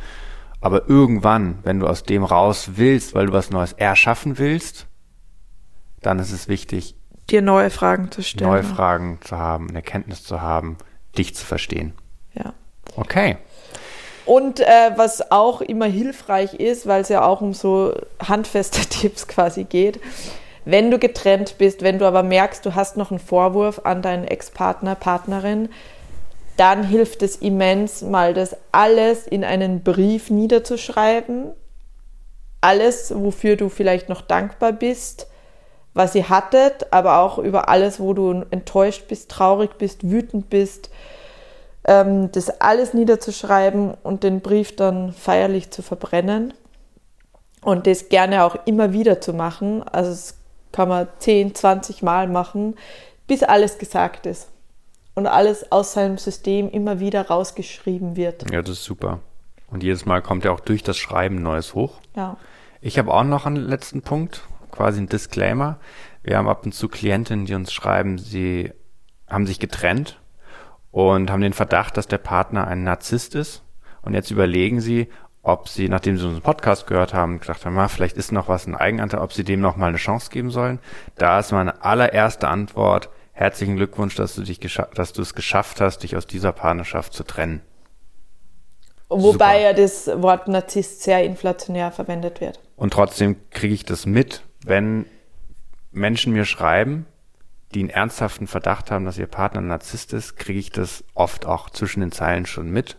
Aber 0.62 0.88
irgendwann, 0.88 1.60
wenn 1.64 1.80
du 1.80 1.88
aus 1.88 2.04
dem 2.04 2.24
raus 2.24 2.72
willst, 2.76 3.14
weil 3.14 3.28
du 3.28 3.34
was 3.34 3.50
Neues 3.50 3.74
erschaffen 3.74 4.38
willst, 4.38 4.88
dann 6.02 6.20
ist 6.20 6.32
es 6.32 6.48
wichtig, 6.48 6.96
dir 7.30 7.42
neue 7.42 7.70
Fragen 7.70 8.12
zu 8.12 8.22
stellen. 8.22 8.50
Neue 8.50 8.64
Fragen 8.64 9.20
zu 9.22 9.38
haben, 9.38 9.70
eine 9.70 9.82
Kenntnis 9.82 10.24
zu 10.24 10.42
haben, 10.42 10.78
dich 11.18 11.36
zu 11.36 11.46
verstehen. 11.46 11.94
Ja. 12.34 12.54
Okay. 12.96 13.38
Und 14.26 14.62
äh, 14.62 14.92
was 14.96 15.32
auch 15.32 15.62
immer 15.62 15.86
hilfreich 15.86 16.54
ist, 16.54 16.88
weil 16.88 17.02
es 17.02 17.10
ja 17.10 17.26
auch 17.26 17.42
um 17.42 17.54
so 17.54 17.94
handfeste 18.26 18.82
Tipps 18.90 19.28
quasi 19.28 19.66
geht, 19.66 20.00
wenn 20.66 20.92
du 20.92 20.98
getrennt 20.98 21.58
bist, 21.58 21.82
wenn 21.82 22.00
du 22.00 22.06
aber 22.06 22.24
merkst, 22.24 22.66
du 22.66 22.74
hast 22.74 22.96
noch 22.96 23.12
einen 23.12 23.20
Vorwurf 23.20 23.82
an 23.84 24.02
deinen 24.02 24.24
Ex-Partner, 24.24 24.96
Partnerin, 24.96 25.70
dann 26.56 26.84
hilft 26.84 27.24
es 27.24 27.36
immens, 27.38 28.02
mal 28.02 28.34
das 28.34 28.56
alles 28.72 29.28
in 29.28 29.44
einen 29.44 29.84
Brief 29.84 30.30
niederzuschreiben. 30.30 31.52
Alles, 32.62 33.14
wofür 33.14 33.58
du 33.58 33.68
vielleicht 33.70 34.08
noch 34.08 34.22
dankbar 34.22 34.72
bist, 34.72 35.28
was 35.94 36.16
ihr 36.16 36.30
hattet, 36.30 36.94
aber 36.94 37.18
auch 37.20 37.40
über 37.40 37.68
alles, 37.68 38.00
wo 38.00 38.14
du 38.14 38.46
enttäuscht 38.52 39.08
bist, 39.10 39.32
traurig 39.32 39.72
bist, 39.78 40.10
wütend 40.10 40.50
bist, 40.50 40.90
ähm, 41.86 42.32
das 42.32 42.62
alles 42.62 42.94
niederzuschreiben 42.94 43.94
und 44.04 44.24
den 44.24 44.42
Brief 44.42 44.76
dann 44.76 45.14
feierlich 45.14 45.72
zu 45.72 45.82
verbrennen 45.82 46.54
und 47.62 47.88
das 47.88 48.10
gerne 48.10 48.44
auch 48.44 48.56
immer 48.66 48.94
wieder 48.94 49.22
zu 49.22 49.34
machen. 49.34 49.84
Also 49.84 50.12
es 50.12 50.38
kann 50.72 50.90
man 50.90 51.08
10, 51.20 51.56
20 51.56 52.04
Mal 52.04 52.28
machen, 52.28 52.76
bis 53.28 53.44
alles 53.44 53.78
gesagt 53.78 54.26
ist 54.26 54.50
und 55.14 55.28
alles 55.28 55.72
aus 55.72 55.94
seinem 55.94 56.18
System 56.18 56.70
immer 56.70 57.00
wieder 57.00 57.28
rausgeschrieben 57.28 58.16
wird. 58.16 58.50
Ja, 58.52 58.62
das 58.62 58.78
ist 58.78 58.84
super. 58.84 59.20
Und 59.70 59.84
jedes 59.84 60.06
Mal 60.06 60.22
kommt 60.22 60.46
ja 60.46 60.52
auch 60.52 60.60
durch 60.60 60.84
das 60.84 60.98
Schreiben 60.98 61.42
Neues 61.42 61.74
hoch. 61.74 62.00
Ja. 62.16 62.38
Ich 62.82 63.00
habe 63.00 63.14
auch 63.14 63.24
noch 63.24 63.46
einen 63.46 63.56
letzten 63.56 64.02
Punkt, 64.02 64.42
quasi 64.72 65.02
ein 65.02 65.08
Disclaimer. 65.08 65.80
Wir 66.22 66.38
haben 66.38 66.48
ab 66.48 66.66
und 66.66 66.74
zu 66.74 66.88
Klientinnen, 66.88 67.46
die 67.46 67.56
uns 67.56 67.74
schreiben, 67.74 68.18
sie 68.18 68.72
haben 69.28 69.48
sich 69.48 69.60
getrennt 69.60 70.20
und 70.94 71.32
haben 71.32 71.42
den 71.42 71.54
Verdacht, 71.54 71.98
dass 71.98 72.08
der 72.08 72.20
Partner 72.20 72.68
ein 72.68 72.84
Narzisst 72.84 73.34
ist. 73.34 73.64
Und 74.04 74.14
jetzt 74.14 74.30
überlegen 74.30 74.80
sie, 74.80 75.10
ob 75.42 75.68
sie, 75.68 75.90
nachdem 75.90 76.18
sie 76.18 76.26
unseren 76.26 76.44
Podcast 76.44 76.86
gehört 76.86 77.16
haben, 77.16 77.40
gedacht 77.40 77.66
haben, 77.66 77.78
ah, 77.80 77.88
vielleicht 77.88 78.16
ist 78.16 78.32
noch 78.32 78.48
was 78.48 78.68
ein 78.68 78.76
Eigenanteil, 78.76 79.20
ob 79.20 79.34
sie 79.34 79.44
dem 79.44 79.60
noch 79.60 79.76
mal 79.76 79.88
eine 79.88 79.98
Chance 79.98 80.30
geben 80.30 80.52
sollen. 80.52 80.78
Da 81.16 81.40
ist 81.40 81.52
meine 81.52 81.84
allererste 81.84 82.48
Antwort, 82.48 83.10
herzlichen 83.32 83.76
Glückwunsch, 83.76 84.14
dass 84.16 84.36
du 84.36 84.44
dich 84.44 84.60
dass 84.60 85.14
du 85.14 85.24
es 85.24 85.34
geschafft 85.34 85.82
hast, 85.82 86.04
dich 86.04 86.16
aus 86.16 86.28
dieser 86.28 86.52
Partnerschaft 86.52 87.14
zu 87.14 87.24
trennen. 87.24 87.62
Wobei 89.10 89.62
ja 89.62 89.74
das 89.74 90.06
Wort 90.22 90.48
Narzisst 90.48 91.02
sehr 91.02 91.24
inflationär 91.24 91.92
verwendet 91.92 92.40
wird. 92.40 92.60
Und 92.76 92.94
trotzdem 92.94 93.38
kriege 93.50 93.74
ich 93.74 93.84
das 93.84 94.06
mit, 94.06 94.44
wenn 94.64 95.08
Menschen 95.92 96.34
mir 96.34 96.46
schreiben, 96.46 97.08
die 97.74 97.82
einen 97.82 97.90
ernsthaften 97.90 98.48
Verdacht 98.48 98.92
haben, 98.92 99.06
dass 99.06 99.18
ihr 99.18 99.28
Partner 99.28 99.62
ein 99.62 99.68
Narzisst 99.68 100.14
ist, 100.14 100.38
kriege 100.38 100.60
ich 100.60 100.72
das 100.72 101.04
oft 101.14 101.46
auch 101.46 101.70
zwischen 101.70 102.00
den 102.00 102.12
Zeilen 102.12 102.46
schon 102.46 102.70
mit 102.70 102.98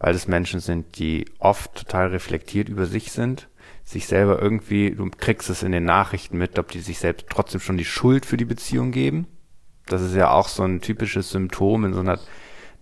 weil 0.00 0.14
es 0.14 0.26
Menschen 0.26 0.60
sind, 0.60 0.98
die 0.98 1.26
oft 1.38 1.74
total 1.74 2.08
reflektiert 2.08 2.68
über 2.68 2.86
sich 2.86 3.12
sind, 3.12 3.48
sich 3.84 4.06
selber 4.06 4.40
irgendwie, 4.40 4.92
du 4.92 5.08
kriegst 5.10 5.50
es 5.50 5.62
in 5.62 5.72
den 5.72 5.84
Nachrichten 5.84 6.38
mit, 6.38 6.58
ob 6.58 6.70
die 6.70 6.80
sich 6.80 6.98
selbst 6.98 7.26
trotzdem 7.28 7.60
schon 7.60 7.76
die 7.76 7.84
Schuld 7.84 8.24
für 8.24 8.38
die 8.38 8.46
Beziehung 8.46 8.92
geben. 8.92 9.26
Das 9.86 10.00
ist 10.00 10.14
ja 10.14 10.30
auch 10.30 10.48
so 10.48 10.62
ein 10.64 10.80
typisches 10.80 11.30
Symptom 11.30 11.84
in 11.84 11.92
so 11.92 12.00
einer 12.00 12.18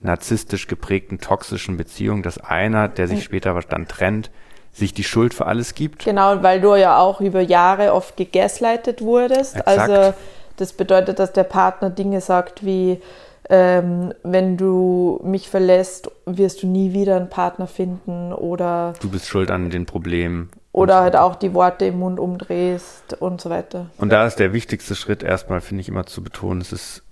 narzisstisch 0.00 0.68
geprägten, 0.68 1.18
toxischen 1.18 1.76
Beziehung, 1.76 2.22
dass 2.22 2.38
einer, 2.38 2.86
der 2.86 3.08
sich 3.08 3.24
später 3.24 3.58
dann 3.68 3.88
trennt, 3.88 4.30
sich 4.70 4.94
die 4.94 5.02
Schuld 5.02 5.34
für 5.34 5.46
alles 5.46 5.74
gibt. 5.74 6.04
Genau, 6.04 6.40
weil 6.44 6.60
du 6.60 6.76
ja 6.76 6.98
auch 6.98 7.20
über 7.20 7.40
Jahre 7.40 7.92
oft 7.92 8.16
gegaslightet 8.16 9.00
wurdest. 9.00 9.56
Exakt. 9.56 9.78
Also 9.78 10.14
das 10.58 10.72
bedeutet, 10.72 11.18
dass 11.18 11.32
der 11.32 11.44
Partner 11.44 11.90
Dinge 11.90 12.20
sagt 12.20 12.64
wie, 12.64 13.00
ähm, 13.48 14.12
wenn 14.22 14.56
du 14.56 15.20
mich 15.24 15.48
verlässt, 15.48 16.10
wirst 16.26 16.62
du 16.62 16.66
nie 16.66 16.92
wieder 16.92 17.16
einen 17.16 17.30
Partner 17.30 17.66
finden 17.66 18.32
oder. 18.32 18.92
Du 19.00 19.08
bist 19.08 19.26
schuld 19.26 19.50
an 19.50 19.70
den 19.70 19.86
Problemen. 19.86 20.50
Oder 20.72 20.98
so. 20.98 21.00
halt 21.00 21.16
auch 21.16 21.34
die 21.34 21.54
Worte 21.54 21.86
im 21.86 21.98
Mund 22.00 22.20
umdrehst 22.20 23.16
und 23.20 23.40
so 23.40 23.48
weiter. 23.48 23.86
Und 23.96 24.10
da 24.10 24.26
ist 24.26 24.36
der 24.36 24.52
wichtigste 24.52 24.94
Schritt 24.94 25.22
erstmal, 25.22 25.60
finde 25.60 25.80
ich 25.80 25.88
immer 25.88 26.04
zu 26.04 26.22
betonen, 26.22 26.60
es 26.60 26.72
ist 26.72 27.02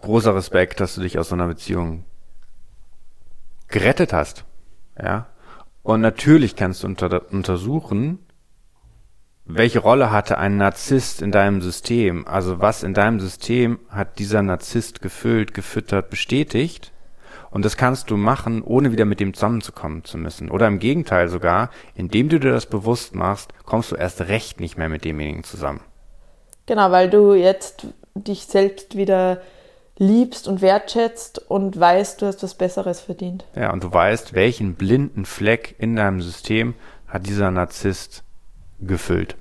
großer 0.00 0.34
Respekt, 0.34 0.80
dass 0.80 0.94
du 0.94 1.00
dich 1.00 1.18
aus 1.18 1.30
so 1.30 1.34
einer 1.34 1.48
Beziehung 1.48 2.04
gerettet 3.68 4.12
hast. 4.12 4.44
Ja. 5.02 5.26
Und 5.82 6.00
natürlich 6.00 6.54
kannst 6.54 6.82
du 6.82 6.86
unter, 6.86 7.32
untersuchen, 7.32 8.20
welche 9.54 9.80
Rolle 9.80 10.10
hatte 10.10 10.38
ein 10.38 10.56
Narzisst 10.56 11.22
in 11.22 11.30
deinem 11.30 11.60
System? 11.60 12.26
Also 12.26 12.60
was 12.60 12.82
in 12.82 12.94
deinem 12.94 13.20
System 13.20 13.78
hat 13.88 14.18
dieser 14.18 14.42
Narzisst 14.42 15.02
gefüllt, 15.02 15.54
gefüttert, 15.54 16.10
bestätigt? 16.10 16.92
Und 17.50 17.64
das 17.64 17.76
kannst 17.76 18.10
du 18.10 18.16
machen, 18.16 18.62
ohne 18.62 18.92
wieder 18.92 19.04
mit 19.04 19.20
dem 19.20 19.34
zusammenzukommen 19.34 20.04
zu 20.04 20.16
müssen. 20.16 20.50
Oder 20.50 20.68
im 20.68 20.78
Gegenteil 20.78 21.28
sogar, 21.28 21.70
indem 21.94 22.30
du 22.30 22.40
dir 22.40 22.50
das 22.50 22.64
bewusst 22.66 23.14
machst, 23.14 23.52
kommst 23.66 23.92
du 23.92 23.96
erst 23.96 24.22
recht 24.22 24.58
nicht 24.58 24.78
mehr 24.78 24.88
mit 24.88 25.04
demjenigen 25.04 25.44
zusammen. 25.44 25.80
Genau, 26.64 26.90
weil 26.90 27.10
du 27.10 27.34
jetzt 27.34 27.86
dich 28.14 28.46
selbst 28.46 28.96
wieder 28.96 29.42
liebst 29.98 30.48
und 30.48 30.62
wertschätzt 30.62 31.50
und 31.50 31.78
weißt, 31.78 32.22
du 32.22 32.26
hast 32.26 32.42
was 32.42 32.54
Besseres 32.54 33.00
verdient. 33.00 33.44
Ja, 33.54 33.72
und 33.72 33.84
du 33.84 33.92
weißt, 33.92 34.32
welchen 34.32 34.74
blinden 34.74 35.26
Fleck 35.26 35.74
in 35.78 35.96
deinem 35.96 36.22
System 36.22 36.74
hat 37.06 37.26
dieser 37.26 37.50
Narzisst 37.50 38.24
gefüllt. 38.80 39.36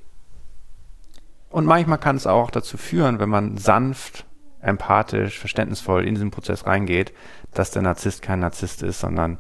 Und 1.52 1.66
manchmal 1.66 1.98
kann 1.98 2.16
es 2.16 2.28
auch 2.28 2.50
dazu 2.50 2.78
führen, 2.78 3.20
wenn 3.20 3.30
man 3.30 3.58
sanft, 3.58 4.26
empathisch, 4.62 5.40
verständnisvoll 5.40 6.06
in 6.06 6.16
diesen 6.16 6.32
Prozess 6.32 6.66
reingeht, 6.66 7.14
dass 7.54 7.72
der 7.72 7.82
Narzisst 7.82 8.22
kein 8.22 8.40
Narzisst 8.40 8.84
ist, 8.84 9.00
sondern 9.00 9.38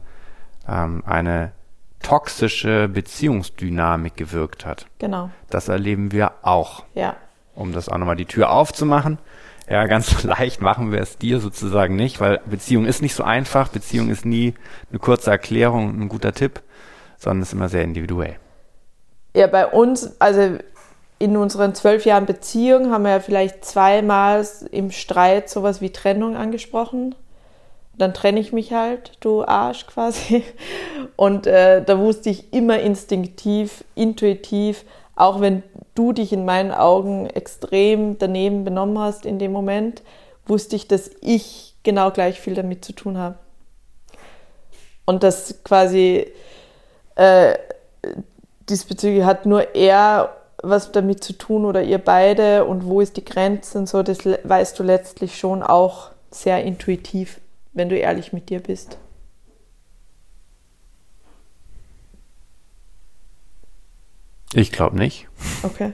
ähm, 0.67 1.03
eine 1.05 1.53
toxische 2.01 2.89
Beziehungsdynamik 2.89 4.15
gewirkt 4.17 4.65
hat. 4.65 4.87
Genau. 4.99 5.29
Das 5.49 5.69
erleben 5.69 6.11
wir 6.11 6.33
auch. 6.41 6.83
Ja. 6.95 7.15
Um 7.53 7.71
das 7.71 7.89
auch 7.89 7.97
nochmal 7.97 8.15
die 8.15 8.25
Tür 8.25 8.51
aufzumachen. 8.51 9.19
Ja, 9.69 9.85
ganz 9.85 10.23
leicht 10.23 10.61
machen 10.61 10.91
wir 10.91 10.99
es 10.99 11.17
dir 11.17 11.39
sozusagen 11.39 11.95
nicht, 11.95 12.19
weil 12.19 12.41
Beziehung 12.45 12.85
ist 12.85 13.01
nicht 13.01 13.15
so 13.15 13.23
einfach. 13.23 13.69
Beziehung 13.69 14.09
ist 14.09 14.25
nie 14.25 14.55
eine 14.89 14.99
kurze 14.99 15.31
Erklärung, 15.31 16.01
ein 16.01 16.09
guter 16.09 16.33
Tipp, 16.33 16.61
sondern 17.17 17.43
ist 17.43 17.53
immer 17.53 17.69
sehr 17.69 17.83
individuell. 17.83 18.37
Ja, 19.33 19.47
bei 19.47 19.65
uns, 19.65 20.19
also 20.19 20.57
in 21.21 21.37
unseren 21.37 21.75
zwölf 21.75 22.05
Jahren 22.05 22.25
Beziehung 22.25 22.91
haben 22.91 23.03
wir 23.03 23.11
ja 23.11 23.19
vielleicht 23.19 23.63
zweimal 23.63 24.45
im 24.71 24.89
Streit 24.91 25.49
sowas 25.49 25.79
wie 25.79 25.91
Trennung 25.91 26.35
angesprochen. 26.35 27.13
Dann 27.97 28.13
trenne 28.13 28.39
ich 28.39 28.51
mich 28.51 28.73
halt, 28.73 29.11
du 29.19 29.45
Arsch 29.45 29.85
quasi. 29.85 30.43
Und 31.15 31.45
äh, 31.45 31.83
da 31.83 31.99
wusste 31.99 32.31
ich 32.31 32.51
immer 32.53 32.79
instinktiv, 32.79 33.83
intuitiv, 33.93 34.83
auch 35.15 35.41
wenn 35.41 35.61
du 35.93 36.11
dich 36.11 36.33
in 36.33 36.43
meinen 36.43 36.71
Augen 36.71 37.27
extrem 37.27 38.17
daneben 38.17 38.63
benommen 38.63 38.97
hast 38.97 39.25
in 39.27 39.37
dem 39.37 39.51
Moment, 39.51 40.01
wusste 40.47 40.75
ich, 40.75 40.87
dass 40.87 41.11
ich 41.21 41.75
genau 41.83 42.09
gleich 42.09 42.39
viel 42.39 42.55
damit 42.55 42.83
zu 42.83 42.93
tun 42.93 43.19
habe. 43.19 43.35
Und 45.05 45.21
dass 45.21 45.63
quasi 45.63 46.31
äh, 47.15 47.53
diesbezüglich 48.67 49.23
hat 49.23 49.45
nur 49.45 49.75
er 49.75 50.40
was 50.63 50.91
damit 50.91 51.23
zu 51.23 51.33
tun 51.33 51.65
oder 51.65 51.83
ihr 51.83 51.97
beide 51.97 52.65
und 52.65 52.85
wo 52.85 53.01
ist 53.01 53.17
die 53.17 53.25
Grenze 53.25 53.77
und 53.77 53.89
so, 53.89 54.03
das 54.03 54.19
weißt 54.25 54.77
du 54.77 54.83
letztlich 54.83 55.37
schon 55.37 55.63
auch 55.63 56.11
sehr 56.29 56.63
intuitiv, 56.63 57.39
wenn 57.73 57.89
du 57.89 57.97
ehrlich 57.97 58.33
mit 58.33 58.49
dir 58.49 58.59
bist. 58.59 58.97
Ich 64.53 64.71
glaube 64.71 64.97
nicht. 64.97 65.27
Okay. 65.63 65.93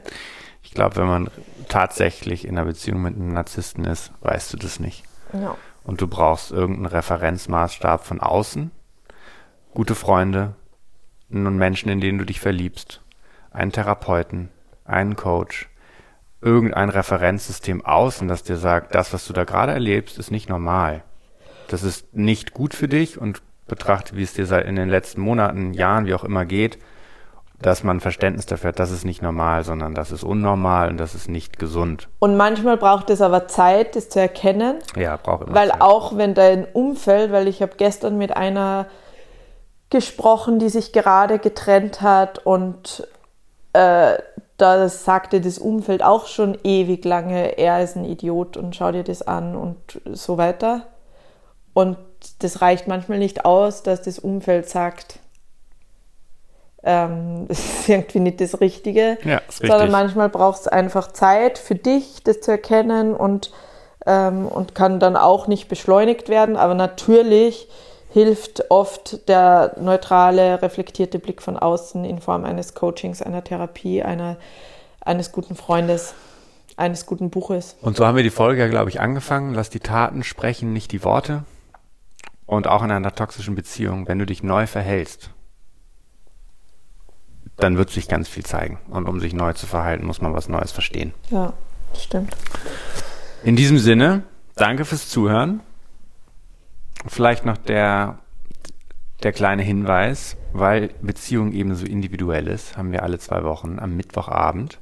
Ich 0.63 0.71
glaube, 0.71 0.95
wenn 0.97 1.07
man 1.07 1.29
tatsächlich 1.69 2.45
in 2.45 2.57
einer 2.57 2.65
Beziehung 2.65 3.01
mit 3.01 3.15
einem 3.15 3.33
Narzissten 3.33 3.85
ist, 3.85 4.11
weißt 4.21 4.53
du 4.53 4.57
das 4.57 4.79
nicht. 4.79 5.03
Ja. 5.33 5.55
Und 5.83 6.01
du 6.01 6.07
brauchst 6.07 6.51
irgendeinen 6.51 6.87
Referenzmaßstab 6.87 8.05
von 8.05 8.19
außen, 8.19 8.71
gute 9.73 9.95
Freunde, 9.95 10.55
und 11.29 11.57
Menschen, 11.57 11.89
in 11.89 12.01
denen 12.01 12.17
du 12.17 12.25
dich 12.25 12.39
verliebst, 12.39 13.01
einen 13.51 13.71
Therapeuten, 13.71 14.49
einen 14.87 15.15
Coach, 15.15 15.69
irgendein 16.41 16.89
Referenzsystem 16.89 17.83
außen, 17.85 18.27
das 18.27 18.43
dir 18.43 18.57
sagt, 18.57 18.95
das, 18.95 19.13
was 19.13 19.25
du 19.25 19.33
da 19.33 19.43
gerade 19.43 19.71
erlebst, 19.71 20.17
ist 20.17 20.31
nicht 20.31 20.49
normal. 20.49 21.03
Das 21.67 21.83
ist 21.83 22.15
nicht 22.15 22.53
gut 22.53 22.73
für 22.73 22.87
dich 22.87 23.19
und 23.19 23.41
betrachte, 23.67 24.15
wie 24.15 24.23
es 24.23 24.33
dir 24.33 24.45
seit 24.45 24.65
in 24.65 24.75
den 24.75 24.89
letzten 24.89 25.21
Monaten, 25.21 25.73
Jahren, 25.73 26.05
wie 26.05 26.13
auch 26.13 26.23
immer 26.23 26.45
geht, 26.45 26.77
dass 27.59 27.83
man 27.83 27.99
Verständnis 27.99 28.45
dafür 28.45 28.69
hat, 28.69 28.79
das 28.79 28.91
ist 28.91 29.03
nicht 29.03 29.21
normal, 29.21 29.63
sondern 29.63 29.95
das 29.95 30.11
ist 30.11 30.23
unnormal 30.23 30.89
und 30.89 30.97
das 30.97 31.15
ist 31.15 31.27
nicht 31.27 31.57
gesund. 31.57 32.07
Und 32.19 32.37
manchmal 32.37 32.77
braucht 32.77 33.09
es 33.09 33.19
aber 33.19 33.47
Zeit, 33.47 33.95
das 33.95 34.09
zu 34.09 34.19
erkennen. 34.19 34.77
Ja, 34.95 35.17
braucht 35.17 35.47
immer 35.47 35.55
Weil 35.55 35.69
Zeit. 35.69 35.81
auch 35.81 36.15
wenn 36.17 36.35
dein 36.35 36.65
Umfeld, 36.65 37.31
weil 37.31 37.47
ich 37.47 37.61
habe 37.61 37.73
gestern 37.75 38.17
mit 38.17 38.35
einer 38.37 38.85
gesprochen, 39.89 40.59
die 40.59 40.69
sich 40.69 40.93
gerade 40.93 41.39
getrennt 41.39 42.01
hat 42.01 42.45
und 42.45 43.07
äh, 43.73 44.17
da 44.57 44.89
sagte 44.89 45.39
das 45.39 45.59
Umfeld 45.59 46.01
auch 46.03 46.27
schon 46.27 46.57
ewig 46.63 47.05
lange, 47.05 47.57
er 47.57 47.83
ist 47.83 47.95
ein 47.95 48.05
Idiot 48.05 48.57
und 48.57 48.75
schau 48.75 48.91
dir 48.91 49.03
das 49.03 49.21
an 49.21 49.55
und 49.55 50.01
so 50.11 50.37
weiter. 50.37 50.87
Und 51.73 51.97
das 52.39 52.61
reicht 52.61 52.87
manchmal 52.87 53.19
nicht 53.19 53.45
aus, 53.45 53.83
dass 53.83 54.01
das 54.01 54.17
Umfeld 54.17 54.67
sagt, 54.67 55.19
ähm, 56.83 57.45
das 57.47 57.59
ist 57.59 57.89
irgendwie 57.89 58.19
nicht 58.19 58.41
das 58.41 58.59
Richtige, 58.59 59.19
ja, 59.23 59.41
sondern 59.47 59.91
manchmal 59.91 60.29
braucht 60.29 60.61
es 60.61 60.67
einfach 60.67 61.11
Zeit 61.11 61.59
für 61.59 61.75
dich, 61.75 62.23
das 62.23 62.41
zu 62.41 62.49
erkennen 62.49 63.13
und, 63.13 63.51
ähm, 64.07 64.47
und 64.47 64.73
kann 64.73 64.99
dann 64.99 65.15
auch 65.15 65.47
nicht 65.47 65.67
beschleunigt 65.69 66.29
werden. 66.29 66.55
Aber 66.55 66.73
natürlich 66.73 67.69
hilft 68.17 68.71
oft 68.71 69.27
der 69.29 69.75
neutrale, 69.79 70.59
reflektierte 70.63 71.19
Blick 71.19 71.39
von 71.39 71.55
außen 71.55 72.03
in 72.03 72.19
Form 72.19 72.45
eines 72.45 72.73
Coachings, 72.73 73.21
einer 73.21 73.43
Therapie, 73.43 74.01
einer, 74.01 74.37
eines 75.01 75.31
guten 75.31 75.55
Freundes, 75.55 76.15
eines 76.77 77.05
guten 77.05 77.29
Buches. 77.29 77.75
Und 77.79 77.95
so 77.95 78.07
haben 78.07 78.15
wir 78.15 78.23
die 78.23 78.31
Folge 78.31 78.61
ja, 78.61 78.69
glaube 78.69 78.89
ich, 78.89 78.99
angefangen. 78.99 79.53
Lass 79.53 79.69
die 79.69 79.81
Taten 79.81 80.23
sprechen, 80.23 80.73
nicht 80.73 80.91
die 80.93 81.03
Worte. 81.03 81.43
Und 82.47 82.65
auch 82.65 82.81
in 82.81 82.89
einer 82.89 83.13
toxischen 83.13 83.53
Beziehung, 83.53 84.07
wenn 84.07 84.17
du 84.17 84.25
dich 84.25 84.41
neu 84.41 84.65
verhältst, 84.65 85.29
dann 87.57 87.77
wird 87.77 87.91
sich 87.91 88.07
ganz 88.07 88.27
viel 88.27 88.45
zeigen. 88.45 88.79
Und 88.89 89.07
um 89.07 89.19
sich 89.19 89.33
neu 89.33 89.53
zu 89.53 89.67
verhalten, 89.67 90.07
muss 90.07 90.21
man 90.21 90.33
was 90.33 90.49
Neues 90.49 90.71
verstehen. 90.71 91.13
Ja, 91.29 91.53
stimmt. 91.95 92.35
In 93.43 93.55
diesem 93.55 93.77
Sinne, 93.77 94.23
danke 94.55 94.85
fürs 94.85 95.07
Zuhören. 95.07 95.61
Vielleicht 97.07 97.45
noch 97.45 97.57
der, 97.57 98.19
der 99.23 99.31
kleine 99.31 99.63
Hinweis, 99.63 100.37
weil 100.53 100.89
Beziehung 101.01 101.53
eben 101.53 101.75
so 101.75 101.85
individuell 101.85 102.47
ist, 102.47 102.77
haben 102.77 102.91
wir 102.91 103.03
alle 103.03 103.19
zwei 103.19 103.43
Wochen 103.43 103.79
am 103.79 103.95
Mittwochabend 103.95 104.79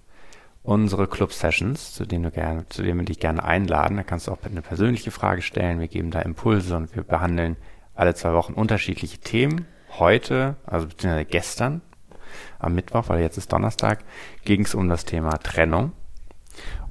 unsere 0.66 1.08
Club-Sessions, 1.08 1.94
zu 1.94 2.06
denen, 2.06 2.24
du 2.24 2.32
gerne, 2.32 2.68
zu 2.70 2.82
denen 2.82 3.00
wir 3.00 3.06
dich 3.06 3.20
gerne 3.20 3.44
einladen. 3.44 3.98
Da 3.98 4.04
kannst 4.04 4.28
du 4.28 4.32
auch 4.32 4.40
eine 4.44 4.62
persönliche 4.62 5.12
Frage 5.12 5.42
stellen. 5.42 5.80
Wir 5.80 5.88
geben 5.88 6.12
da 6.12 6.22
Impulse 6.22 6.76
und 6.76 6.96
wir 6.96 7.04
behandeln 7.04 7.56
alle 7.94 8.16
zwei 8.16 8.34
Wochen 8.34 8.54
unterschiedliche 8.54 9.20
Themen. 9.20 9.68
Heute, 10.00 10.56
also 10.66 10.88
beziehungsweise 10.88 11.26
gestern, 11.26 11.82
am 12.60 12.74
Mittwoch, 12.74 13.08
weil 13.08 13.22
jetzt 13.22 13.38
ist 13.38 13.54
Donnerstag, 13.54 14.04
ging 14.44 14.62
es 14.66 14.76
um 14.76 14.90
das 14.90 15.06
Thema 15.06 15.38
Trennung. 15.38 15.94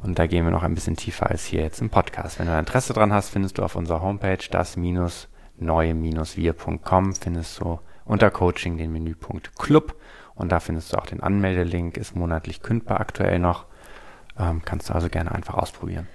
Und 0.03 0.19
da 0.19 0.27
gehen 0.27 0.45
wir 0.45 0.51
noch 0.51 0.63
ein 0.63 0.75
bisschen 0.75 0.97
tiefer 0.97 1.31
als 1.31 1.45
hier 1.45 1.63
jetzt 1.63 1.81
im 1.81 1.89
Podcast. 1.91 2.39
Wenn 2.39 2.47
du 2.47 2.59
Interesse 2.59 2.93
dran 2.93 3.13
hast, 3.13 3.31
findest 3.31 3.59
du 3.59 3.63
auf 3.63 3.77
unserer 3.77 4.03
Homepage 4.03 4.39
das-neue-wir.com, 4.51 7.15
findest 7.15 7.61
du 7.61 7.81
unter 8.05 8.31
Coaching 8.31 8.77
den 8.77 8.93
Menüpunkt 8.93 9.57
Club 9.57 9.97
und 10.35 10.53
da 10.53 10.61
findest 10.61 10.93
du 10.93 10.99
auch 10.99 11.07
den 11.07 11.23
Anmeldelink, 11.23 11.97
ist 11.97 12.15
monatlich 12.17 12.61
kündbar 12.61 13.01
aktuell 13.01 13.39
noch. 13.39 13.65
Ähm, 14.39 14.61
kannst 14.65 14.91
du 14.91 14.95
also 14.95 15.09
gerne 15.09 15.33
einfach 15.33 15.55
ausprobieren. 15.55 16.09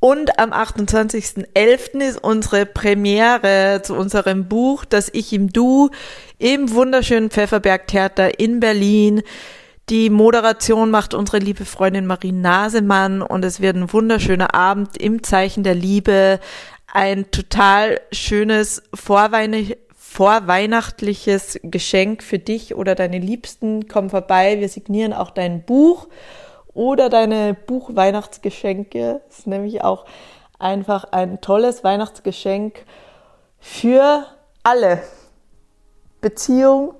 Und 0.00 0.38
am 0.38 0.52
28.11. 0.52 2.00
ist 2.00 2.22
unsere 2.22 2.66
Premiere 2.66 3.80
zu 3.82 3.94
unserem 3.94 4.48
Buch, 4.48 4.84
das 4.84 5.08
Ich 5.12 5.32
im 5.32 5.48
Du, 5.48 5.90
im 6.38 6.70
wunderschönen 6.72 7.30
Pfefferberg 7.30 7.86
Theater 7.86 8.38
in 8.38 8.60
Berlin. 8.60 9.22
Die 9.90 10.08
Moderation 10.08 10.90
macht 10.90 11.12
unsere 11.12 11.38
liebe 11.38 11.66
Freundin 11.66 12.06
Marie 12.06 12.32
Nasemann 12.32 13.20
und 13.20 13.44
es 13.44 13.60
wird 13.60 13.76
ein 13.76 13.92
wunderschöner 13.92 14.54
Abend 14.54 14.96
im 14.96 15.22
Zeichen 15.22 15.62
der 15.62 15.74
Liebe. 15.74 16.40
Ein 16.90 17.30
total 17.30 18.00
schönes 18.10 18.82
Vorweihnacht 18.94 19.76
vorweihnachtliches 20.14 21.58
Geschenk 21.64 22.22
für 22.22 22.38
dich 22.38 22.76
oder 22.76 22.94
deine 22.94 23.18
Liebsten. 23.18 23.88
Komm 23.88 24.10
vorbei, 24.10 24.60
wir 24.60 24.68
signieren 24.68 25.12
auch 25.12 25.30
dein 25.30 25.64
Buch 25.64 26.06
oder 26.72 27.08
deine 27.08 27.52
Buchweihnachtsgeschenke. 27.52 29.22
Das 29.26 29.40
ist 29.40 29.46
nämlich 29.48 29.82
auch 29.82 30.04
einfach 30.60 31.04
ein 31.10 31.40
tolles 31.40 31.82
Weihnachtsgeschenk 31.82 32.84
für 33.58 34.24
alle. 34.62 35.02
Beziehung 36.20 36.94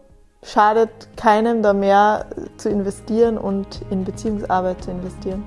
schadet 0.44 0.90
keinem 1.16 1.62
da 1.62 1.72
mehr 1.72 2.26
zu 2.56 2.68
investieren 2.68 3.38
und 3.38 3.80
in 3.90 4.04
Beziehungsarbeit 4.04 4.82
zu 4.84 4.90
investieren. 4.90 5.42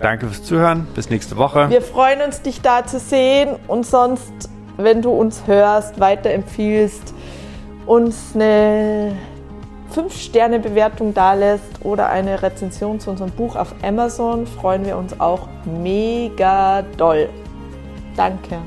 Danke 0.00 0.26
fürs 0.26 0.42
Zuhören. 0.42 0.86
Bis 0.94 1.10
nächste 1.10 1.36
Woche. 1.36 1.70
Wir 1.70 1.82
freuen 1.82 2.22
uns, 2.22 2.42
dich 2.42 2.60
da 2.60 2.84
zu 2.84 2.98
sehen 2.98 3.56
und 3.68 3.86
sonst 3.86 4.32
wenn 4.76 5.02
du 5.02 5.10
uns 5.10 5.46
hörst, 5.46 6.00
weiterempfiehlst, 6.00 7.14
uns 7.86 8.34
eine 8.34 9.12
5-Sterne-Bewertung 9.94 11.14
dalässt 11.14 11.84
oder 11.84 12.08
eine 12.08 12.42
Rezension 12.42 12.98
zu 12.98 13.10
unserem 13.10 13.30
Buch 13.30 13.56
auf 13.56 13.74
Amazon, 13.82 14.46
freuen 14.46 14.86
wir 14.86 14.96
uns 14.96 15.20
auch 15.20 15.46
mega 15.64 16.82
doll. 16.96 17.28
Danke. 18.16 18.58